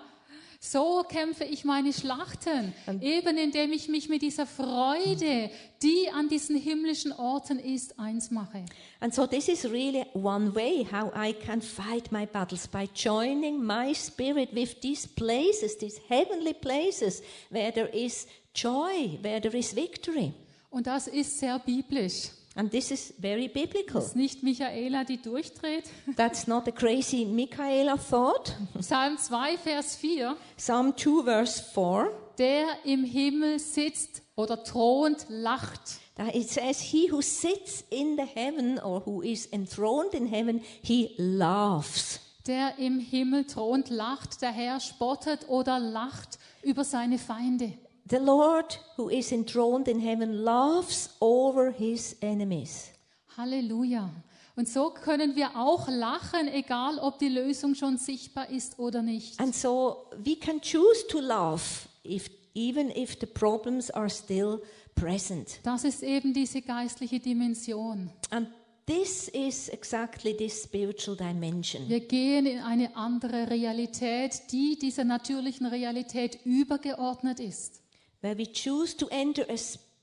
So 0.64 1.04
kämpfe 1.10 1.44
ich 1.44 1.66
meine 1.66 1.92
Schlachten, 1.92 2.72
eben 3.02 3.36
indem 3.36 3.74
ich 3.74 3.90
mich 3.90 4.10
mit 4.10 4.22
dieser 4.22 4.46
Freude, 4.46 5.50
die 5.82 6.08
an 6.14 6.30
diesen 6.30 6.56
himmlischen 6.56 7.12
Orten 7.14 7.58
ist, 7.58 7.98
eins 7.98 8.30
mache. 8.30 8.64
And 9.00 9.12
so 9.12 9.26
this 9.26 9.48
is 9.48 9.66
really 9.66 10.06
one 10.14 10.54
way 10.54 10.86
how 10.86 11.12
I 11.16 11.34
can 11.34 11.64
fight 11.64 12.12
my 12.12 12.28
battles 12.28 12.68
by 12.68 12.88
joining 12.94 13.60
my 13.66 13.92
spirit 13.96 14.54
with 14.54 14.80
these 14.82 15.08
places, 15.08 15.80
these 15.80 16.00
heavenly 16.08 16.54
places 16.54 17.24
where 17.50 17.72
there 17.72 17.90
is 17.90 18.28
joy, 18.54 19.18
where 19.24 19.42
there 19.42 19.58
is 19.58 19.74
victory. 19.76 20.32
Und 20.70 20.86
das 20.86 21.08
ist 21.08 21.40
sehr 21.40 21.58
biblisch. 21.58 22.30
And 22.56 22.70
this 22.70 22.92
is 22.92 23.14
very 23.18 23.48
biblical. 23.48 24.02
Das 24.02 24.08
ist 24.08 24.16
nicht 24.16 24.44
Michaela, 24.44 25.06
die 25.06 25.22
durchdreht. 25.22 25.86
That's 26.18 26.48
not 26.48 26.68
a 26.68 26.72
crazy 26.72 27.26
Michaela 27.26 27.96
thought. 27.98 28.56
Psalm 28.80 29.18
2, 29.18 29.58
Vers 29.58 29.96
4. 29.96 30.36
Psalm 30.58 30.98
2 30.98 31.24
verse 31.24 31.64
4. 31.74 32.12
der 32.38 32.66
im 32.86 33.04
Himmel 33.04 33.60
sitzt 33.60 34.24
oder 34.36 34.64
thront, 34.64 35.28
lacht. 35.30 36.00
It 36.34 36.50
says, 36.50 36.82
He 36.82 37.12
who 37.12 37.22
sits 37.22 37.84
in 37.90 38.18
the 38.18 38.26
heaven 38.26 38.80
or 38.80 39.06
who 39.06 39.22
is 39.22 39.46
enthroned 39.48 40.14
in 40.14 40.28
heaven, 40.28 40.62
he 40.82 41.14
laughs. 41.18 42.20
Der 42.48 42.78
im 42.80 43.00
Himmel 43.00 43.46
thront, 43.46 43.90
lacht. 43.90 44.42
Der 44.42 44.52
Herr 44.52 44.80
spottet 44.80 45.48
oder 45.50 45.80
lacht 45.80 46.40
über 46.64 46.84
seine 46.84 47.18
Feinde. 47.18 47.74
The 48.12 48.20
Lord 48.20 48.78
who 48.98 49.10
is 49.10 49.32
enthroned 49.32 49.88
in 49.88 50.02
heaven 50.02 50.44
laughs 50.44 51.12
over 51.22 51.72
his 51.72 52.18
enemies. 52.22 52.92
Halleluja. 53.38 54.10
Und 54.58 54.68
so 54.68 54.90
können 54.90 55.38
wir 55.38 55.56
auch 55.56 55.88
lachen, 55.88 56.50
egal 56.50 57.00
ob 57.00 57.20
die 57.20 57.30
Lösung 57.30 57.74
schon 57.74 57.98
sichtbar 57.98 58.50
ist 58.50 58.78
oder 58.80 59.02
nicht. 59.02 59.40
And 59.40 59.56
so 59.56 60.10
we 60.18 60.36
can 60.36 60.60
choose 60.60 61.08
to 61.08 61.22
laugh 61.22 61.88
if, 62.04 62.30
even 62.54 62.90
if 62.90 63.18
the 63.18 63.26
problems 63.26 63.90
are 63.90 64.10
still 64.10 64.62
present. 64.94 65.62
Das 65.64 65.86
ist 65.86 66.04
eben 66.04 66.34
diese 66.34 66.62
geistliche 66.62 67.22
Dimension. 67.22 68.10
And 68.30 68.50
this 68.88 69.30
is 69.30 69.70
exactly 69.70 70.36
this 70.36 70.64
spiritual 70.64 71.16
dimension. 71.16 71.88
Wir 71.88 72.02
gehen 72.02 72.46
in 72.46 72.60
eine 72.60 72.94
andere 72.94 73.50
Realität, 73.50 74.52
die 74.52 74.78
dieser 74.78 75.06
natürlichen 75.06 75.66
Realität 75.66 76.40
übergeordnet 76.44 77.40
ist. 77.40 77.81
Where 78.22 78.36
we 78.36 78.46
choose 78.46 78.96
to 78.98 79.08
enter 79.10 79.46
a 79.50 79.58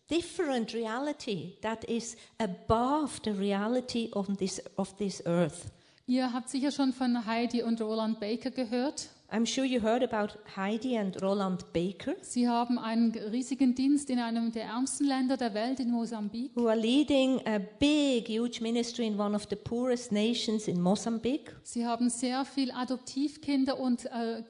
different 0.08 0.72
reality 0.72 1.56
that 1.62 1.84
is 1.88 2.16
above 2.38 3.20
the 3.22 3.32
reality 3.32 4.10
of 4.12 4.38
this, 4.38 4.60
of 4.76 4.96
this 4.98 5.22
earth. 5.26 5.70
Ihr 6.06 6.32
habt 6.32 6.48
sicher 6.48 6.70
schon 6.72 6.92
von 6.92 7.26
Heidi 7.26 7.62
und 7.62 7.80
Roland 7.80 8.18
Baker 8.18 8.50
gehört. 8.50 9.08
I'm 9.30 9.44
sure 9.44 9.66
you 9.66 9.82
heard 9.82 10.02
about 10.02 10.38
Heidi 10.56 10.96
and 10.96 11.14
Roland 11.22 11.70
Baker, 11.74 12.14
Sie 12.22 12.48
haben 12.48 12.78
einen 12.78 13.12
riesigen 13.30 13.74
Dienst 13.74 14.08
in 14.08 14.18
einem 14.18 14.52
der 14.52 14.64
ärmsten 14.64 15.06
Länder 15.06 15.36
der 15.36 15.52
Welt, 15.52 15.80
in 15.80 15.90
Mosambik. 15.90 16.50
who 16.56 16.66
are 16.66 16.74
leading 16.78 17.38
a 17.46 17.58
big, 17.58 18.26
huge 18.26 18.62
ministry 18.62 19.06
in 19.06 19.20
one 19.20 19.36
of 19.36 19.46
the 19.50 19.56
poorest 19.56 20.12
nations 20.12 20.66
in 20.66 20.80
Mozambique. 20.80 21.54
Sie 21.62 21.84
haben 21.84 22.08
sehr 22.08 22.46
viel 22.46 22.70
Adoptivkinder 22.70 23.78
und 23.78 24.06
äh, 24.06 24.42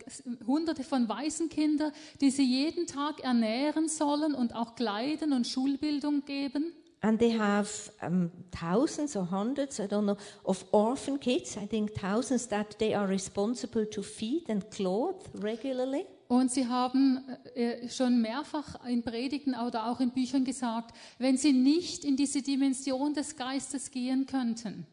hunderte 0.46 0.84
von 0.84 1.08
Waisenkinder, 1.08 1.90
die 2.20 2.30
sie 2.30 2.44
jeden 2.44 2.86
Tag 2.86 3.18
ernähren 3.24 3.88
sollen 3.88 4.32
und 4.32 4.54
auch 4.54 4.76
kleiden 4.76 5.32
und 5.32 5.48
Schulbildung 5.48 6.24
geben. 6.24 6.72
And 7.00 7.18
they 7.20 7.30
have 7.30 7.70
um, 8.02 8.30
thousands 8.50 9.16
or 9.16 9.24
hundreds, 9.24 9.78
I 9.78 9.86
don't 9.86 10.04
know, 10.04 10.16
of 10.44 10.64
orphan 10.72 11.18
kids. 11.18 11.56
I 11.56 11.66
think 11.66 11.94
thousands 11.94 12.48
that 12.48 12.76
they 12.78 12.92
are 12.92 13.06
responsible 13.06 13.86
to 13.86 14.02
feed 14.02 14.50
and 14.50 14.68
clothe 14.70 15.22
regularly. 15.34 16.06
Und 16.28 16.50
sie 16.50 16.66
haben 16.66 17.20
äh, 17.54 17.88
schon 17.88 18.20
mehrfach 18.20 18.84
in 18.86 19.02
Predigten 19.02 19.54
oder 19.54 19.90
auch 19.90 20.00
in 20.00 20.10
Büchern 20.10 20.44
gesagt, 20.44 20.94
wenn 21.18 21.38
sie 21.38 21.54
nicht 21.54 22.04
in 22.04 22.16
diese 22.16 22.42
Dimension 22.42 23.14
des 23.14 23.34
Geistes 23.36 23.90
gehen 23.90 24.26
könnten, 24.26 24.86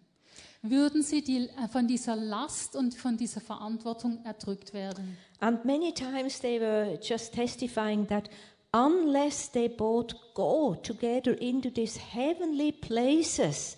würden 0.61 1.03
sie 1.03 1.21
die, 1.21 1.49
äh, 1.49 1.67
von 1.69 1.87
dieser 1.87 2.15
Last 2.15 2.75
und 2.75 2.95
von 2.95 3.17
dieser 3.17 3.41
Verantwortung 3.41 4.23
erdrückt 4.23 4.73
werden. 4.73 5.17
And 5.39 5.65
many 5.65 5.91
times 5.93 6.39
they 6.39 6.59
were 6.59 6.97
just 7.01 7.33
testifying 7.33 8.07
that 8.07 8.29
unless 8.75 9.47
they 9.47 9.69
both 9.69 10.13
go 10.33 10.75
together 10.75 11.33
into 11.33 11.69
these 11.69 11.95
heavenly 11.95 12.73
places, 12.73 13.77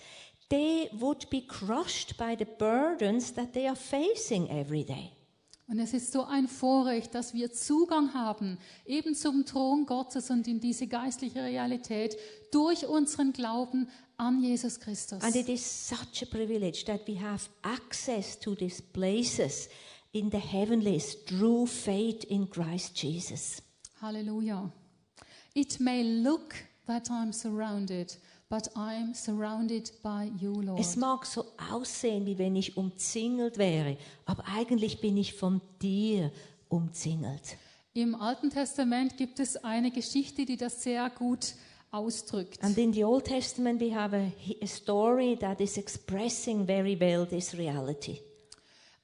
they 0.49 0.89
would 0.99 1.29
be 1.29 1.41
crushed 1.41 2.17
by 2.17 2.35
the 2.35 2.47
burdens 2.57 3.31
that 3.33 3.53
they 3.53 3.67
are 3.67 3.75
facing 3.75 4.49
every 4.49 4.83
day. 4.83 5.11
Und 5.69 5.79
es 5.79 5.93
ist 5.93 6.13
so 6.13 6.23
ein 6.23 6.47
Vorrecht, 6.47 7.13
dass 7.13 7.33
wir 7.33 7.51
Zugang 7.51 8.13
haben, 8.13 8.57
eben 8.85 9.13
zum 9.13 9.45
Thron 9.45 9.85
Gottes 9.85 10.29
und 10.31 10.47
in 10.47 10.61
diese 10.61 10.87
geistliche 10.87 11.43
Realität 11.43 12.15
durch 12.51 12.87
unseren 12.87 13.33
Glauben 13.33 13.89
an 14.15 14.41
Jesus 14.41 14.79
Christus. 14.79 15.21
And 15.21 15.35
it 15.35 15.49
is 15.49 15.61
such 15.61 16.23
a 16.23 16.25
privilege 16.25 16.85
that 16.85 17.05
we 17.05 17.19
have 17.19 17.49
access 17.63 18.39
to 18.39 18.55
these 18.55 18.81
places 18.81 19.67
in 20.13 20.31
the 20.31 20.39
heavenlies 20.39 21.17
through 21.25 21.67
faith 21.67 22.23
in 22.23 22.49
Christ 22.49 22.95
Jesus. 22.95 23.61
Halleluja. 24.01 24.71
It 25.57 25.79
may 25.79 26.03
look 26.03 26.53
that 26.85 27.09
I'm 27.09 27.33
surrounded, 27.33 28.15
but 28.47 28.69
I'm 28.75 29.15
surrounded 29.15 29.89
by 30.03 30.29
you, 30.39 30.61
Lord. 30.61 30.79
Es 30.79 30.95
mag 30.95 31.25
so 31.25 31.45
aussehen, 31.71 32.27
wie 32.27 32.37
wenn 32.37 32.55
ich 32.55 32.77
umzingelt 32.77 33.57
wäre, 33.57 33.97
aber 34.27 34.43
eigentlich 34.47 35.01
bin 35.01 35.17
ich 35.17 35.33
von 35.33 35.59
dir 35.81 36.31
umzingelt. 36.69 37.57
Im 37.95 38.13
Alten 38.13 38.51
Testament 38.51 39.17
gibt 39.17 39.39
es 39.39 39.57
eine 39.63 39.89
Geschichte, 39.89 40.45
die 40.45 40.57
das 40.57 40.83
sehr 40.83 41.09
gut 41.09 41.55
ausdrückt. 41.89 42.63
And 42.63 42.77
in 42.77 42.93
the 42.93 43.03
Old 43.03 43.25
Testament, 43.25 43.81
we 43.81 43.91
have 43.91 44.15
a, 44.15 44.31
a 44.61 44.67
story 44.67 45.35
that 45.41 45.59
is 45.59 45.75
expressing 45.77 46.67
very 46.67 46.99
well 46.99 47.25
this 47.25 47.57
reality. 47.57 48.19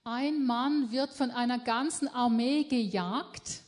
Ein 0.04 0.45
Mann 0.45 0.91
wird 0.91 1.10
von 1.14 1.32
einer 1.32 1.58
ganzen 1.58 2.08
Armee 2.10 2.66
gejagt. 2.66 3.64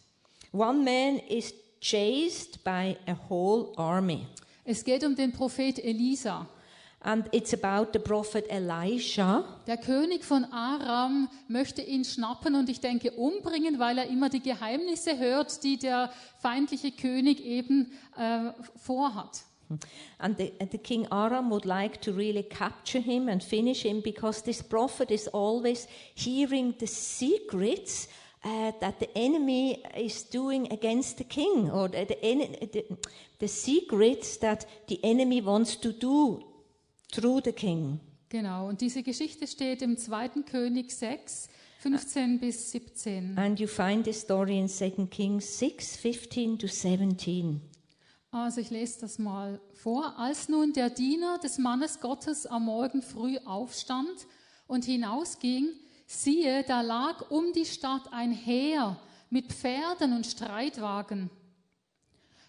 One 0.52 0.84
man 0.84 1.18
is 1.28 1.52
chased 1.80 2.64
by 2.64 2.98
a 3.08 3.16
whole 3.30 3.74
army, 3.78 4.26
Es 4.64 4.84
geht 4.84 5.04
um 5.04 5.16
den 5.16 5.32
Prophet 5.32 5.80
Elisa. 5.84 6.48
and 7.02 7.30
it's 7.32 7.54
about 7.54 7.94
the 7.94 8.00
prophet 8.00 8.48
Elisha. 8.50 9.44
Der 9.68 9.78
König 9.78 10.24
von 10.26 10.44
Aram 10.46 11.30
möchte 11.48 11.84
ihn 11.84 12.04
schnappen 12.04 12.56
und 12.56 12.68
ich 12.68 12.80
denke 12.80 13.12
umbringen, 13.12 13.78
weil 13.78 14.00
er 14.00 14.08
immer 14.08 14.28
die 14.30 14.42
Geheimnisse 14.42 15.20
hört, 15.20 15.64
die 15.64 15.78
der 15.78 16.12
feindliche 16.40 16.92
König 16.92 17.46
eben 17.46 17.92
äh, 18.18 18.52
vorhat. 18.76 19.44
And 20.18 20.38
the, 20.38 20.54
and 20.60 20.72
the 20.72 20.78
king 20.80 21.06
Aram 21.12 21.52
would 21.52 21.66
like 21.66 22.02
to 22.02 22.12
really 22.12 22.44
capture 22.44 23.00
him 23.02 23.30
and 23.30 23.44
finish 23.44 23.84
him 23.84 24.02
because 24.02 24.42
this 24.44 24.64
prophet 24.64 25.12
is 25.12 25.28
always 25.28 25.88
hearing 26.16 26.74
the 26.80 26.88
secrets 26.88 28.08
uh, 28.46 28.72
that 28.80 29.00
the 29.00 29.10
enemy 29.16 29.84
is 29.98 30.24
doing 30.30 30.72
against 30.72 31.18
the 31.18 31.24
king, 31.24 31.70
or 31.72 31.90
the, 31.90 32.06
the, 32.06 32.26
ene- 32.26 32.56
the, 32.72 32.86
the 33.40 33.48
secrets 33.48 34.38
that 34.38 34.66
the 34.88 35.00
enemy 35.04 35.42
wants 35.42 35.76
to 35.76 35.92
do 35.92 36.44
through 37.12 37.42
the 37.42 37.52
king. 37.52 38.00
Genau, 38.30 38.68
und 38.68 38.82
diese 38.82 39.02
Geschichte 39.02 39.48
steht 39.48 39.82
im 39.82 39.98
2. 39.98 40.44
König 40.50 40.92
6, 40.92 41.48
15 41.80 42.40
bis 42.40 42.72
17. 42.72 43.38
And 43.38 43.60
you 43.60 43.68
find 43.68 44.04
this 44.04 44.22
story 44.22 44.60
in 44.60 44.68
2 44.68 45.08
Kings 45.10 45.58
6 45.60 45.98
15 45.98 46.60
to 46.60 46.68
17. 46.68 47.62
Also 48.32 48.60
ich 48.60 48.70
lese 48.70 49.00
das 49.02 49.18
mal 49.18 49.62
vor. 49.74 50.20
Als 50.20 50.50
nun 50.50 50.74
der 50.74 50.90
Diener 50.90 51.40
des 51.40 51.58
Mannes 51.58 52.02
Gottes 52.02 52.46
am 52.46 52.66
Morgen 52.66 53.02
früh 53.02 53.38
aufstand 53.46 54.28
und 54.68 54.84
hinausging, 54.84 55.70
siehe, 56.06 56.64
da 56.64 56.82
lag 56.82 57.30
um 57.30 57.52
die 57.54 57.66
Stadt 57.66 58.12
ein 58.12 58.32
Heer 58.32 58.98
mit 59.30 59.52
Pferden 59.52 60.14
und 60.14 60.26
Streitwagen. 60.26 61.30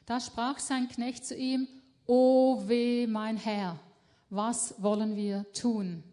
Da 0.04 0.20
sprach 0.20 0.58
sein 0.58 0.88
Knecht 0.88 1.24
zu 1.24 1.34
ihm, 1.34 1.66
O 2.06 2.62
weh, 2.66 3.06
mein 3.06 3.36
Herr, 3.36 3.78
was 4.30 4.80
wollen 4.80 5.16
wir 5.16 5.44
tun? 5.52 6.04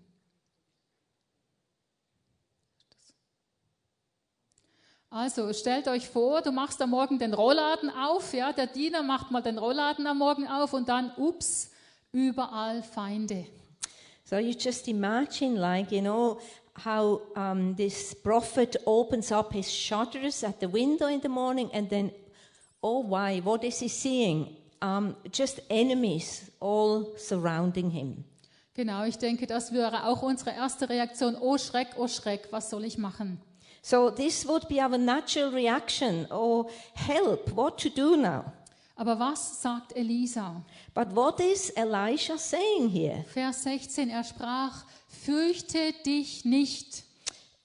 Also 5.12 5.54
stellt 5.54 5.88
euch 5.88 6.10
vor, 6.10 6.41
du 6.41 6.52
machst 6.52 6.82
am 6.82 6.89
Morgen 6.89 7.20
den 7.20 7.36
Rollladen 7.36 7.91
auf, 7.91 8.34
ja, 8.34 8.52
der 8.52 8.66
Diener 8.66 9.04
macht 9.04 9.30
mal 9.30 9.44
den 9.44 9.60
Rollladen 9.60 10.08
am 10.08 10.18
Morgen 10.18 10.48
auf 10.48 10.74
und 10.74 10.89
dann, 10.89 11.12
ups, 11.18 11.70
überall 12.12 12.82
Feinde. 12.82 13.46
So 14.24 14.38
you 14.38 14.56
just 14.58 14.88
imagine, 14.88 15.60
like, 15.60 15.91
you 15.91 16.02
know, 16.02 16.39
how 16.76 17.22
um, 17.36 17.76
this 17.76 18.14
prophet 18.14 18.76
opens 18.86 19.32
up 19.32 19.54
his 19.54 19.72
shutters 19.72 20.44
at 20.44 20.60
the 20.60 20.68
window 20.68 21.08
in 21.08 21.20
the 21.22 21.30
morning 21.30 21.70
and 21.74 21.90
then, 21.90 22.12
oh, 22.82 23.00
why? 23.00 23.40
What 23.40 23.64
is 23.64 23.80
he 23.80 23.88
seeing? 23.88 24.56
Um, 24.82 25.16
just 25.32 25.60
enemies 25.70 26.52
all 26.60 27.14
surrounding 27.18 27.92
him. 27.92 28.26
Genau, 28.76 29.04
ich 29.06 29.18
denke, 29.18 29.46
das 29.46 29.72
wäre 29.72 30.06
auch 30.08 30.24
unsere 30.24 30.52
erste 30.52 30.90
Reaktion. 30.90 31.38
Oh 31.40 31.58
Schreck, 31.58 31.90
oh 31.96 32.08
Schreck, 32.08 32.48
was 32.52 32.72
soll 32.72 32.84
ich 32.86 32.98
machen? 32.98 33.40
So 33.84 34.10
this 34.10 34.48
would 34.48 34.68
be 34.68 34.82
our 34.82 34.98
natural 34.98 35.52
reaction. 35.52 36.26
Oh, 36.32 36.70
help, 36.96 37.52
what 37.52 37.78
to 37.80 37.90
do 37.90 38.18
now? 38.18 38.46
Aber 38.96 39.20
was 39.20 39.62
sagt 39.62 39.96
Elisa? 39.96 40.64
But 40.94 41.16
what 41.16 41.40
is 41.40 41.72
Elisha 41.76 42.38
saying 42.38 42.90
here? 42.90 43.26
Vers 43.34 43.64
16, 43.64 44.10
er 44.10 44.24
sprach, 44.24 44.86
fürchte 45.26 45.94
dich 46.06 46.46
nicht, 46.46 47.04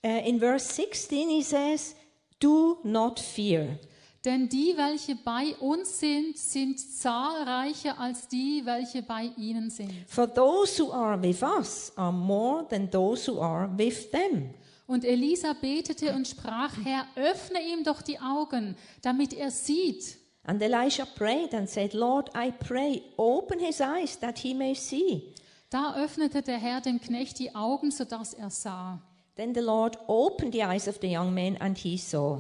Uh, 0.05 0.21
in 0.25 0.39
verse 0.39 0.65
16, 0.75 1.29
he 1.29 1.43
says, 1.43 1.97
Do 2.39 2.79
not 2.85 3.19
fear. 3.19 3.81
denn 4.25 4.49
die, 4.49 4.75
welche 4.77 5.17
bei 5.17 5.57
uns 5.59 5.99
sind, 5.99 6.39
sind 6.39 6.79
zahlreicher 6.79 7.99
als 7.99 8.29
die, 8.29 8.63
welche 8.65 9.03
bei 9.03 9.31
ihnen 9.37 9.71
sind. 9.71 9.93
For 10.07 10.33
those 10.33 10.81
who 10.81 10.93
are 10.93 11.21
with 11.21 11.43
us 11.43 11.93
are 11.97 12.13
more 12.13 12.65
than 12.69 12.89
those 12.89 13.29
who 13.29 13.41
are 13.41 13.69
with 13.77 14.09
them. 14.13 14.55
Und 14.87 15.05
Elisa 15.05 15.53
betete 15.53 16.15
und 16.15 16.29
sprach, 16.29 16.73
Herr, 16.85 17.05
öffne 17.17 17.59
ihm 17.61 17.83
doch 17.83 18.01
die 18.01 18.21
Augen, 18.21 18.77
damit 19.03 19.33
er 19.35 19.51
sieht. 19.51 20.17
And 20.45 20.63
Elisha 20.63 21.05
prayed 21.07 21.53
and 21.55 21.69
said, 21.69 21.93
Lord, 21.93 22.31
I 22.37 22.53
pray, 22.53 23.03
open 23.17 23.59
his 23.59 23.81
eyes 23.81 24.17
that 24.21 24.39
he 24.39 24.55
may 24.55 24.75
see. 24.75 25.35
Da 25.71 25.95
öffnete 25.97 26.41
der 26.41 26.57
Herr 26.57 26.81
dem 26.81 27.01
Knecht 27.01 27.39
die 27.39 27.55
Augen, 27.55 27.91
sodass 27.91 28.33
er 28.33 28.49
sah. 28.49 29.01
Then 29.37 29.55
the 29.55 29.61
Lord 29.61 29.99
opened 30.09 30.55
the 30.55 30.65
eyes 30.65 30.89
of 30.89 30.99
the 31.01 31.15
young 31.15 31.33
man 31.35 31.57
and 31.59 31.77
he 31.77 31.99
saw. 31.99 32.39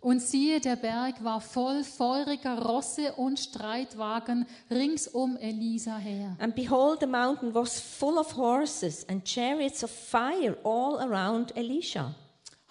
Und 0.00 0.20
siehe, 0.22 0.60
der 0.60 0.76
Berg 0.76 1.22
war 1.22 1.42
voll 1.42 1.84
feuriger 1.84 2.58
Rosse 2.58 3.12
und 3.16 3.38
Streitwagen 3.38 4.46
rings 4.70 5.06
um 5.06 5.36
Elisa 5.36 5.98
her. 5.98 6.36
And 6.38 6.54
behold, 6.54 7.00
the 7.00 7.06
mountain 7.06 7.54
was 7.54 7.78
full 7.78 8.16
of 8.16 8.34
horses 8.34 9.06
and 9.10 9.26
chariots 9.26 9.84
of 9.84 9.90
fire 9.90 10.56
all 10.64 10.98
around 11.00 11.54
Elisha. 11.54 12.14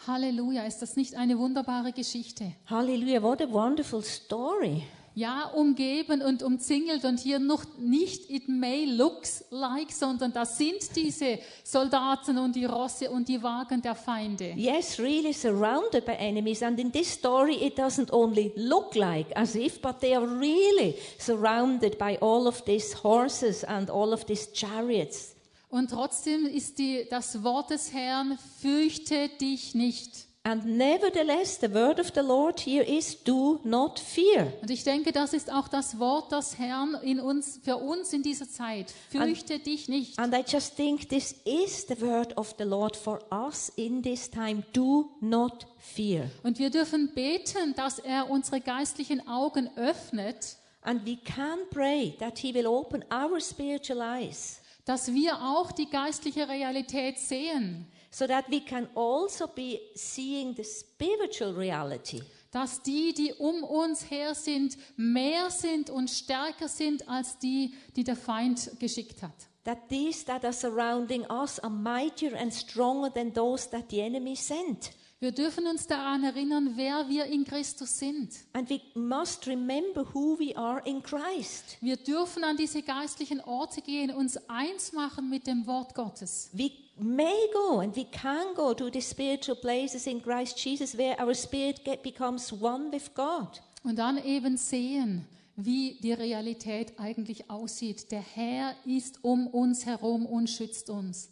Halleluja, 0.07 0.64
ist 0.64 0.82
das 0.82 0.95
nicht 0.95 1.16
eine 1.16 1.38
wunderbare 1.38 1.91
Geschichte? 1.91 2.55
Hallelujah, 2.66 3.22
what 3.22 3.41
a 3.43 3.51
wonderful 3.51 4.01
story. 4.01 4.84
Ja, 5.20 5.47
umgeben 5.53 6.22
und 6.22 6.43
umzingelt 6.43 7.03
und 7.03 7.20
hier 7.20 7.39
noch 7.39 7.65
nicht 7.78 8.30
it 8.30 8.47
may 8.47 8.86
looks 8.86 9.43
like, 9.49 9.91
sondern 9.91 10.32
das 10.32 10.57
sind 10.57 10.95
diese 10.95 11.39
Soldaten 11.61 12.38
und 12.38 12.55
die 12.55 12.63
Rosse 12.63 13.11
und 13.11 13.28
die 13.28 13.43
Wagen 13.43 13.82
der 13.82 13.95
Feinde. 13.95 14.53
Yes, 14.55 14.97
really 14.97 15.34
surrounded 15.34 16.05
by 16.05 16.13
enemies. 16.13 16.63
And 16.63 16.80
in 16.80 16.89
this 16.89 17.11
story, 17.11 17.55
it 17.55 17.78
doesn't 17.78 18.13
only 18.13 18.53
look 18.55 18.95
like 18.95 19.28
as 19.36 19.55
if, 19.55 19.82
but 19.82 19.99
they 19.99 20.15
are 20.15 20.26
really 20.26 20.95
surrounded 21.17 21.97
by 21.97 22.17
all 22.22 22.47
of 22.47 22.63
these 22.63 22.95
horses 23.03 23.65
and 23.65 23.89
all 23.89 24.13
of 24.13 24.24
these 24.24 24.47
chariots. 24.53 25.36
Und 25.67 25.89
trotzdem 25.89 26.45
ist 26.45 26.80
die, 26.80 27.05
das 27.09 27.43
Wort 27.43 27.72
des 27.72 27.91
Herrn, 27.91 28.39
fürchte 28.61 29.28
dich 29.41 29.76
nicht. 29.76 30.28
And 30.43 30.65
nevertheless, 30.77 31.59
the 31.59 31.71
word 31.73 31.99
of 31.99 32.11
the 32.15 32.21
Lord 32.21 32.61
here 32.61 32.81
is 32.81 33.21
do 33.23 33.59
not 33.63 33.99
fear. 33.99 34.53
Und 34.61 34.71
ich 34.71 34.83
denke, 34.83 35.11
das 35.11 35.33
ist 35.33 35.51
auch 35.51 35.67
das 35.67 35.99
Wort 35.99 36.31
des 36.31 36.57
Herrn 36.57 36.95
in 37.03 37.19
uns, 37.19 37.59
für 37.61 37.75
uns 37.75 38.13
in 38.13 38.23
dieser 38.23 38.49
Zeit. 38.49 38.93
Fürchte 39.09 39.59
dich 39.59 39.89
nicht. 39.89 40.17
And 40.17 40.33
I 40.33 40.43
just 40.47 40.77
think 40.77 41.09
this 41.09 41.35
is 41.43 41.85
the 41.87 42.01
word 42.01 42.35
of 42.37 42.55
the 42.57 42.63
Lord 42.63 42.95
for 42.95 43.19
us 43.31 43.69
in 43.75 44.01
this 44.01 44.29
time. 44.29 44.63
Do 44.71 45.11
not 45.19 45.67
fear. 45.77 46.31
Und 46.43 46.57
wir 46.57 46.69
dürfen 46.69 47.13
beten, 47.13 47.75
dass 47.75 47.99
er 47.99 48.29
unsere 48.29 48.61
geistlichen 48.61 49.27
Augen 49.27 49.69
öffnet, 49.75 50.55
And 50.81 51.05
we 51.05 51.17
can 51.17 51.59
pray 51.69 52.15
that 52.19 52.39
He 52.39 52.53
will 52.53 52.65
open 52.65 53.03
our 53.11 53.41
spiritual 53.41 53.99
eyes 53.99 54.61
dass 54.89 55.13
wir 55.13 55.39
auch 55.43 55.71
die 55.71 55.87
geistliche 55.87 56.49
Realität 56.49 57.19
sehen, 57.19 57.85
so 58.12 58.28
that 58.28 58.49
we 58.49 58.60
can 58.62 58.88
also 58.95 59.47
be 59.47 59.80
seeing 59.95 60.55
the 60.55 60.64
spiritual 60.64 61.53
reality. 61.53 62.22
dass 62.51 62.82
die, 62.82 63.14
die 63.14 63.34
um 63.34 63.64
uns 63.64 64.10
her 64.10 64.34
sind, 64.34 64.78
mehr 64.97 65.51
sind 65.51 65.89
und 65.89 66.10
stärker 66.10 66.68
sind 66.68 67.07
als 67.07 67.38
die, 67.38 67.76
die 67.95 68.03
der 68.03 68.16
Feind 68.16 68.72
geschickt 68.80 69.22
hat. 69.22 69.47
That 69.66 69.89
these 69.89 70.26
that 70.26 70.43
are 70.43 70.53
surrounding 70.53 71.26
us 71.30 71.60
are 71.60 71.72
mightier 71.72 72.36
and 72.36 72.51
stronger 72.51 73.14
than 73.14 73.34
those 73.34 73.70
that 73.70 73.91
the 73.91 74.01
enemy 74.01 74.36
sent. 74.36 74.91
Wir 75.22 75.34
dürfen 75.34 75.67
uns 75.67 75.86
daran 75.86 76.24
erinnern, 76.24 76.78
wer 76.78 77.09
wir 77.09 77.26
in 77.26 77.43
Christus 77.43 77.99
sind. 77.99 78.34
And 78.53 78.70
we 78.70 78.80
must 78.93 79.45
remember 79.47 80.05
who 80.13 80.39
we 80.39 80.55
are 80.55 80.82
in 80.86 81.03
Christ. 81.03 81.78
Wir 81.82 81.97
dürfen 81.97 82.45
an 82.45 82.55
diese 82.55 82.82
geistlichen 82.82 83.41
Orte 83.41 83.82
gehen, 83.82 84.11
uns 84.11 84.38
eins 84.49 84.93
machen 84.93 85.30
mit 85.30 85.45
dem 85.45 85.67
Wort 85.67 85.93
Gottes. 85.93 86.49
We 86.53 86.72
may 86.95 87.36
go 87.51 87.80
and 87.80 87.93
we 87.97 88.05
can 88.05 88.55
go 88.55 88.74
to 88.74 88.89
the 88.89 89.01
spiritual 89.01 89.57
places 89.57 90.07
in 90.07 90.22
Christ 90.22 90.57
Jesus 90.57 90.97
where 90.97 91.20
our 91.22 91.36
spirit 91.36 91.84
get, 91.84 92.01
becomes 92.01 92.53
one 92.53 92.89
with 92.89 93.13
God. 93.13 93.61
Und 93.84 93.97
dann 93.99 94.24
eben 94.24 94.55
sehen, 94.55 95.28
wie 95.57 95.99
die 96.01 96.13
Realität 96.13 96.97
eigentlich 96.97 97.49
aussieht. 97.49 98.09
Der 98.13 98.22
Herr 98.22 98.74
ist 98.86 99.22
um 99.22 99.47
uns 99.47 99.86
herum 99.86 100.26
und 100.26 100.49
schützt 100.49 100.89
uns. 100.89 101.30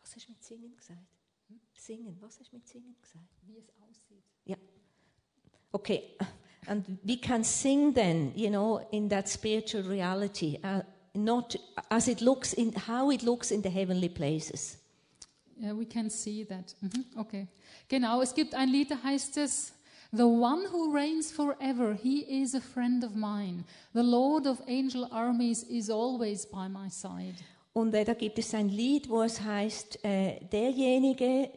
Was 0.00 0.16
hast 0.16 0.26
du 0.26 0.32
mit 0.32 0.42
Singen 0.42 0.76
gesagt? 0.76 1.17
Singen, 1.88 2.18
was 2.20 2.38
hast 2.38 2.52
du 2.52 2.56
mit 2.56 2.68
Singen 2.68 2.94
gesagt? 3.00 3.24
Wie 3.46 3.56
es 3.56 3.70
aussieht. 3.80 4.22
Yeah. 4.46 4.58
Okay. 5.72 6.02
And 6.66 6.84
we 7.02 7.16
can 7.16 7.42
sing 7.42 7.94
then, 7.94 8.30
you 8.36 8.50
know, 8.50 8.86
in 8.90 9.08
that 9.08 9.26
spiritual 9.26 9.84
reality, 9.84 10.58
uh, 10.62 10.82
not 11.14 11.56
as 11.90 12.08
it 12.08 12.20
looks 12.20 12.52
in 12.52 12.74
how 12.74 13.10
it 13.10 13.22
looks 13.22 13.50
in 13.50 13.62
the 13.62 13.70
heavenly 13.70 14.10
places. 14.10 14.76
Yeah, 15.58 15.72
we 15.72 15.86
can 15.86 16.10
see 16.10 16.44
that. 16.44 16.74
Mhm, 16.82 17.04
Okay. 17.16 17.48
Genau, 17.88 18.20
es 18.20 18.34
gibt 18.34 18.54
ein 18.54 18.68
Lied, 18.68 18.90
da 18.90 19.02
heißt 19.02 19.38
es, 19.38 19.72
The 20.12 20.26
one 20.26 20.66
who 20.70 20.92
reigns 20.92 21.32
forever, 21.32 21.94
he 21.94 22.20
is 22.42 22.54
a 22.54 22.60
friend 22.60 23.02
of 23.02 23.14
mine. 23.14 23.64
The 23.94 24.02
Lord 24.02 24.46
of 24.46 24.60
angel 24.66 25.08
armies 25.10 25.62
is 25.64 25.88
always 25.88 26.44
by 26.44 26.68
my 26.68 26.90
side. 26.90 27.36
Und 27.72 27.94
äh, 27.94 28.04
da 28.04 28.14
gibt 28.14 28.38
es 28.38 28.54
ein 28.54 28.68
Lied, 28.68 29.08
wo 29.08 29.22
es 29.22 29.40
heißt, 29.40 30.04
äh, 30.04 30.40
derjenige, 30.52 31.50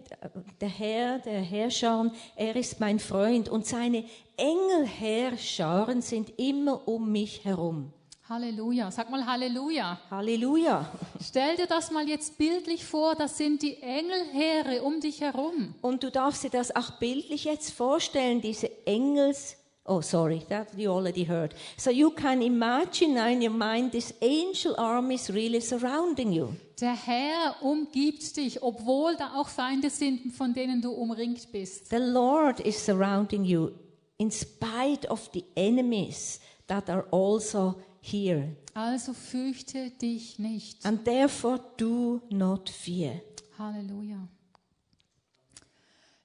der 0.60 0.70
Herr, 0.70 1.20
der 1.20 1.42
Herrscher, 1.42 2.12
er 2.36 2.56
ist 2.56 2.80
mein 2.80 3.00
Freund 3.00 3.50
und 3.50 3.66
seine 3.66 4.06
Engelherrscharen 4.38 6.02
sind 6.02 6.38
immer 6.38 6.88
um 6.88 7.12
mich 7.12 7.44
herum. 7.44 7.92
Halleluja. 8.32 8.90
Sag 8.92 9.10
mal 9.10 9.26
Halleluja. 9.26 10.00
Halleluja. 10.10 10.90
Stell 11.22 11.58
dir 11.58 11.68
das 11.68 11.92
mal 11.92 12.08
jetzt 12.08 12.38
bildlich 12.38 12.86
vor, 12.86 13.14
das 13.14 13.38
sind 13.38 13.62
die 13.62 13.82
Engelheere 13.82 14.84
um 14.84 15.02
dich 15.02 15.20
herum. 15.20 15.76
Und 15.82 16.02
du 16.04 16.10
darfst 16.10 16.46
dir 16.46 16.50
das 16.50 16.74
auch 16.74 16.92
bildlich 16.92 17.44
jetzt 17.44 17.72
vorstellen, 17.72 18.40
diese 18.40 18.70
Engels. 18.86 19.58
Oh, 19.92 20.00
sorry, 20.00 20.46
that 20.48 20.70
you 20.78 20.90
already 20.90 21.26
heard. 21.26 21.54
So 21.76 21.90
you 21.92 22.12
can 22.12 22.42
imagine 22.42 23.14
now 23.14 23.28
in 23.28 23.42
your 23.42 23.52
mind 23.52 23.92
this 23.92 24.14
angel 24.22 24.74
armies 24.78 25.30
really 25.30 25.60
surrounding 25.60 26.32
you. 26.32 26.54
Der 26.80 26.96
Herr 26.96 27.58
umgibt 27.62 28.38
dich, 28.38 28.64
obwohl 28.64 29.18
da 29.18 29.34
auch 29.36 29.50
Feinde 29.50 29.90
sind, 29.90 30.32
von 30.34 30.54
denen 30.54 30.82
du 30.82 30.92
umringt 30.92 31.52
bist. 31.52 31.90
The 31.90 31.98
Lord 31.98 32.62
is 32.62 32.86
surrounding 32.86 33.44
you 33.44 33.72
in 34.18 34.32
spite 34.32 35.10
of 35.10 35.30
the 35.34 35.44
enemies 35.56 36.40
that 36.68 36.90
are 36.90 37.06
also 37.12 37.76
here. 38.00 38.56
Also 38.74 39.12
fürchte 39.12 39.92
dich 40.02 40.40
nicht. 40.40 40.86
And 40.86 41.04
therefore 41.04 41.60
do 41.76 42.22
not 42.30 42.70
fear. 42.70 43.22
Halleluja. 43.60 44.26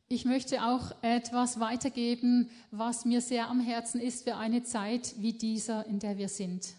Ich 0.09 0.25
möchte 0.25 0.63
auch 0.63 0.93
etwas 1.03 1.59
weitergeben, 1.59 2.49
was 2.71 3.05
mir 3.05 3.21
sehr 3.21 3.49
am 3.49 3.59
Herzen 3.59 4.01
ist 4.01 4.23
für 4.23 4.37
eine 4.37 4.63
Zeit 4.63 5.15
wie 5.19 5.33
dieser, 5.33 5.85
in 5.87 5.99
der 5.99 6.17
wir 6.17 6.29
sind. 6.29 6.75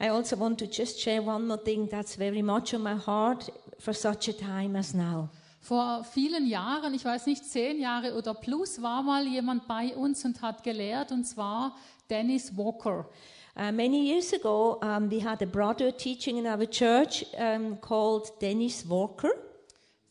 I 0.00 0.08
also 0.10 0.36
want 0.40 0.58
to 0.58 0.64
just 0.64 1.00
share 1.00 1.22
one 1.22 1.46
more 1.46 1.62
thing 1.62 1.88
that's 1.88 2.16
very 2.16 2.42
much 2.42 2.74
on 2.74 2.82
my 2.82 2.96
heart 2.96 3.52
for 3.78 3.94
such 3.94 4.28
a 4.28 4.32
time 4.32 4.76
as 4.76 4.92
now. 4.92 5.28
Vor 5.60 6.02
vielen 6.02 6.48
Jahren, 6.48 6.94
ich 6.94 7.04
weiß 7.04 7.26
nicht, 7.26 7.44
zehn 7.44 7.80
Jahre 7.80 8.16
oder 8.18 8.34
plus, 8.34 8.82
war 8.82 9.04
mal 9.04 9.24
jemand 9.24 9.68
bei 9.68 9.94
uns 9.94 10.24
und 10.24 10.42
hat 10.42 10.64
gelehrt, 10.64 11.12
und 11.12 11.24
zwar 11.24 11.76
Dennis 12.10 12.56
Walker. 12.56 13.08
Uh, 13.56 13.70
many 13.70 14.10
years 14.10 14.34
ago, 14.34 14.80
um, 14.82 15.08
we 15.08 15.24
had 15.24 15.40
a 15.40 15.46
brother 15.46 15.96
teaching 15.96 16.38
in 16.38 16.46
our 16.46 16.68
church 16.68 17.24
um, 17.38 17.80
called 17.80 18.32
Dennis 18.42 18.84
Walker. 18.88 19.30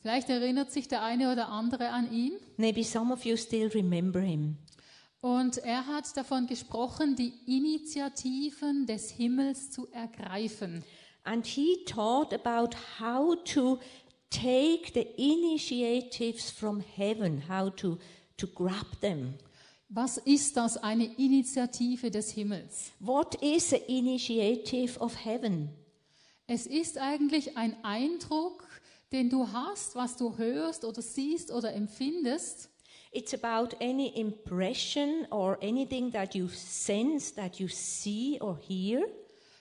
Vielleicht 0.04 0.28
erinnert 0.28 0.70
sich 0.70 0.90
der 0.90 1.02
eine 1.02 1.32
oder 1.32 1.48
andere 1.48 1.88
an 1.92 2.12
ihn. 2.12 2.34
Maybe 2.58 2.84
some 2.84 3.14
of 3.14 3.24
you 3.24 3.38
still 3.38 3.70
remember 3.70 4.20
him. 4.20 4.58
Und 5.22 5.60
er 5.60 5.88
hat 5.88 6.18
davon 6.18 6.46
gesprochen, 6.46 7.16
die 7.16 7.32
Initiativen 7.46 8.86
des 8.86 9.12
Himmels 9.12 9.72
zu 9.72 9.88
ergreifen. 9.94 10.84
And 11.24 11.46
he 11.46 11.86
taught 11.86 12.34
about 12.34 12.76
how 13.00 13.42
to 13.46 13.80
take 14.30 14.92
the 14.94 15.08
initiatives 15.16 16.52
from 16.52 16.82
heaven, 16.82 17.42
how 17.48 17.74
to, 17.74 17.98
to 18.36 18.46
grab 18.46 19.00
them. 19.00 19.36
Was 19.88 20.18
ist 20.18 20.58
das, 20.58 20.76
eine 20.76 21.06
Initiative 21.16 22.12
des 22.12 22.32
Himmels? 22.32 22.92
What 23.00 23.42
is 23.42 23.70
the 23.70 23.78
initiative 23.88 25.00
of 25.00 25.16
heaven? 25.24 25.70
Es 26.46 26.68
ist 26.68 26.98
eigentlich 26.98 27.56
ein 27.56 27.82
Eindruck, 27.86 28.68
den 29.14 29.30
du 29.30 29.48
hast, 29.54 29.96
was 29.96 30.18
du 30.18 30.38
hörst 30.38 30.84
oder 30.84 31.02
siehst 31.02 31.52
oder 31.52 31.74
empfindest. 31.74 32.70
It's 33.12 33.34
about 33.34 33.78
any 33.80 34.08
impression 34.08 35.28
or 35.32 35.58
anything 35.62 36.12
that 36.12 36.36
you 36.36 36.50
sense, 36.50 37.34
that 37.36 37.58
you 37.58 37.68
see 37.68 38.42
or 38.42 38.58
hear, 38.58 39.08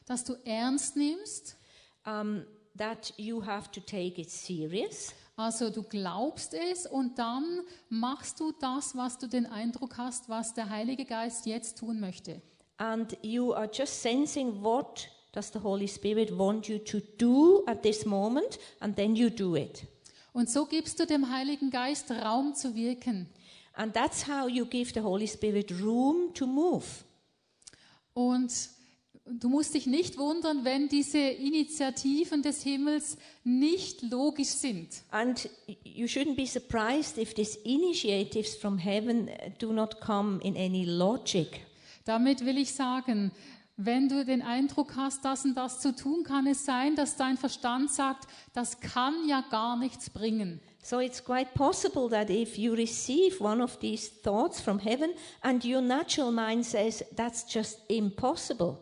das 0.07 0.25
du 0.25 0.35
ernst 0.45 0.97
nimmst. 0.97 1.57
um, 2.05 2.45
that 2.75 3.13
you 3.17 3.41
have 3.41 3.71
to 3.73 3.81
take 3.81 4.19
it 4.19 4.31
serious. 4.31 5.15
Also 5.37 5.71
du 5.71 5.83
glaubst 5.83 6.55
es 6.55 6.87
und 6.87 7.19
dann 7.19 7.63
machst 7.89 8.39
du 8.41 8.53
das, 8.61 8.97
was 8.97 9.19
du 9.19 9.27
den 9.27 9.47
Eindruck 9.47 9.97
hast, 9.97 10.29
was 10.29 10.55
der 10.55 10.69
Heilige 10.69 11.05
Geist 11.05 11.47
jetzt 11.47 11.79
tun 11.79 12.01
möchte. 12.01 12.41
And 12.77 13.17
you 13.23 13.55
are 13.55 13.69
just 13.73 14.03
sensing 14.03 14.63
what 14.63 15.09
does 15.33 15.51
the 15.53 15.61
Holy 15.63 15.89
Spirit 15.89 16.37
want 16.37 16.69
you 16.69 16.79
to 16.79 17.01
do 17.19 17.65
at 17.67 17.83
this 17.83 18.05
moment, 18.05 18.59
and 18.81 18.95
then 18.97 19.17
you 19.17 19.31
do 19.31 19.57
it. 19.57 19.87
Und 20.33 20.49
so 20.49 20.67
gibst 20.67 20.99
du 21.01 21.07
dem 21.07 21.31
Heiligen 21.31 21.71
Geist 21.71 22.11
Raum 22.11 22.55
zu 22.55 22.75
wirken. 22.75 23.27
And 23.75 23.95
that's 23.95 24.27
how 24.27 24.49
you 24.49 24.67
give 24.67 24.93
the 24.95 25.01
Holy 25.01 25.27
Spirit 25.27 25.73
room 25.81 26.33
to 26.35 26.47
move. 26.47 26.85
Und 28.15 28.53
du 29.25 29.49
musst 29.49 29.75
dich 29.75 29.87
nicht 29.87 30.19
wundern, 30.19 30.65
wenn 30.65 30.89
diese 30.89 31.19
Initiativen 31.19 32.43
des 32.43 32.63
Himmels 32.63 33.17
nicht 33.45 34.03
logisch 34.03 34.49
sind. 34.49 35.03
And 35.11 35.49
you 35.85 36.07
shouldn't 36.07 36.37
be 36.37 36.47
surprised 36.47 37.19
if 37.19 37.35
these 37.35 37.59
initiatives 37.65 38.55
from 38.57 38.79
heaven 38.79 39.31
do 39.59 39.73
not 39.73 40.01
come 40.01 40.41
in 40.43 40.57
any 40.57 40.85
logic. 40.85 41.61
Damit 42.05 42.45
will 42.45 42.59
ich 42.59 42.73
sagen, 42.73 43.31
wenn 43.77 44.09
du 44.09 44.25
den 44.25 44.43
Eindruck 44.43 44.97
hast, 44.97 45.25
das 45.25 45.45
und 45.45 45.55
das 45.55 45.81
zu 45.81 45.95
tun, 45.95 46.25
kann 46.25 46.47
es 46.47 46.65
sein, 46.65 46.95
dass 46.95 47.17
dein 47.17 47.37
Verstand 47.37 47.91
sagt, 47.91 48.29
das 48.53 48.81
kann 48.81 49.15
ja 49.27 49.43
gar 49.51 49.77
nichts 49.77 50.11
bringen. 50.11 50.61
So 50.83 51.01
it's 51.01 51.25
quite 51.25 51.53
possible 51.55 52.09
that 52.11 52.29
if 52.29 52.59
you 52.59 52.75
receive 52.75 53.41
one 53.41 53.63
of 53.63 53.79
these 53.79 54.11
thoughts 54.23 54.61
from 54.61 54.79
heaven 54.79 55.11
and 55.41 55.65
your 55.65 55.81
natural 55.81 56.33
mind 56.33 56.67
says 56.67 57.05
that's 57.17 57.45
just 57.49 57.81
impossible, 57.89 58.79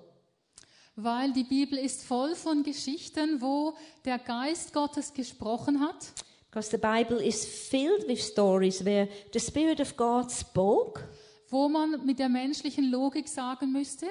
Weil 1.03 1.33
die 1.33 1.45
Bibel 1.45 1.79
ist 1.79 2.05
voll 2.05 2.35
von 2.35 2.63
Geschichten, 2.63 3.41
wo 3.41 3.75
der 4.05 4.19
Geist 4.19 4.73
Gottes 4.75 5.15
gesprochen 5.15 5.81
hat. 5.81 6.13
Because 6.51 6.71
the 6.71 6.79
Bible 6.79 7.25
is 7.25 7.45
filled 7.45 8.07
with 8.09 8.21
stories 8.21 8.85
where 8.85 9.09
the 9.33 9.39
Spirit 9.39 9.81
of 9.81 9.97
God 9.97 10.31
spoke. 10.31 11.09
Wo 11.49 11.69
man 11.69 12.05
mit 12.05 12.19
der 12.19 12.29
menschlichen 12.29 12.91
Logik 12.91 13.29
sagen 13.29 13.73
müsste, 13.73 14.07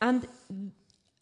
and 0.00 0.26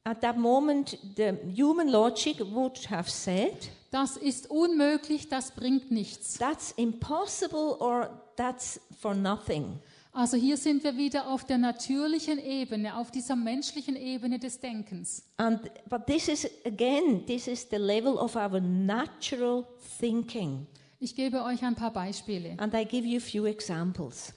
at 0.05 0.21
that 0.21 0.37
moment 0.37 0.99
the 1.17 1.39
human 1.55 1.91
logic 1.91 2.41
would 2.41 2.91
have 2.91 3.09
said 3.09 3.57
das 3.91 4.17
ist 4.17 4.51
unmöglich, 4.51 5.29
das 5.29 5.51
bringt 5.51 5.91
nichts. 5.91 6.39
that's 6.39 6.73
impossible 6.73 7.77
or 7.79 8.09
that's 8.37 8.81
for 8.99 9.15
nothing. 9.15 9.79
Also 10.15 10.37
hier 10.37 10.59
sind 10.59 10.85
wir 10.85 10.97
wieder 10.99 11.27
auf 11.27 11.45
der 11.45 11.57
natürlichen 11.57 12.39
Ebene, 12.39 12.97
auf 12.97 13.11
dieser 13.11 13.35
menschlichen 13.35 13.97
Ebene 13.97 14.39
des 14.39 14.61
Denkens. 14.61 15.23
And 15.39 15.71
but 15.89 16.07
this 16.07 16.29
is 16.29 16.49
again 16.67 17.25
this 17.27 17.47
is 17.47 17.67
the 17.71 17.79
level 17.79 18.19
of 18.19 18.37
our 18.37 18.61
natural 18.61 19.67
thinking. 19.99 20.67
Ich 20.99 21.15
gebe 21.15 21.43
euch 21.43 21.63
ein 21.63 21.75
paar 21.75 21.93
Beispiele. 21.93 22.55
And 22.59 22.75
I 22.75 22.85
give 22.85 23.07
you 23.07 23.17
a 23.17 23.21
few 23.21 23.47
examples. 23.47 24.35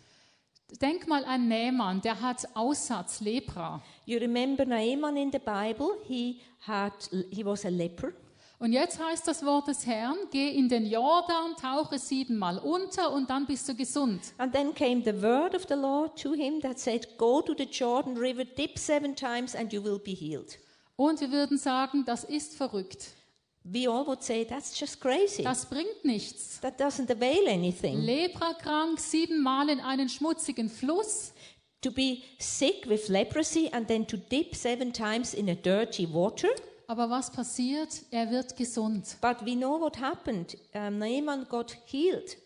Denk 0.81 1.07
mal 1.07 1.23
an 1.25 1.47
Nähmann, 1.47 2.01
der 2.01 2.19
hat 2.21 2.47
Aussatz, 2.55 3.21
Lepra. 3.21 3.81
You 4.05 4.17
remember 4.17 4.65
Naaman 4.65 5.15
in 5.15 5.31
the 5.31 5.39
Bible? 5.39 5.97
He 6.07 6.41
had 6.65 6.93
he 7.31 7.45
was 7.45 7.65
a 7.65 7.69
leper. 7.69 8.13
Und 8.57 8.71
jetzt 8.71 8.99
heißt 8.99 9.27
das 9.27 9.45
Wort 9.45 9.67
des 9.67 9.85
Herrn, 9.85 10.17
geh 10.31 10.49
in 10.49 10.69
den 10.69 10.85
Jordan, 10.85 11.55
tauche 11.61 11.99
siebenmal 11.99 12.57
unter 12.57 13.11
und 13.11 13.29
dann 13.29 13.45
bist 13.45 13.67
du 13.67 13.75
gesund. 13.75 14.33
And 14.37 14.53
then 14.53 14.73
came 14.73 15.03
the 15.03 15.21
word 15.21 15.53
of 15.53 15.65
the 15.67 15.75
Lord 15.75 16.19
to 16.21 16.33
him 16.33 16.61
that 16.61 16.79
said, 16.79 17.17
Go 17.17 17.41
to 17.41 17.53
the 17.55 17.65
Jordan 17.65 18.17
River, 18.17 18.45
dip 18.45 18.79
seven 18.79 19.15
times, 19.15 19.55
and 19.55 19.71
you 19.71 19.83
will 19.83 19.99
be 19.99 20.13
healed. 20.13 20.57
Und 20.95 21.19
wir 21.19 21.31
würden 21.31 21.57
sagen, 21.57 22.05
das 22.05 22.23
ist 22.23 22.55
verrückt. 22.55 23.13
We 23.67 23.87
all 23.87 24.05
would 24.05 24.21
say, 24.21 24.45
That's 24.45 24.77
just 24.77 24.99
crazy. 25.01 25.43
Das 25.43 25.65
bringt 25.65 26.05
nichts. 26.05 26.59
That 26.61 26.79
doesn't 26.79 27.09
avail 27.09 27.47
anything. 27.47 27.99
Leprakrank 27.99 28.99
siebenmal 28.99 29.69
in 29.69 29.79
einen 29.79 30.07
schmutzigen 30.07 30.69
Fluss. 30.69 31.33
To 31.81 31.91
be 31.91 32.23
sick 32.39 32.87
with 32.87 33.09
leprosy 33.09 33.69
and 33.71 33.87
then 33.87 34.07
to 34.07 34.17
dip 34.17 34.55
seven 34.55 34.93
times 34.93 35.33
in 35.33 35.49
a 35.49 35.55
dirty 35.55 36.07
water. 36.11 36.49
Aber 36.87 37.09
was 37.09 37.31
passiert? 37.31 38.03
Er 38.11 38.29
wird 38.29 38.55
gesund. 38.55 39.17
But 39.19 39.43
we 39.45 39.55
know 39.55 39.79
what 39.79 39.99
happened. 39.99 40.55
Um, 40.73 40.99
Naaman 40.99 41.47
got 41.49 41.75
healed. 41.85 42.37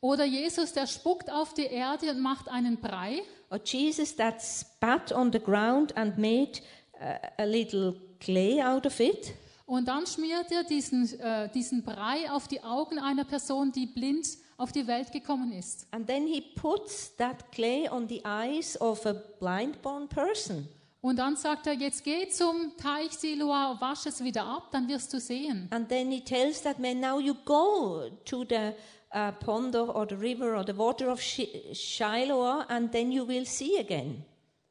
Oder 0.00 0.24
Jesus, 0.24 0.72
der 0.72 0.86
spuckt 0.86 1.30
auf 1.30 1.54
die 1.54 1.66
Erde 1.66 2.10
und 2.10 2.20
macht 2.20 2.48
einen 2.48 2.78
Brei. 2.78 3.22
Or 3.50 3.60
Jesus 3.62 4.16
that 4.16 4.42
spat 4.42 5.12
on 5.12 5.32
the 5.32 5.38
ground 5.38 5.96
and 5.96 6.16
made 6.16 6.60
uh, 7.00 7.16
a 7.38 7.44
little 7.44 7.94
clay 8.20 8.60
out 8.60 8.86
of 8.86 9.00
it. 9.00 9.34
Und 9.66 9.88
dann 9.88 10.06
schmiert 10.06 10.50
er 10.50 10.64
diesen, 10.64 11.18
äh, 11.18 11.48
diesen 11.50 11.82
Brei 11.82 12.30
auf 12.30 12.48
die 12.48 12.62
Augen 12.62 12.98
einer 12.98 13.24
Person, 13.24 13.72
die 13.72 13.86
blind 13.86 14.26
auf 14.56 14.72
die 14.72 14.86
Welt 14.86 15.10
gekommen 15.10 15.52
ist. 15.52 15.86
And 15.90 16.06
then 16.06 16.26
he 16.26 16.40
puts 16.40 17.16
that 17.16 17.50
clay 17.50 17.88
on 17.88 18.06
the 18.08 18.22
eyes 18.24 18.80
of 18.80 19.04
a 19.06 19.12
blind 19.12 19.80
born 19.80 20.08
person. 20.08 20.68
Und 21.00 21.18
dann 21.18 21.36
sagt 21.36 21.66
er, 21.66 21.74
jetzt 21.74 22.02
geh 22.02 22.28
zum 22.28 22.72
Teich 22.78 23.12
Siloa, 23.12 23.76
wasch 23.78 24.06
es 24.06 24.24
wieder 24.24 24.44
ab, 24.44 24.68
dann 24.70 24.88
wirst 24.88 25.12
du 25.12 25.20
sehen. 25.20 25.68
And 25.70 25.88
then 25.88 26.10
he 26.10 26.20
tells 26.20 26.62
that 26.62 26.78
man, 26.78 27.00
now 27.00 27.18
you 27.18 27.34
go 27.44 28.08
to 28.24 28.44
the 28.48 28.72
uh, 29.14 29.32
pond 29.32 29.76
or, 29.76 30.06
the 30.08 30.14
river 30.14 30.56
or 30.56 30.64
the 30.64 30.76
water 30.76 31.10
of 31.10 31.20
Shi- 31.20 31.74
Shiloah 31.74 32.66
and 32.68 32.90
then 32.90 33.12
you 33.12 33.26
will 33.26 33.44
see 33.44 33.78
again. 33.78 34.24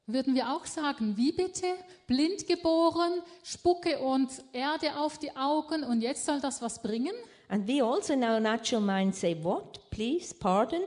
Würden 0.05 0.35
wir 0.35 0.53
auch 0.53 0.65
sagen, 0.65 1.15
wie 1.15 1.31
bitte? 1.31 1.65
Blind 2.07 2.45
geboren, 2.45 3.21
Spucke 3.41 3.99
und 3.99 4.29
Erde 4.51 4.97
auf 4.97 5.17
die 5.17 5.33
Augen 5.33 5.85
und 5.85 6.01
jetzt 6.01 6.25
soll 6.25 6.41
das 6.41 6.61
was 6.61 6.81
bringen? 6.81 7.13
And 7.47 7.65
we 7.67 7.81
also 7.81 8.11
in 8.11 8.23
our 8.23 8.41
natural 8.41 8.81
mind 8.81 9.15
say, 9.15 9.37
what? 9.41 9.79
Please, 9.91 10.35
pardon? 10.37 10.81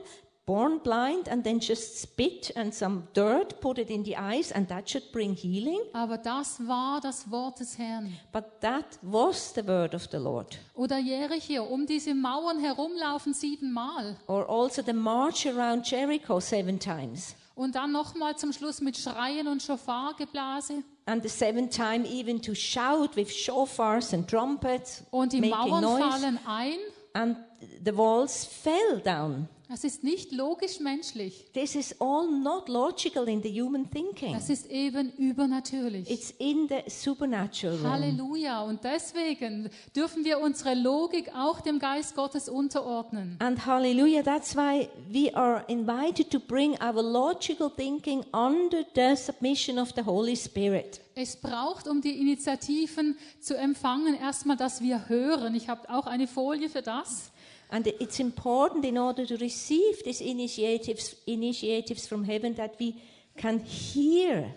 Born 0.45 0.79
blind 0.79 1.29
and 1.29 1.43
then 1.43 1.59
just 1.59 1.99
spit 1.99 2.55
and 2.55 2.73
some 2.73 3.07
dirt, 3.13 3.59
put 3.59 3.79
it 3.79 3.89
in 3.89 4.05
the 4.05 4.15
eyes 4.15 4.51
and 4.51 4.69
that 4.69 4.87
should 4.87 5.11
bring 5.11 5.33
healing? 5.33 5.79
Aber 5.93 6.19
das 6.19 6.59
war 6.67 7.01
das 7.01 7.29
Wort 7.31 7.59
des 7.59 7.77
Herrn. 7.77 8.13
But 8.31 8.61
that 8.61 8.99
was 9.01 9.51
the 9.55 9.67
word 9.67 9.95
of 9.95 10.07
the 10.11 10.17
Lord. 10.17 10.59
Oder 10.75 10.99
Jericho, 10.99 11.63
um 11.63 11.87
diese 11.87 12.13
Mauern 12.13 12.59
herumlaufen 12.59 13.33
siebenmal. 13.33 14.15
Or 14.27 14.47
also 14.47 14.83
the 14.85 14.93
march 14.93 15.47
around 15.47 15.85
Jericho 15.89 16.39
seven 16.39 16.79
times. 16.79 17.35
Und 17.57 17.73
dann 17.73 17.91
nochmal 17.91 18.37
zum 18.37 18.53
Schluss 18.53 18.81
mit 18.81 18.95
Schreien 18.97 19.47
und 19.47 19.63
Schofargeblase. 19.63 20.83
And 21.07 21.23
the 21.23 21.29
seventh 21.29 21.75
time 21.75 22.05
even 22.05 22.39
to 22.43 22.53
shout 22.53 23.15
with 23.15 23.31
shofars 23.35 24.13
and 24.13 24.29
trumpets, 24.29 25.03
Und 25.09 25.33
die 25.33 25.41
making 25.41 25.57
Mauern 25.57 25.81
noise. 25.81 26.03
fallen 26.03 26.39
ein. 26.45 26.77
And 27.13 27.37
the 27.83 27.97
walls 27.97 28.45
fell 28.45 29.01
down. 29.03 29.49
Das 29.69 29.83
ist 29.83 30.01
nicht 30.01 30.31
logisch 30.31 30.79
menschlich. 30.79 31.45
This 31.53 31.75
is 31.75 31.95
all 31.99 32.31
not 32.31 32.69
logical 32.69 33.27
in 33.27 33.43
the 33.43 33.61
human 33.61 33.89
thinking. 33.91 34.33
Das 34.33 34.49
ist 34.49 34.71
eben 34.71 35.11
übernatürlich. 35.17 36.09
It's 36.09 36.33
in 36.37 36.69
the 36.69 36.89
supernatural 36.89 37.75
realm. 37.75 37.91
Halleluja. 37.91 38.61
Und 38.61 38.85
deswegen 38.85 39.69
dürfen 39.93 40.23
wir 40.23 40.39
unsere 40.39 40.73
Logik 40.73 41.35
auch 41.35 41.59
dem 41.59 41.79
Geist 41.79 42.15
Gottes 42.15 42.47
unterordnen. 42.47 43.35
And 43.39 43.65
hallelujah, 43.65 44.23
that's 44.23 44.55
why 44.55 44.87
we 45.11 45.35
are 45.35 45.65
invited 45.67 46.29
to 46.31 46.39
bring 46.39 46.81
our 46.81 47.03
logical 47.03 47.69
thinking 47.69 48.23
under 48.31 48.85
the 48.95 49.17
submission 49.17 49.79
of 49.79 49.91
the 49.97 50.03
Holy 50.03 50.37
Spirit. 50.37 51.01
Es 51.13 51.35
braucht, 51.35 51.89
um 51.89 51.99
die 51.99 52.21
Initiativen 52.21 53.17
zu 53.41 53.57
empfangen, 53.57 54.15
erstmal, 54.15 54.55
dass 54.55 54.81
wir 54.81 55.09
hören. 55.09 55.55
Ich 55.55 55.67
habe 55.67 55.89
auch 55.89 56.05
eine 56.05 56.27
Folie 56.27 56.69
für 56.69 56.81
das. 56.81 57.31
And 57.69 57.85
it's 57.87 58.19
important 58.19 58.85
in 58.85 58.97
order 58.97 59.25
to 59.25 59.35
receive 59.35 60.01
these 60.03 60.21
initiatives, 60.21 61.15
initiatives 61.25 62.07
from 62.07 62.23
heaven 62.23 62.55
that 62.55 62.79
we 62.79 62.93
can 63.35 63.59
hear. 63.59 64.53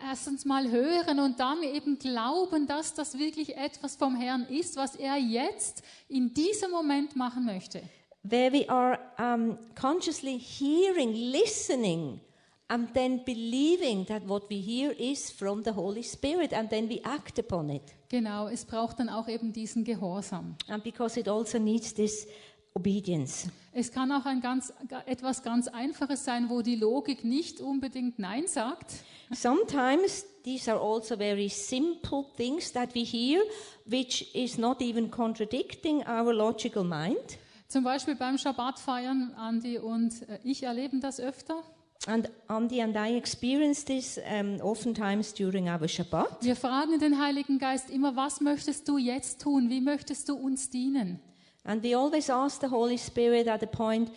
Erstens 0.00 0.44
mal 0.44 0.68
hören 0.70 1.20
und 1.20 1.38
dann 1.38 1.62
eben 1.62 1.98
glauben, 1.98 2.66
dass 2.66 2.94
das 2.94 3.18
wirklich 3.18 3.56
etwas 3.56 3.94
vom 3.96 4.16
Herrn 4.16 4.46
ist, 4.48 4.76
was 4.76 4.96
er 4.96 5.16
jetzt 5.16 5.82
in 6.08 6.34
diesem 6.34 6.72
Moment 6.72 7.14
machen 7.14 7.44
möchte. 7.44 7.82
Where 8.24 8.52
we 8.52 8.68
are 8.68 8.98
um, 9.18 9.58
consciously 9.74 10.38
hearing, 10.38 11.12
listening, 11.12 12.20
and 12.68 12.92
then 12.94 13.24
believing 13.24 14.06
that 14.06 14.26
what 14.28 14.48
we 14.48 14.56
hear 14.56 14.92
is 14.92 15.30
from 15.30 15.62
the 15.62 15.72
Holy 15.72 16.02
Spirit, 16.02 16.52
and 16.52 16.70
then 16.70 16.88
we 16.88 17.00
act 17.04 17.38
upon 17.38 17.70
it. 17.70 17.82
Genau, 18.08 18.48
es 18.48 18.64
braucht 18.64 18.98
dann 18.98 19.08
auch 19.08 19.28
eben 19.28 19.52
diesen 19.52 19.84
Gehorsam. 19.84 20.56
And 20.68 20.82
because 20.82 21.18
it 21.18 21.28
also 21.28 21.58
needs 21.58 21.94
this 21.94 22.26
obedience. 22.74 23.48
Es 23.72 23.90
kann 23.90 24.12
auch 24.12 24.26
ein 24.26 24.40
ganz, 24.40 24.72
etwas 25.06 25.42
ganz 25.42 25.66
Einfaches 25.68 26.24
sein, 26.24 26.50
wo 26.50 26.60
die 26.60 26.76
Logik 26.76 27.24
nicht 27.24 27.60
unbedingt 27.60 28.18
Nein 28.18 28.46
sagt. 28.46 28.92
Sometimes 29.32 30.26
these 30.44 30.70
are 30.70 30.78
also 30.78 31.16
very 31.16 31.48
simple 31.48 32.26
things 32.36 32.70
that 32.72 32.94
we 32.94 33.00
hear, 33.00 33.40
which 33.86 34.34
is 34.34 34.58
not 34.58 34.82
even 34.82 35.10
contradicting 35.10 36.06
our 36.06 36.34
logical 36.34 36.84
mind. 36.84 37.38
Zum 37.68 37.84
Beispiel 37.84 38.14
beim 38.16 38.36
Schabbat 38.36 38.78
feiern, 38.78 39.32
Andi 39.34 39.78
und 39.78 40.28
äh, 40.28 40.38
ich 40.44 40.62
erleben 40.62 41.00
das 41.00 41.18
öfter. 41.18 41.62
And 42.06 42.30
Andy 42.48 42.82
and 42.82 42.96
I 42.96 43.16
experience 43.16 43.84
this 43.84 44.18
um, 44.18 44.60
oftentimes 44.60 45.32
during 45.32 45.68
our 45.68 45.86
Shabbat. 45.86 46.44
Wir 46.44 46.56
fragen 46.56 46.98
den 46.98 47.18
Heiligen 47.18 47.58
Geist 47.58 47.88
immer, 47.90 48.16
was 48.16 48.40
möchtest 48.40 48.88
du 48.88 48.98
jetzt 48.98 49.40
tun? 49.40 49.70
Wie 49.70 49.80
möchtest 49.80 50.28
du 50.28 50.34
uns 50.34 50.68
dienen? 50.68 51.20
And 51.64 51.82
we 51.82 51.94
always 51.94 52.28
ask 52.28 52.60
the 52.60 52.68
Holy 52.68 52.96
Spirit 52.96 53.46
at 53.46 53.60
the 53.60 53.66
point, 53.66 54.10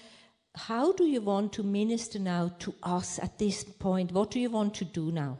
how 0.55 0.93
do 0.93 1.03
you 1.03 1.21
want 1.21 1.53
to 1.53 1.63
minister 1.63 2.19
now 2.19 2.51
to 2.59 2.73
us 2.81 3.19
at 3.19 3.37
this 3.37 3.63
point? 3.63 4.11
What 4.11 4.31
do 4.31 4.39
you 4.39 4.49
want 4.51 4.73
to 4.75 4.85
do 4.85 5.11
now? 5.11 5.37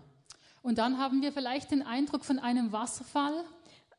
Und 0.62 0.78
dann 0.78 0.97
haben 0.97 1.22
wir 1.22 1.32
vielleicht 1.32 1.72
den 1.72 1.84
Eindruck 1.84 2.26
von 2.26 2.39
einem 2.39 2.72
Wasserfall. 2.72 3.43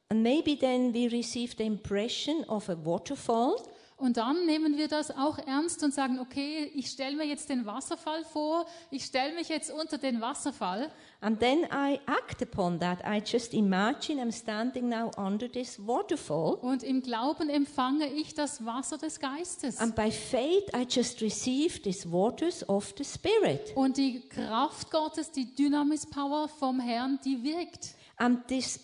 And 0.08 0.22
maybe 0.22 0.56
then 0.56 0.92
we 0.92 1.08
receive 1.10 1.54
the 1.56 1.64
impression 1.64 2.44
of 2.44 2.68
a 2.68 2.76
waterfall. 2.76 3.56
Und 3.98 4.18
dann 4.18 4.44
nehmen 4.44 4.76
wir 4.76 4.88
das 4.88 5.10
auch 5.10 5.38
ernst 5.38 5.82
und 5.82 5.94
sagen, 5.94 6.18
okay, 6.20 6.70
ich 6.74 6.90
stelle 6.90 7.16
mir 7.16 7.24
jetzt 7.24 7.48
den 7.48 7.64
Wasserfall 7.64 8.24
vor, 8.24 8.66
ich 8.90 9.04
stelle 9.04 9.34
mich 9.34 9.48
jetzt 9.48 9.70
unter 9.70 9.96
den 9.96 10.20
Wasserfall 10.20 10.90
And 11.20 11.40
then 11.40 11.66
I 11.72 11.98
act 12.06 12.42
upon 12.42 12.78
that. 12.80 12.98
I 13.04 13.22
just 13.24 13.54
imagine 13.54 14.20
I'm 14.20 14.32
standing 14.32 14.88
now 14.90 15.10
under 15.16 15.50
this 15.50 15.78
waterfall. 15.78 16.56
und 16.60 16.82
im 16.82 17.00
Glauben 17.00 17.48
empfange 17.48 18.06
ich 18.12 18.34
das 18.34 18.64
Wasser 18.66 18.98
des 18.98 19.18
Geistes. 19.18 19.78
And 19.78 19.96
by 19.96 20.10
faith, 20.10 20.68
I 20.74 20.86
just 20.88 21.22
receive 21.22 21.80
these 21.80 22.10
waters 22.10 22.68
of 22.68 22.92
the 22.98 23.04
Spirit. 23.04 23.74
Und 23.76 23.96
die 23.96 24.20
Kraft 24.28 24.90
Gottes, 24.90 25.32
die 25.32 25.54
Dynamis-Power 25.54 26.48
vom 26.48 26.80
Herrn, 26.80 27.18
die 27.24 27.42
wirkt. 27.42 27.94
And 28.18 28.46
this 28.46 28.78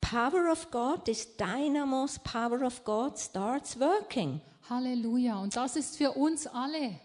power 0.00 0.50
of 0.52 0.70
God, 0.70 1.04
this 1.04 1.36
dynamos 1.36 2.20
power 2.20 2.62
of 2.62 2.84
God 2.84 3.18
starts 3.18 3.78
working. 3.78 4.40
Halleluja. 4.68 5.38
Und 5.38 5.56
das 5.56 5.76
ist 5.76 5.96
für 5.96 6.12
uns 6.12 6.46
alle. 6.46 7.00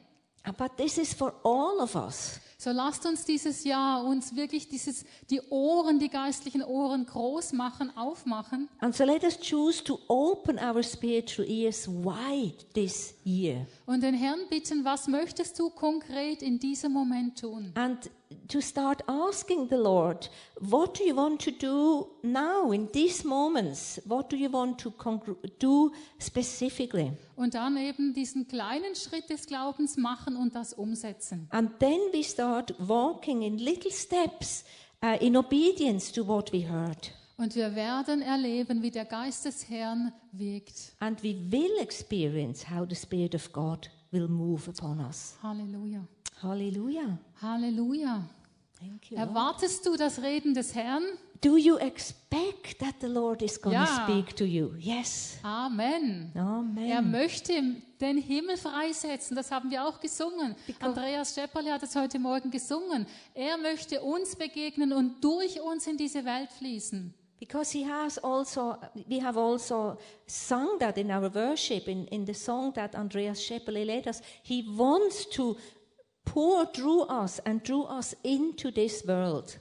But 0.58 0.78
this 0.78 0.98
is 0.98 1.14
for 1.14 1.34
all 1.44 1.80
of 1.82 1.96
us. 1.96 2.40
So 2.60 2.72
lasst 2.72 3.06
uns 3.06 3.24
dieses 3.24 3.64
Jahr 3.64 4.04
uns 4.04 4.36
wirklich 4.36 4.68
dieses, 4.68 5.06
die 5.30 5.42
Ohren, 5.50 6.00
die 6.00 6.10
geistlichen 6.10 6.64
Ohren 6.64 7.06
groß 7.06 7.54
machen, 7.54 7.96
aufmachen 7.96 8.68
And 8.80 8.96
so 8.96 9.04
let 9.04 9.24
us 9.24 9.38
choose 9.40 9.84
to 9.84 10.00
open 10.08 10.58
our 10.58 10.82
spiritual 10.82 11.48
ears 11.48 11.88
wide 11.88 12.66
this 12.74 13.14
year 13.24 13.68
und 13.88 14.04
den 14.04 14.14
Herrn 14.14 14.42
bitten, 14.50 14.86
was 14.86 15.08
möchtest 15.08 15.58
du 15.58 15.72
konkret 15.72 16.44
in 16.44 16.60
diesem 16.60 16.92
Moment 16.92 17.40
tun? 17.40 17.72
and 17.74 18.12
to 18.48 18.62
start 18.62 19.02
asking 19.08 19.68
the 19.70 19.78
Lord, 19.78 20.30
what 20.60 21.00
do 21.00 21.04
you 21.04 21.16
want 21.16 21.42
to 21.42 21.52
do 21.52 22.08
now 22.22 22.72
in 22.72 22.92
these 22.92 23.26
moments? 23.26 24.02
What 24.06 24.30
do 24.30 24.36
you 24.36 24.52
want 24.52 24.80
to 24.80 24.94
do 25.60 25.92
specifically? 26.20 27.14
Und 27.36 27.54
dann 27.54 27.78
eben 27.78 28.14
diesen 28.14 28.48
kleinen 28.48 28.96
Schritt 28.96 29.30
des 29.30 29.48
Glaubens 29.48 29.98
machen 29.98 30.36
und 30.36 30.56
das 30.56 30.74
umsetzen. 30.74 31.48
And 31.52 31.80
then 31.80 32.00
we 32.12 32.24
start 32.24 32.74
walking 32.80 33.42
in 33.42 33.58
little 33.58 33.92
steps 33.92 34.64
uh, 35.04 35.16
in 35.20 35.38
obedience 35.38 36.12
to 36.12 36.28
what 36.28 36.52
we 36.52 36.68
heard. 36.68 37.12
Und 37.38 37.56
wir 37.56 37.76
werden 37.76 38.22
erleben, 38.24 38.82
wie 38.82 38.90
der 38.90 39.06
Geist 39.06 39.46
des 39.46 39.70
Herrn 39.70 40.12
wirkt. 40.32 40.94
And 41.00 41.22
we 41.24 41.36
will 41.52 41.78
experience 41.80 42.68
how 42.68 42.86
the 42.90 42.96
Spirit 42.96 43.36
of 43.36 43.52
God 43.54 43.90
will 44.12 44.28
move 44.28 44.68
upon 44.68 45.00
us. 45.00 45.36
Halleluja. 45.44 46.04
Hallelujah. 46.42 47.20
Halleluja. 47.42 48.28
Thank 48.80 49.12
you. 49.12 49.18
Lord. 49.18 49.30
Erwartest 49.30 49.86
du 49.86 49.96
das 49.96 50.22
Reden 50.22 50.54
des 50.56 50.74
Herrn? 50.74 51.04
Do 51.42 51.58
you 51.58 51.78
expect 51.78 52.80
that 52.80 52.96
the 53.02 53.08
Lord 53.08 53.44
is 53.44 53.62
going 53.62 53.76
to 53.76 53.84
Ja. 53.84 54.04
speak 54.04 54.36
to 54.36 54.44
you? 54.44 54.74
Yes. 54.80 55.38
Amen. 55.44 56.32
Er 56.34 56.42
Amen. 56.44 57.12
möchte 57.12 57.54
den 58.02 58.18
Himmel 58.18 58.58
freisetzen, 58.58 59.36
das 59.36 59.52
haben 59.52 59.70
wir 59.70 59.86
auch 59.88 60.00
gesungen. 60.00 60.56
Andreas 60.80 61.36
Schepperle 61.36 61.72
hat 61.74 61.84
es 61.84 61.96
heute 61.96 62.18
Morgen 62.18 62.50
gesungen. 62.50 63.06
Er 63.36 63.58
möchte 63.58 64.02
uns 64.02 64.36
begegnen 64.36 64.92
und 64.94 65.24
durch 65.24 65.62
uns 65.62 65.86
in 65.86 65.98
diese 65.98 66.26
Welt 66.26 66.52
fließen. 66.52 67.14
Because 67.40 67.72
he 67.72 67.84
has 67.84 68.18
also, 68.18 68.80
we 69.08 69.20
have 69.20 69.38
also 69.38 69.98
sung 70.26 70.80
that 70.80 70.98
in 70.98 71.12
our 71.12 71.30
worship, 71.30 71.88
in, 71.88 72.08
in 72.08 72.26
the 72.26 72.34
song 72.34 72.74
that 72.74 72.96
Andreas 72.96 73.40
Scheppele 73.40 73.86
led 73.86 74.08
us. 74.08 74.22
He 74.42 74.64
wants 74.68 75.26
to 75.36 75.56
pour 76.26 76.66
through 76.66 77.04
us 77.04 77.40
and 77.46 77.64
through 77.64 77.86
us 77.86 78.16
into 78.24 78.72
this 78.72 79.04
world. 79.06 79.60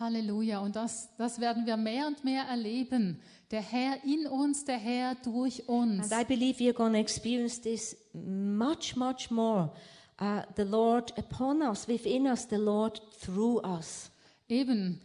Halleluja. 0.00 0.58
Und 0.58 0.74
das, 0.74 1.08
das 1.16 1.40
werden 1.40 1.66
wir 1.66 1.76
mehr 1.76 2.06
und 2.08 2.24
mehr 2.24 2.44
erleben. 2.44 3.20
Der 3.50 3.60
Herr 3.62 4.02
in 4.04 4.26
uns, 4.26 4.64
der 4.64 4.78
Herr 4.78 5.14
durch 5.14 5.68
uns. 5.68 6.10
And 6.10 6.20
I 6.20 6.24
believe 6.24 6.58
we 6.58 6.68
are 6.68 6.74
going 6.74 6.94
to 6.94 6.98
experience 6.98 7.60
this 7.60 7.96
much, 8.12 8.96
much 8.96 9.30
more. 9.30 9.70
Uh, 10.20 10.42
the 10.56 10.64
Lord 10.64 11.12
upon 11.16 11.62
us, 11.62 11.86
within 11.86 12.26
us, 12.26 12.46
the 12.48 12.58
Lord 12.58 13.00
through 13.20 13.60
us. 13.64 14.10
Eben, 14.48 15.00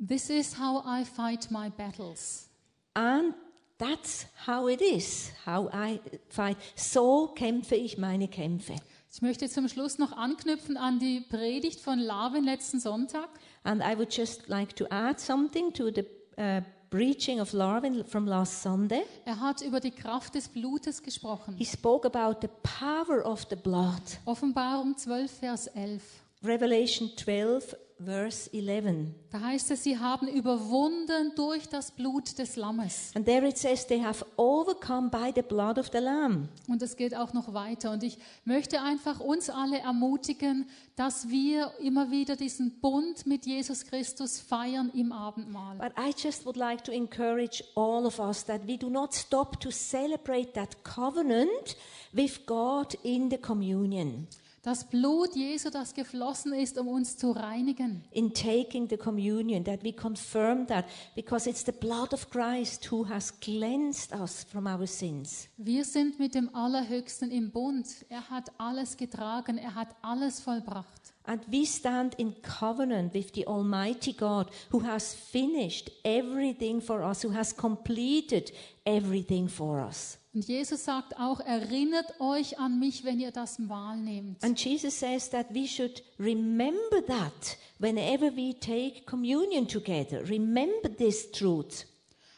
this 0.00 0.30
is 0.30 0.54
how 0.58 0.82
I 0.84 1.04
fight 1.04 1.50
my 1.50 1.68
battles. 1.68 2.48
And 2.96 3.34
that's 3.78 4.26
how 4.46 4.68
it 4.68 4.80
is, 4.80 5.30
how 5.44 5.68
I 5.72 6.00
fight. 6.28 6.56
So 6.74 7.28
kämpfe 7.36 7.76
ich 7.76 7.98
meine 7.98 8.28
Kämpfe. 8.28 8.76
Ich 9.12 9.22
möchte 9.22 9.48
zum 9.48 9.68
Schluss 9.68 9.98
noch 9.98 10.12
anknüpfen 10.12 10.76
an 10.76 10.98
die 10.98 11.20
Predigt 11.20 11.80
von 11.80 11.98
Larvin 11.98 12.44
letzten 12.44 12.80
Sonntag. 12.80 13.28
And 13.64 13.82
I 13.82 13.96
would 13.96 14.14
just 14.16 14.48
like 14.48 14.74
to 14.76 14.86
add 14.90 15.20
something 15.20 15.72
to 15.74 15.90
the 15.90 16.04
uh, 16.38 16.60
preaching 16.90 17.40
of 17.40 17.52
Larvin 17.52 18.04
from 18.04 18.26
last 18.26 18.62
Sunday. 18.62 19.02
Er 19.24 19.40
hat 19.40 19.62
über 19.62 19.80
die 19.80 19.90
Kraft 19.90 20.34
des 20.34 20.48
Blutes 20.48 21.02
gesprochen. 21.02 21.56
He 21.56 21.64
spoke 21.64 22.06
about 22.06 22.40
the 22.40 22.48
power 22.62 23.24
of 23.24 23.46
the 23.50 23.56
blood. 23.56 24.02
Offenbarung 24.24 24.96
12, 24.96 25.30
Vers 25.30 25.66
11. 25.68 26.02
Revelation 26.42 27.10
12, 27.16 27.76
verse 28.04 28.50
11. 28.52 29.08
Da 29.30 29.40
heißt 29.40 29.70
es, 29.70 29.84
sie 29.84 29.98
haben 29.98 30.26
überwunden 30.28 31.32
durch 31.36 31.68
das 31.68 31.90
Blut 31.90 32.38
des 32.38 32.56
Lammes. 32.56 33.12
And 33.14 33.26
there 33.26 33.46
it 33.46 33.58
says 33.58 33.86
they 33.86 34.02
have 34.02 34.24
overcome 34.36 35.10
by 35.10 35.32
the 35.34 35.42
blood 35.42 35.78
of 35.78 35.90
the 35.92 35.98
Lamb. 35.98 36.48
Und 36.68 36.82
es 36.82 36.96
geht 36.96 37.14
auch 37.14 37.32
noch 37.32 37.52
weiter. 37.52 37.92
Und 37.92 38.02
ich 38.02 38.18
möchte 38.44 38.80
einfach 38.80 39.20
uns 39.20 39.50
alle 39.50 39.78
ermutigen, 39.78 40.66
dass 40.96 41.28
wir 41.28 41.72
immer 41.80 42.10
wieder 42.10 42.36
diesen 42.36 42.80
Bund 42.80 43.26
mit 43.26 43.46
Jesus 43.46 43.84
Christus 43.84 44.40
feiern 44.40 44.90
im 44.94 45.12
Abendmahl. 45.12 45.76
But 45.78 45.92
I 45.98 46.12
just 46.16 46.44
would 46.46 46.56
like 46.56 46.82
to 46.84 46.92
encourage 46.92 47.62
all 47.74 48.06
of 48.06 48.18
us 48.18 48.44
that 48.46 48.66
we 48.66 48.76
do 48.76 48.90
not 48.90 49.14
stop 49.14 49.60
to 49.60 49.70
celebrate 49.70 50.52
that 50.54 50.84
covenant 50.84 51.76
with 52.12 52.46
God 52.46 52.94
in 53.02 53.30
the 53.30 53.38
communion, 53.38 54.26
Das 54.62 54.84
Blut 54.84 55.34
Jesu, 55.34 55.70
das 55.70 55.94
geflossen 55.94 56.52
ist, 56.52 56.76
um 56.78 56.86
uns 56.88 57.16
zu 57.16 57.30
reinigen. 57.30 58.04
in 58.10 58.30
taking 58.34 58.86
the 58.90 58.96
communion, 58.98 59.64
that 59.64 59.82
we 59.82 59.90
confirm 59.90 60.66
that 60.66 60.84
because 61.14 61.48
it's 61.48 61.64
the 61.64 61.72
blood 61.72 62.12
of 62.12 62.28
Christ 62.28 62.90
who 62.90 63.08
has 63.08 63.32
cleansed 63.40 64.12
us 64.12 64.44
from 64.44 64.66
our 64.66 64.86
sins. 64.86 65.48
Wir 65.56 65.82
sind 65.86 66.18
mit 66.18 66.34
dem 66.34 66.54
Allerhöchsten 66.54 67.30
im 67.30 67.50
Bund. 67.50 67.86
Er 68.10 68.28
hat 68.28 68.52
alles 68.58 68.98
getragen, 68.98 69.56
er 69.56 69.74
hat 69.74 69.96
alles 70.02 70.40
vollbracht. 70.40 71.14
And 71.24 71.42
we 71.50 71.64
stand 71.64 72.14
in 72.16 72.34
covenant 72.42 73.14
with 73.14 73.32
the 73.34 73.46
Almighty 73.46 74.12
God 74.12 74.50
who 74.70 74.82
has 74.82 75.14
finished 75.14 75.90
everything 76.04 76.82
for 76.82 77.02
us, 77.02 77.24
who 77.24 77.32
has 77.32 77.56
completed 77.56 78.52
everything 78.84 79.48
for 79.48 79.80
us. 79.80 80.18
Und 80.32 80.46
Jesus 80.46 80.84
sagt 80.84 81.18
auch, 81.18 81.40
erinnert 81.40 82.20
euch 82.20 82.58
an 82.60 82.78
mich, 82.78 83.04
wenn 83.04 83.18
ihr 83.18 83.32
das 83.32 83.58
Mahl 83.58 83.96
nehmt. 83.96 84.42
And 84.44 84.62
Jesus 84.62 84.98
says 85.00 85.28
that 85.30 85.46
we 85.52 85.66
should 85.66 86.04
remember 86.20 87.04
that 87.06 87.56
whenever 87.80 88.34
we 88.36 88.54
take 88.58 89.02
communion 89.06 89.66
together. 89.66 90.22
Remember 90.28 90.88
this 90.88 91.32
truth. 91.32 91.86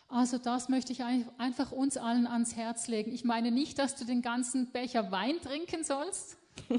Also 0.09 0.38
das 0.38 0.68
möchte 0.70 0.93
ich 0.93 1.03
ein- 1.03 1.28
einfach 1.38 1.70
uns 1.72 1.97
allen 1.99 2.26
ans 2.26 2.57
Herz 2.57 2.88
legen. 2.88 3.12
Ich 3.12 3.24
meine 3.24 3.51
nicht, 3.51 3.78
dass 3.78 3.95
du 3.95 4.05
den 4.07 4.22
ganzen 4.22 4.70
Becher 4.70 5.11
Wein 5.12 5.40
trinken 5.43 5.84
sollst, 5.84 6.36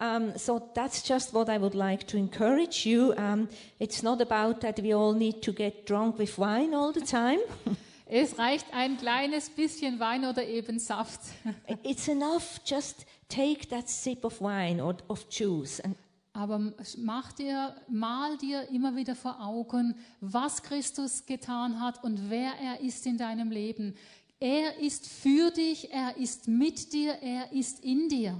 Um, 0.00 0.32
so 0.36 0.58
that's 0.58 1.06
just 1.06 1.34
what 1.34 1.48
I 1.48 1.60
would 1.60 1.74
like 1.74 2.08
to 2.08 2.16
encourage 2.16 2.86
you. 2.86 3.12
Um, 3.12 3.46
it's 3.78 4.02
not 4.02 4.20
about 4.22 4.60
that 4.60 4.82
we 4.82 4.94
all 4.96 5.12
need 5.14 5.42
to 5.42 5.52
get 5.52 5.88
drunk 5.88 6.18
with 6.18 6.38
wine 6.38 6.74
all 6.74 6.92
the 6.92 7.02
time. 7.02 7.38
Es 8.14 8.38
reicht 8.38 8.66
ein 8.74 8.98
kleines 8.98 9.48
bisschen 9.48 9.98
Wein 9.98 10.26
oder 10.26 10.46
eben 10.46 10.78
Saft. 10.78 11.20
it's 11.82 12.08
enough 12.08 12.60
just 12.66 13.06
take 13.30 13.66
that 13.70 13.88
sip 13.88 14.22
of 14.26 14.38
wine 14.42 14.82
or 14.82 14.98
of 15.08 15.24
juice 15.30 15.80
and 15.80 15.96
Aber 16.34 16.72
mach 16.98 17.32
dir, 17.32 17.74
mal 17.88 18.36
dir 18.36 18.68
immer 18.68 18.96
wieder 18.96 19.14
vor 19.14 19.40
Augen, 19.40 19.94
was 20.20 20.62
Christus 20.62 21.24
getan 21.24 21.80
hat 21.80 22.04
und 22.04 22.30
wer 22.30 22.52
er 22.60 22.80
ist 22.80 23.06
in 23.06 23.16
deinem 23.16 23.50
Leben. 23.50 23.94
Er 24.40 24.78
ist 24.78 25.06
für 25.06 25.50
dich, 25.50 25.90
er 25.90 26.16
ist 26.18 26.48
mit 26.48 26.92
dir, 26.92 27.14
er 27.22 27.52
ist 27.52 27.82
in 27.82 28.10
dir. 28.10 28.34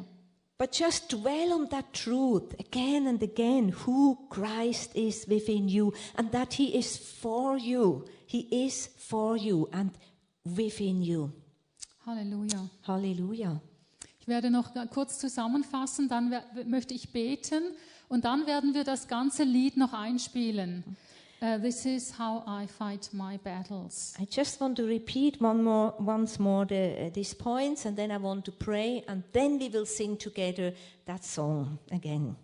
But 0.58 0.78
just 0.78 1.10
dwell 1.12 1.52
on 1.52 1.68
that 1.70 1.92
truth 1.92 2.54
again 2.60 3.06
and 3.06 3.22
again 3.22 3.74
who 3.86 4.16
Christ 4.28 4.94
is 4.94 5.26
within 5.28 5.66
you 5.66 5.92
and 6.16 6.30
that 6.32 6.52
He 6.52 6.76
is 6.76 6.96
for 6.96 7.56
you. 7.56 8.04
He 8.32 8.48
is 8.64 8.88
for 8.96 9.36
you 9.36 9.68
and 9.72 9.90
within 10.42 11.02
you. 11.02 11.30
Halleluja. 12.06 12.66
Hallelujah. 12.86 13.60
Ich 14.20 14.26
werde 14.26 14.50
noch 14.50 14.70
kurz 14.88 15.18
zusammenfassen, 15.18 16.08
dann 16.08 16.34
möchte 16.64 16.94
ich 16.94 17.12
beten 17.12 17.62
und 18.08 18.24
dann 18.24 18.46
werden 18.46 18.72
wir 18.72 18.84
das 18.84 19.06
ganze 19.06 19.42
Lied 19.42 19.76
noch 19.76 19.92
einspielen. 19.92 20.82
Uh, 21.42 21.58
this 21.58 21.84
is 21.84 22.18
how 22.18 22.42
I 22.46 22.66
fight 22.66 23.10
my 23.12 23.36
battles. 23.36 24.14
I 24.18 24.26
just 24.30 24.58
want 24.62 24.78
to 24.78 24.84
repeat 24.84 25.38
one 25.38 25.62
more, 25.62 25.92
once 25.98 26.38
more 26.38 26.64
the, 26.66 27.08
uh, 27.08 27.10
these 27.12 27.34
points 27.34 27.84
and 27.84 27.98
then 27.98 28.10
I 28.10 28.16
want 28.16 28.46
to 28.46 28.52
pray 28.52 29.04
and 29.08 29.24
then 29.34 29.60
we 29.60 29.70
will 29.70 29.84
sing 29.84 30.16
together 30.16 30.72
that 31.04 31.22
song 31.22 31.78
again. 31.90 32.36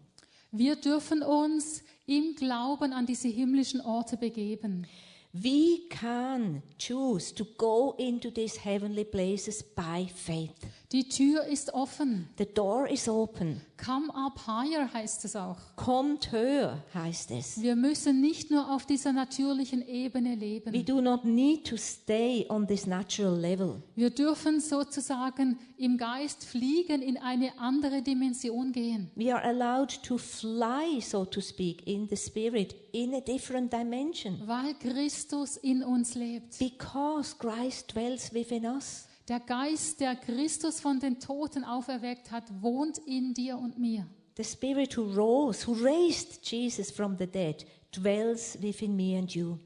Wir 0.53 0.77
dürfen 0.77 1.23
uns 1.23 1.83
im 2.07 2.35
Glauben 2.35 2.93
an 2.93 3.07
diese 3.07 3.29
himmlischen 3.29 3.81
Orte 3.81 4.19
begeben. 4.19 4.87
We 5.35 5.89
can 5.89 6.63
choose 6.79 7.33
to 7.33 7.47
go 7.59 7.95
into 7.99 8.31
these 8.31 8.57
heavenly 8.57 9.05
places 9.05 9.63
by 9.63 10.07
faith. 10.15 10.78
Die 10.91 11.07
Tür 11.07 11.45
ist 11.45 11.75
offen. 11.75 12.31
The 12.39 12.47
door 12.47 12.89
is 12.89 13.11
open. 13.11 13.61
Come 13.77 14.09
up 14.15 14.47
higher 14.47 14.91
heißt 14.91 15.23
es 15.27 15.37
auch. 15.37 15.59
Kommt 15.77 16.33
höher, 16.33 16.83
heißt 16.95 17.31
es. 17.33 17.61
Wir 17.61 17.77
müssen 17.77 18.23
nicht 18.23 18.51
nur 18.51 18.75
auf 18.75 18.87
dieser 18.87 19.13
natürlichen 19.13 19.87
Ebene 19.87 20.31
We 20.31 20.47
leben. 20.47 20.85
do 20.87 21.03
not 21.03 21.27
need 21.27 21.67
to 21.67 21.77
stay 21.77 22.47
on 22.49 22.67
this 22.67 22.87
natural 22.87 23.39
level. 23.39 23.83
Wir 23.97 24.09
dürfen 24.09 24.61
sozusagen 24.61 25.59
im 25.77 25.99
Geist 25.99 26.47
fliegen, 26.47 27.03
in 27.03 27.19
eine 27.19 27.59
andere 27.59 28.01
Dimension 28.01 28.73
gehen. 28.73 29.11
We 29.15 29.31
are 29.31 29.45
allowed 29.45 30.03
to 30.05 30.17
fly, 30.17 31.03
so 31.03 31.27
to 31.27 31.43
speak, 31.43 31.87
in 31.87 32.09
the 32.09 32.17
spirit, 32.17 32.75
in 32.93 33.13
a 33.15 33.21
different 33.21 33.71
dimension. 33.75 34.41
Weil 34.47 34.73
Christus 34.81 35.59
in 35.59 35.83
uns 35.85 36.15
lebt. 36.15 36.59
Because 36.59 37.37
Christ 37.39 37.95
dwells 37.95 38.33
within 38.33 38.65
us. 38.65 39.05
Der 39.29 39.41
Geist, 39.41 40.01
der 40.01 40.17
Christus 40.17 40.81
von 40.81 41.01
den 41.01 41.21
Toten 41.21 41.63
auferweckt 41.63 42.31
hat, 42.31 42.45
wohnt 42.63 42.97
in 42.99 43.35
dir 43.35 43.59
und 43.59 43.79
mir. 43.79 44.07
The 44.39 44.45
spirit 44.45 44.97
who 44.97 45.03
rose, 45.03 45.67
who 45.67 45.73
raised 45.73 46.49
Jesus 46.51 46.91
from 46.91 47.17
the 47.19 47.27
dead, 47.27 47.67
dwells 47.95 48.57
within 48.63 48.97
me 48.97 49.19
and 49.19 49.31
you. 49.35 49.59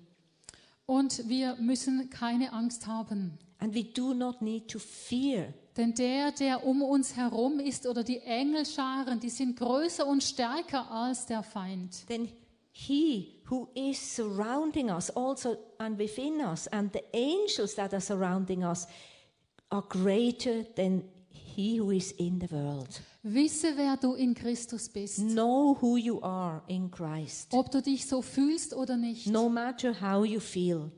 Und 0.87 1.29
wir 1.29 1.55
müssen 1.57 2.11
keine 2.11 2.53
Angst 2.53 2.89
haben. 2.89 3.39
And 3.59 3.73
we 3.73 3.85
do 3.85 4.13
not 4.15 4.43
need 4.43 4.69
to 4.69 4.81
fear. 4.81 5.55
Denn 5.77 5.95
der, 5.95 6.33
der 6.33 6.67
um 6.67 6.83
uns 6.83 7.15
herum 7.15 7.61
ist 7.61 7.87
oder 7.87 8.03
die 8.03 8.19
Engelscharen, 8.19 9.21
die 9.21 9.31
sind 9.31 9.57
größer 9.57 10.07
und 10.07 10.25
stärker 10.25 10.91
als 10.91 11.27
der 11.27 11.45
Feind. 11.45 12.07
Then 12.09 12.29
he 12.73 13.41
who 13.49 13.69
is 13.75 14.17
surrounding 14.17 14.91
us 14.91 15.09
also 15.11 15.57
and 15.79 15.99
within 15.99 16.41
us 16.41 16.67
and 16.69 16.93
the 16.93 17.03
angels 17.13 17.77
that 17.77 17.93
are 17.93 18.01
surrounding 18.01 18.65
us 18.65 18.89
are 19.73 19.83
greater 19.89 20.65
than 20.77 21.03
he 21.31 21.79
who 21.79 21.91
is 21.91 22.13
in 22.13 22.39
the 22.39 22.51
world. 22.51 23.01
Wisse, 23.25 23.77
wer 23.77 23.97
du 23.97 24.15
in 24.15 24.35
Christus 24.35 24.89
bist. 24.89 25.19
Know 25.19 25.77
who 25.81 25.97
you 25.97 26.21
are 26.23 26.63
in 26.67 26.91
Christ. 26.91 27.53
Ob 27.53 27.71
du 27.71 27.81
dich 27.81 28.07
so 28.07 28.21
fühlst 28.21 28.75
oder 28.75 28.97
nicht. 28.97 29.27
No 29.29 29.49
matter 29.49 29.95
how 30.01 30.25
you 30.25 30.41
feel. 30.41 30.91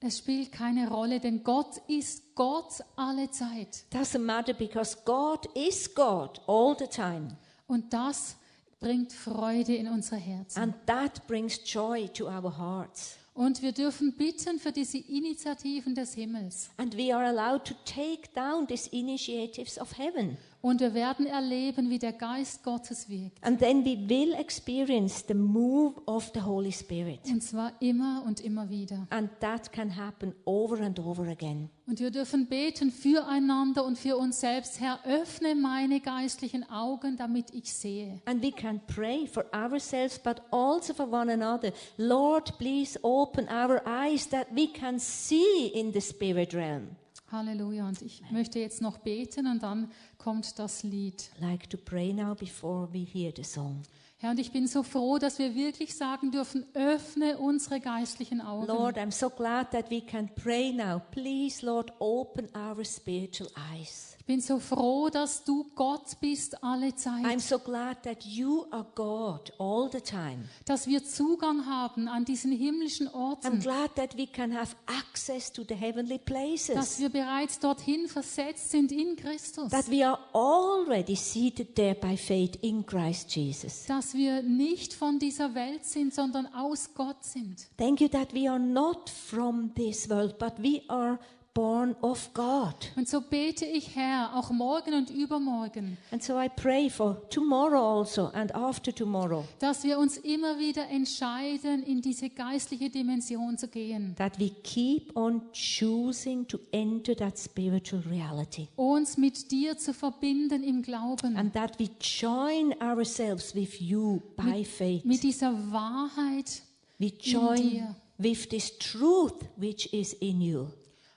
Es 0.00 0.18
spielt 0.18 0.52
keine 0.52 0.88
Rolle, 0.88 1.18
denn 1.18 1.42
Gott 1.42 1.80
ist 1.88 2.34
Gott 2.34 2.84
alle 2.94 3.30
Zeit. 3.30 3.84
Doesn't 3.92 4.20
matter 4.20 4.52
because 4.52 4.96
God 5.04 5.48
is 5.56 5.92
God 5.92 6.40
all 6.46 6.76
the 6.78 6.86
time. 6.86 7.36
Und 7.66 7.92
das 7.92 8.36
bringt 8.78 9.12
Freude 9.12 9.74
in 9.74 9.88
unsere 9.88 10.20
Herzen. 10.20 10.60
And 10.60 10.74
that 10.86 11.26
brings 11.26 11.58
joy 11.64 12.08
to 12.08 12.26
our 12.26 12.56
hearts. 12.56 13.16
Und 13.36 13.60
wir 13.60 13.72
dürfen 13.72 14.14
bitten 14.14 14.58
für 14.58 14.72
diese 14.72 14.96
Initiativen 14.96 15.94
des 15.94 16.14
Himmels. 16.14 16.70
And 16.78 16.96
we 16.96 17.14
are 17.14 17.22
allowed 17.22 17.66
to 17.66 17.74
take 17.84 18.32
down 18.34 18.66
these 18.66 18.88
initiatives 18.90 19.78
of 19.78 19.92
heaven. 19.98 20.38
Und 20.62 20.80
wir 20.80 20.94
werden 20.94 21.26
erleben, 21.26 21.90
wie 21.90 21.98
der 21.98 22.12
Geist 22.12 22.64
Gottes 22.64 23.08
wirkt. 23.08 23.44
And 23.44 23.58
then 23.58 23.84
we 23.84 23.96
will 24.08 24.34
experience 24.34 25.24
the 25.26 25.34
move 25.34 26.00
of 26.06 26.30
the 26.34 26.40
Holy 26.40 26.72
Spirit. 26.72 27.20
Und 27.26 27.42
zwar 27.42 27.72
immer 27.80 28.24
und 28.26 28.40
immer 28.40 28.68
wieder. 28.68 29.06
And 29.10 29.30
that 29.40 29.72
can 29.72 29.96
happen 29.96 30.34
over 30.44 30.80
and 30.80 30.98
over 30.98 31.28
again. 31.28 31.70
Und 31.86 32.00
wir 32.00 32.10
dürfen 32.10 32.46
beten 32.46 32.90
füreinander 32.90 33.84
und 33.84 33.96
für 33.96 34.16
uns 34.16 34.40
selbst. 34.40 34.80
Herr, 34.80 34.98
öffne 35.04 35.54
meine 35.54 36.00
geistlichen 36.00 36.68
Augen, 36.68 37.16
damit 37.16 37.54
ich 37.54 37.72
sehe. 37.72 38.20
And 38.24 38.42
we 38.42 38.50
can 38.50 38.80
pray 38.88 39.26
for 39.26 39.44
ourselves, 39.54 40.18
but 40.18 40.42
also 40.50 40.92
for 40.92 41.06
one 41.06 41.32
another. 41.32 41.72
Lord, 41.96 42.58
please 42.58 42.98
open 43.02 43.48
our 43.48 43.80
eyes 43.86 44.28
that 44.30 44.48
we 44.52 44.66
can 44.66 44.98
see 44.98 45.68
in 45.68 45.92
the 45.92 46.00
spirit 46.00 46.54
realm. 46.54 46.96
Halleluja. 47.30 47.88
Und 47.88 48.02
ich 48.02 48.22
möchte 48.30 48.58
jetzt 48.58 48.80
noch 48.80 48.98
beten 48.98 49.46
und 49.46 49.62
dann 49.62 49.90
kommt 50.18 50.58
das 50.58 50.82
Lied. 50.82 51.30
Like 51.40 51.68
to 51.70 51.76
pray 51.76 52.12
now 52.12 52.34
before 52.34 52.88
we 52.92 53.00
hear 53.00 53.32
the 53.34 53.44
song. 53.44 53.82
Herr, 54.18 54.30
und 54.30 54.40
ich 54.40 54.50
bin 54.50 54.66
so 54.66 54.82
froh, 54.82 55.18
dass 55.18 55.38
wir 55.38 55.54
wirklich 55.54 55.94
sagen 55.94 56.30
dürfen, 56.30 56.64
öffne 56.72 57.36
unsere 57.36 57.80
geistlichen 57.80 58.40
Augen. 58.40 58.66
Lord, 58.66 58.96
I'm 58.96 59.10
so 59.10 59.28
glad 59.28 59.72
that 59.72 59.90
we 59.90 60.00
can 60.00 60.30
pray 60.34 60.72
now. 60.72 61.02
Please, 61.10 61.64
Lord, 61.64 61.92
open 61.98 62.48
our 62.56 62.82
spiritual 62.82 63.50
eyes. 63.72 64.15
Ich 64.28 64.34
bin 64.34 64.40
so 64.40 64.58
froh, 64.58 65.08
dass 65.08 65.44
du 65.44 65.70
Gott 65.76 66.18
bist 66.20 66.60
alle 66.60 66.88
I'm 66.88 66.96
Zeit. 66.96 67.40
so 67.40 67.60
glad 67.60 68.02
that 68.02 68.24
you 68.24 68.66
are 68.72 68.84
God 68.96 69.52
all 69.58 69.88
the 69.88 70.00
time. 70.00 70.48
Dass 70.64 70.88
wir 70.88 71.04
Zugang 71.04 71.64
haben 71.64 72.08
an 72.08 72.24
diesen 72.24 72.50
himmlischen 72.50 73.06
I'm 73.06 73.14
Orten. 73.14 73.60
glad 73.60 73.94
that 73.94 74.18
we 74.18 74.26
can 74.26 74.52
have 74.52 74.74
access 74.86 75.52
to 75.52 75.62
the 75.62 75.76
heavenly 75.76 76.18
Dass 76.18 76.24
places. 76.24 76.98
wir 76.98 77.08
bereits 77.08 77.60
dorthin 77.60 78.08
versetzt 78.08 78.72
sind 78.72 78.90
in 78.90 79.14
Christus. 79.14 79.70
That 79.70 79.88
we 79.88 80.04
are 80.04 80.18
already 80.34 81.14
seated 81.14 81.76
there 81.76 81.94
by 81.94 82.16
faith 82.16 82.56
in 82.62 82.84
Christ 82.84 83.30
Jesus. 83.36 83.84
Dass 83.86 84.12
wir 84.12 84.42
nicht 84.42 84.92
von 84.92 85.20
dieser 85.20 85.54
Welt 85.54 85.84
sind, 85.84 86.12
sondern 86.12 86.52
aus 86.52 86.92
Gott 86.94 87.22
sind. 87.22 87.68
Thank 87.76 88.00
you 88.00 88.08
that 88.08 88.34
we 88.34 88.50
are 88.50 88.58
not 88.58 89.08
from 89.08 89.72
this 89.76 90.10
world, 90.10 90.36
but 90.36 90.54
we 90.58 90.82
are 90.88 91.20
born 91.56 91.96
of 92.02 92.34
God. 92.34 92.74
Und 92.96 93.08
so 93.08 93.22
bete 93.22 93.64
ich, 93.64 93.96
Herr, 93.96 94.36
auch 94.36 94.50
morgen 94.50 94.92
und 94.92 95.08
übermorgen, 95.08 95.96
And 96.10 96.22
so 96.22 96.38
I 96.38 96.50
pray 96.54 96.90
for 96.90 97.16
tomorrow 97.30 98.00
also 98.00 98.26
and 98.34 98.54
after 98.54 98.94
tomorrow 98.94 99.42
dass 99.58 99.82
wir 99.82 99.98
uns 99.98 100.18
immer 100.18 100.58
wieder 100.58 100.86
entscheiden, 100.90 101.82
in 101.82 102.02
diese 102.02 102.28
geistliche 102.28 102.90
Dimension 102.90 103.56
zu 103.56 103.68
gehen. 103.68 104.14
that 104.18 104.38
we 104.38 104.50
keep 104.62 105.16
on 105.16 105.40
choosing 105.52 106.46
to 106.46 106.58
enter 106.72 107.16
that 107.16 107.38
spiritual 107.38 108.02
reality 108.02 108.68
Uns 108.76 109.16
mit 109.16 109.50
dir 109.50 109.78
zu 109.78 109.94
verbinden 109.94 110.62
im 110.62 110.82
Glauben. 110.82 111.36
and 111.38 111.54
that 111.54 111.78
we 111.78 111.88
join 112.00 112.74
ourselves 112.82 113.54
with 113.54 113.80
you 113.80 114.20
by 114.36 114.62
faith. 114.62 115.06
Mit 115.06 115.22
dieser 115.22 115.54
Wahrheit. 115.72 116.60
We 116.98 117.10
dir. 117.12 117.94
with 118.18 118.50
this 118.50 118.76
truth 118.78 119.32
which 119.56 119.86
is 119.94 120.12
in 120.20 120.42
you. 120.42 120.66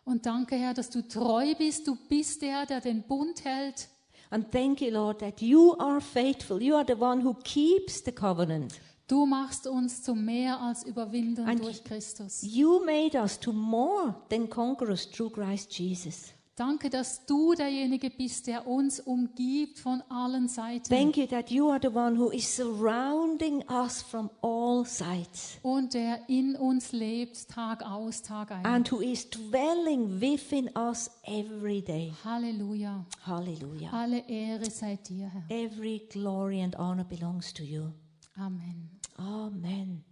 Und 0.09 0.25
danke, 0.25 0.55
Herr, 0.55 0.73
dass 0.73 0.89
du 0.89 1.07
treu 1.07 1.53
bist. 1.55 1.87
Du 1.87 1.95
bist 1.95 2.41
der, 2.41 2.65
der 2.65 2.81
den 2.81 3.03
Bund 3.03 3.45
hält. 3.45 3.89
And 4.31 4.51
thank 4.51 4.81
you, 4.81 4.89
Lord, 4.89 5.19
that 5.19 5.39
you 5.39 5.75
are 5.77 6.01
faithful. 6.01 6.59
You 6.59 6.75
are 6.75 6.85
the 6.87 6.99
one 6.99 7.23
who 7.23 7.35
keeps 7.43 8.03
the 8.03 8.11
covenant. 8.11 8.81
Du 9.07 9.27
machst 9.27 9.67
uns 9.67 10.01
zu 10.01 10.15
mehr 10.15 10.59
als 10.59 10.83
Überwindern 10.83 11.47
And- 11.47 11.61
durch 11.63 11.83
Christus. 11.83 12.41
You 12.41 12.83
made 12.83 13.15
us 13.19 13.39
to 13.39 13.53
more 13.53 14.15
than 14.29 14.49
conquerors 14.49 15.07
through 15.07 15.31
Christ 15.31 15.77
Jesus. 15.77 16.33
Danke, 16.59 16.89
dass 16.89 17.25
du 17.25 17.53
derjenige 17.53 18.09
bist, 18.09 18.47
der 18.47 18.67
uns 18.67 18.99
umgibt 18.99 19.79
von 19.79 20.03
allen 20.09 20.49
Seiten. 20.49 20.89
Thank 20.89 21.15
you 21.15 21.25
that 21.27 21.49
you 21.49 21.69
are 21.69 21.79
the 21.81 21.87
one 21.87 22.19
who 22.19 22.31
is 22.31 22.53
surrounding 22.53 23.63
us 23.69 24.01
from 24.01 24.29
all 24.41 24.85
sides 24.85 25.57
und 25.63 25.93
der 25.93 26.19
in 26.27 26.57
uns 26.57 26.91
lebt, 26.91 27.47
Tag 27.47 27.81
aus, 27.81 28.23
Tag 28.23 28.51
ein. 28.51 28.65
and 28.65 28.91
who 28.91 28.99
is 28.99 29.29
dwelling 29.29 30.19
within 30.19 30.69
us 30.75 31.09
every 31.23 31.81
day. 31.81 32.11
Halleluja. 32.25 33.05
Hallelujah. 33.25 33.93
Alle 33.93 34.27
Ehre 34.27 34.69
sei 34.69 34.97
dir, 34.97 35.29
Herr. 35.29 35.43
Every 35.49 36.01
glory 36.11 36.61
and 36.61 36.75
honor 36.75 37.05
belongs 37.05 37.53
to 37.53 37.63
you. 37.63 37.93
Amen. 38.37 38.89
Amen. 39.17 40.03